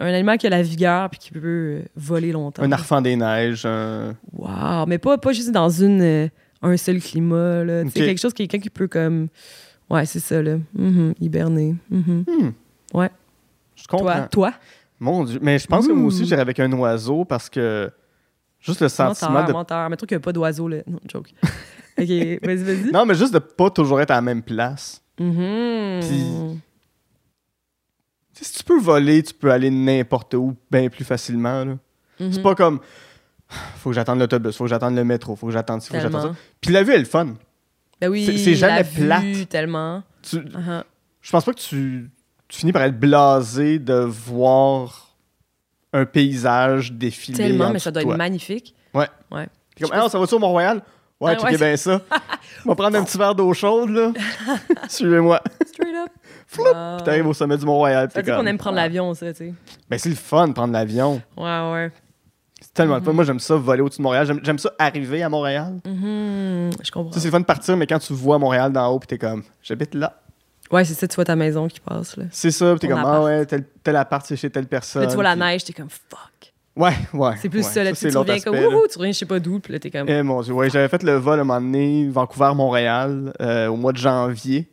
[0.00, 2.62] un animal qui a la vigueur puis qui peut euh, voler longtemps.
[2.62, 3.64] Un arfan des neiges.
[3.66, 6.28] un- Wow, mais pas, pas juste dans une, euh,
[6.62, 7.84] un seul climat, là.
[7.84, 8.06] Tu sais, Ok.
[8.06, 9.28] quelque chose, quelqu'un qui peut, comme.
[9.90, 10.56] Ouais, c'est ça, là.
[10.74, 11.74] Mhm, hiberner.
[11.90, 12.24] Mhm.
[12.26, 12.50] Hmm.
[12.96, 13.10] Ouais.
[13.76, 14.06] Je comprends.
[14.12, 14.52] Toi, toi?
[15.00, 15.38] Mon Dieu.
[15.40, 16.26] Mais je pense que moi aussi, Ouh.
[16.26, 17.90] j'irais avec un oiseau parce que
[18.60, 19.52] juste le sentiment Menteur, de.
[19.52, 19.90] menteur.
[19.90, 20.78] Mais toi qu'il n'y a pas d'oiseau, là.
[20.86, 21.28] Non, joke.
[21.98, 22.90] OK, vas-y, vas-y.
[22.92, 25.00] Non, mais juste de pas toujours être à la même place.
[25.18, 26.00] Mhm.
[26.00, 26.60] Puis-
[28.34, 31.64] sais, si tu peux voler, tu peux aller n'importe où bien plus facilement.
[31.64, 31.78] là.
[32.20, 32.32] Mhm.
[32.32, 32.80] C'est pas comme.
[33.78, 36.00] Faut que j'attende l'autobus, faut que j'attende le métro, faut que j'attende ci, faut que
[36.00, 36.28] j'attende ça.
[36.28, 36.36] Tellement.
[36.60, 37.34] Puis la vue, elle est fun.
[38.00, 39.48] Ben oui, C'est- c'est jamais la vue, plate.
[39.48, 40.02] tellement.
[40.22, 40.84] Tu- Uh-huh.
[41.22, 42.10] je pense pas que tu,
[42.46, 45.16] tu finis par être blasé de voir
[45.94, 47.38] un paysage défiler.
[47.38, 48.12] Tellement, en mais ça doit toi.
[48.12, 48.74] être magnifique.
[48.92, 49.08] Ouais.
[49.30, 49.48] Ouais.
[49.74, 50.82] Puis comme, ah non, ça va-tu au Mont-Royal?
[51.20, 52.00] Ouais, Ah, ouais, bien ça.
[52.64, 54.12] On va prendre un petit verre d'eau chaude, là.
[54.88, 55.40] Suivez-moi.
[55.66, 56.10] Straight up.
[56.46, 56.64] Floup!
[56.64, 56.96] Wow.
[56.96, 58.06] Puis t'arrives au sommet du Mont-Royal.
[58.08, 59.54] Dit t'es qu'on comme, aime prendre l'avion, ça, tu sais.
[59.90, 61.20] Ben, c'est le fun de prendre l'avion.
[61.36, 61.92] Ouais, ouais.
[62.60, 63.12] C'est tellement le fun.
[63.12, 64.40] Moi, j'aime ça voler au-dessus de Montréal.
[64.42, 65.78] J'aime, ça arriver à Montréal.
[65.84, 67.12] Mhm, Je comprends.
[67.12, 69.18] Ça, c'est le fun de partir, mais quand tu vois Montréal d'en haut, puis t'es
[69.18, 70.14] comme, j'habite là.
[70.70, 72.24] Ouais, c'est ça, tu vois ta maison qui passe, là.
[72.30, 75.02] C'est ça, puis t'es comme, ah ouais, tel, tel appart, c'est chez telle personne.
[75.02, 76.18] Là, tu vois la neige, t'es comme fuck.
[76.78, 77.32] Ouais, ouais.
[77.42, 77.62] C'est plus ouais.
[77.64, 77.90] ça, là.
[77.90, 79.90] tu c'est tu reviens comme wouhou, tu reviens je sais pas d'où, puis là, t'es
[79.90, 80.08] comme.
[80.08, 83.76] Eh mon dieu, ouais, j'avais fait le vol à un moment donné, Vancouver-Montréal, euh, au
[83.76, 84.70] mois de janvier.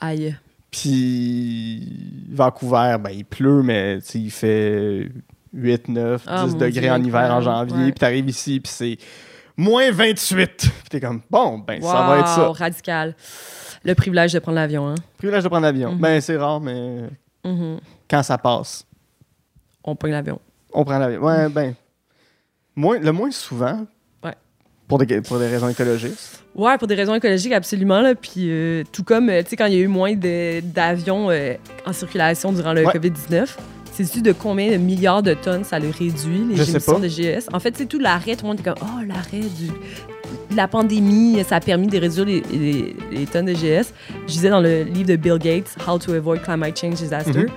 [0.00, 0.36] Aïe.
[0.70, 5.08] Puis Vancouver, ben il pleut, mais tu sais, il fait
[5.54, 7.76] 8, 9, 10 Ah, mon degrés Dieu, en hiver en janvier.
[7.76, 7.84] Ouais.
[7.92, 8.98] Puis t'arrives ici, puis c'est
[9.56, 10.50] moins 28.
[10.58, 12.48] Puis t'es comme, bon, ben ça va être ça.
[12.52, 13.14] Radical.
[13.84, 14.94] Le privilège de prendre l'avion, hein.
[15.16, 15.92] Privilège de prendre l'avion.
[15.92, 15.98] Mhm.
[16.00, 17.04] Ben c'est rare, mais
[17.44, 17.78] Mhm.
[18.10, 18.84] quand ça passe,
[19.84, 20.40] On pogne l'avion.
[20.72, 21.22] On prend l'avion.
[21.22, 21.74] Ouais, ben,
[22.74, 23.86] moins, le moins souvent.
[24.24, 24.34] Ouais.
[24.88, 26.18] Pour des, pour des raisons écologiques.
[26.54, 28.00] Ouais, pour des raisons écologiques, absolument.
[28.00, 28.14] Là.
[28.14, 31.54] Puis, euh, tout comme, euh, tu sais, quand il y a eu moins d'avions euh,
[31.86, 32.92] en circulation durant le Ouais.
[32.92, 33.46] COVID-19,
[33.92, 37.48] sais-tu de combien de milliards de tonnes ça le réduit, les Je émissions de GS?
[37.52, 39.70] En fait, c'est tout l'arrêt, tout le monde est comme, oh, l'arrêt du...
[40.56, 43.92] La pandémie, ça a permis de réduire les, les- les tonnes de GS.
[44.26, 47.48] Je disais dans le livre de Bill Gates, How to Avoid Climate Change Disaster, Mhm.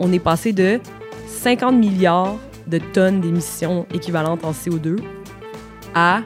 [0.00, 0.80] on est passé de
[1.28, 2.36] 50 milliards
[2.66, 4.98] de tonnes d'émissions équivalentes en CO2
[5.94, 6.20] à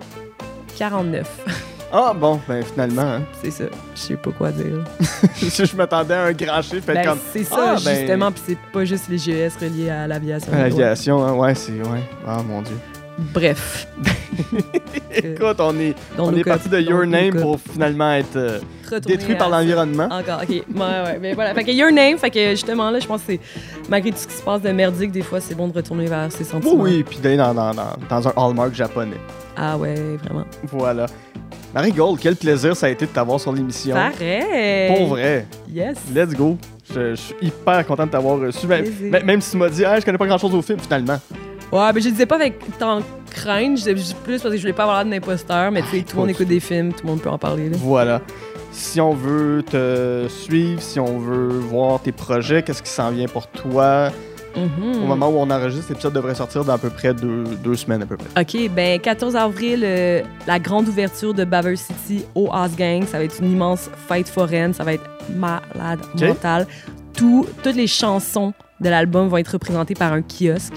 [0.77, 1.29] 49.
[1.93, 3.23] Ah bon, ben finalement, hein.
[3.43, 3.65] C'est ça.
[3.97, 4.85] Je sais pas quoi dire.
[5.41, 8.31] je m'attendais à un grand chiffre, fait Ben, comme c'est ça, Ah, ben- justement.
[8.31, 10.53] Puis c'est pas juste les GES reliés à l'aviation.
[10.53, 11.33] à l'aviation, hein.
[11.33, 12.09] Ouais, c'est ouais.
[12.25, 12.77] Ah mon dieu.
[13.35, 13.87] Bref.
[15.15, 18.59] Écoute, on est on est parti de Your Name pour finalement être euh,
[19.01, 20.05] détruit par l'environnement.
[20.11, 20.49] Encore, ok.
[20.49, 21.19] Ouais, ouais.
[21.21, 21.55] Mais voilà.
[21.55, 23.41] Fait que Your Name, fait que justement, là, je pense que c'est.
[23.89, 26.31] Malgré tout ce qui se passe de merdique, des fois, c'est bon de retourner vers
[26.33, 26.83] ses Oui, sentiments.
[26.83, 29.17] oui, puis d'aller dans, dans, dans, dans un hallmark japonais.
[29.57, 29.95] Ah ouais,
[30.25, 30.45] vraiment.
[30.73, 31.07] Voilà.
[31.75, 33.95] Marie Gold, quel plaisir ça a été de t'avoir sur l'émission.
[33.95, 34.89] Pareil.
[34.97, 35.47] Pour vrai.
[35.73, 35.99] Yes.
[36.15, 36.57] Let's go.
[36.93, 38.67] Je, je suis hyper content de t'avoir reçu.
[38.67, 39.11] Même, Plaisir.
[39.11, 41.19] même- même si tu m'as dit, ah, je connais pas grand chose au film, finalement.
[41.73, 44.63] Ouais, mais je disais pas avec tant de crainte, je disais plus parce que je
[44.63, 46.93] voulais pas avoir l'air d'un imposteur, mais tu sais, tout le monde écoute des films,
[46.93, 47.69] tout le monde peut en parler.
[47.69, 47.77] Là.
[47.81, 48.21] Voilà.
[48.73, 53.27] Si on veut te suivre, si on veut voir tes projets, qu'est-ce qui s'en vient
[53.27, 54.11] pour toi?
[54.57, 55.03] Mhm.
[55.03, 58.03] Au moment où on enregistre, l'épisode devrait sortir dans à peu près deux, deux semaines
[58.03, 58.41] à peu près.
[58.41, 63.05] OK, ben 14 avril, euh, la grande ouverture de Baver City au Gang.
[63.07, 64.75] Ça va être une immense fête foraine.
[64.75, 66.23] Ça va être malade OK.
[66.23, 66.67] mental.
[67.15, 70.75] Tout, toutes les chansons de l'album vont être représentées par un kiosque.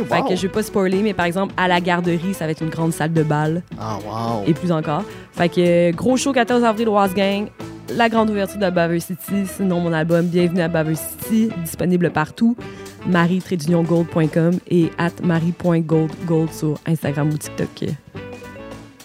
[0.00, 2.52] OK, Fait que je vais pas spoiler, mais par exemple, à la garderie, ça va
[2.52, 4.44] être une grande salle de bal Ah, wow.
[4.46, 5.02] et plus encore.
[5.32, 7.48] Fait que gros show 14 avril au Gang.
[7.96, 9.44] La grande ouverture de Baver City.
[9.46, 12.56] Sinon, mon album Bienvenue à Baver City, disponible partout.
[13.06, 17.90] marie-gold.com et at marie.goldgold sur Instagram ou TikTok.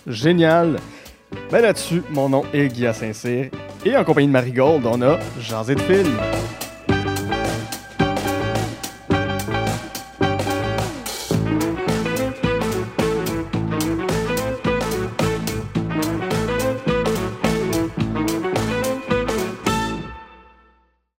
[0.05, 0.77] Génial.
[1.51, 3.49] Ben là-dessus, mon nom est Guy Saint-Cyr.
[3.85, 6.05] Et en compagnie de Marie Gold, on a Jean de Fil.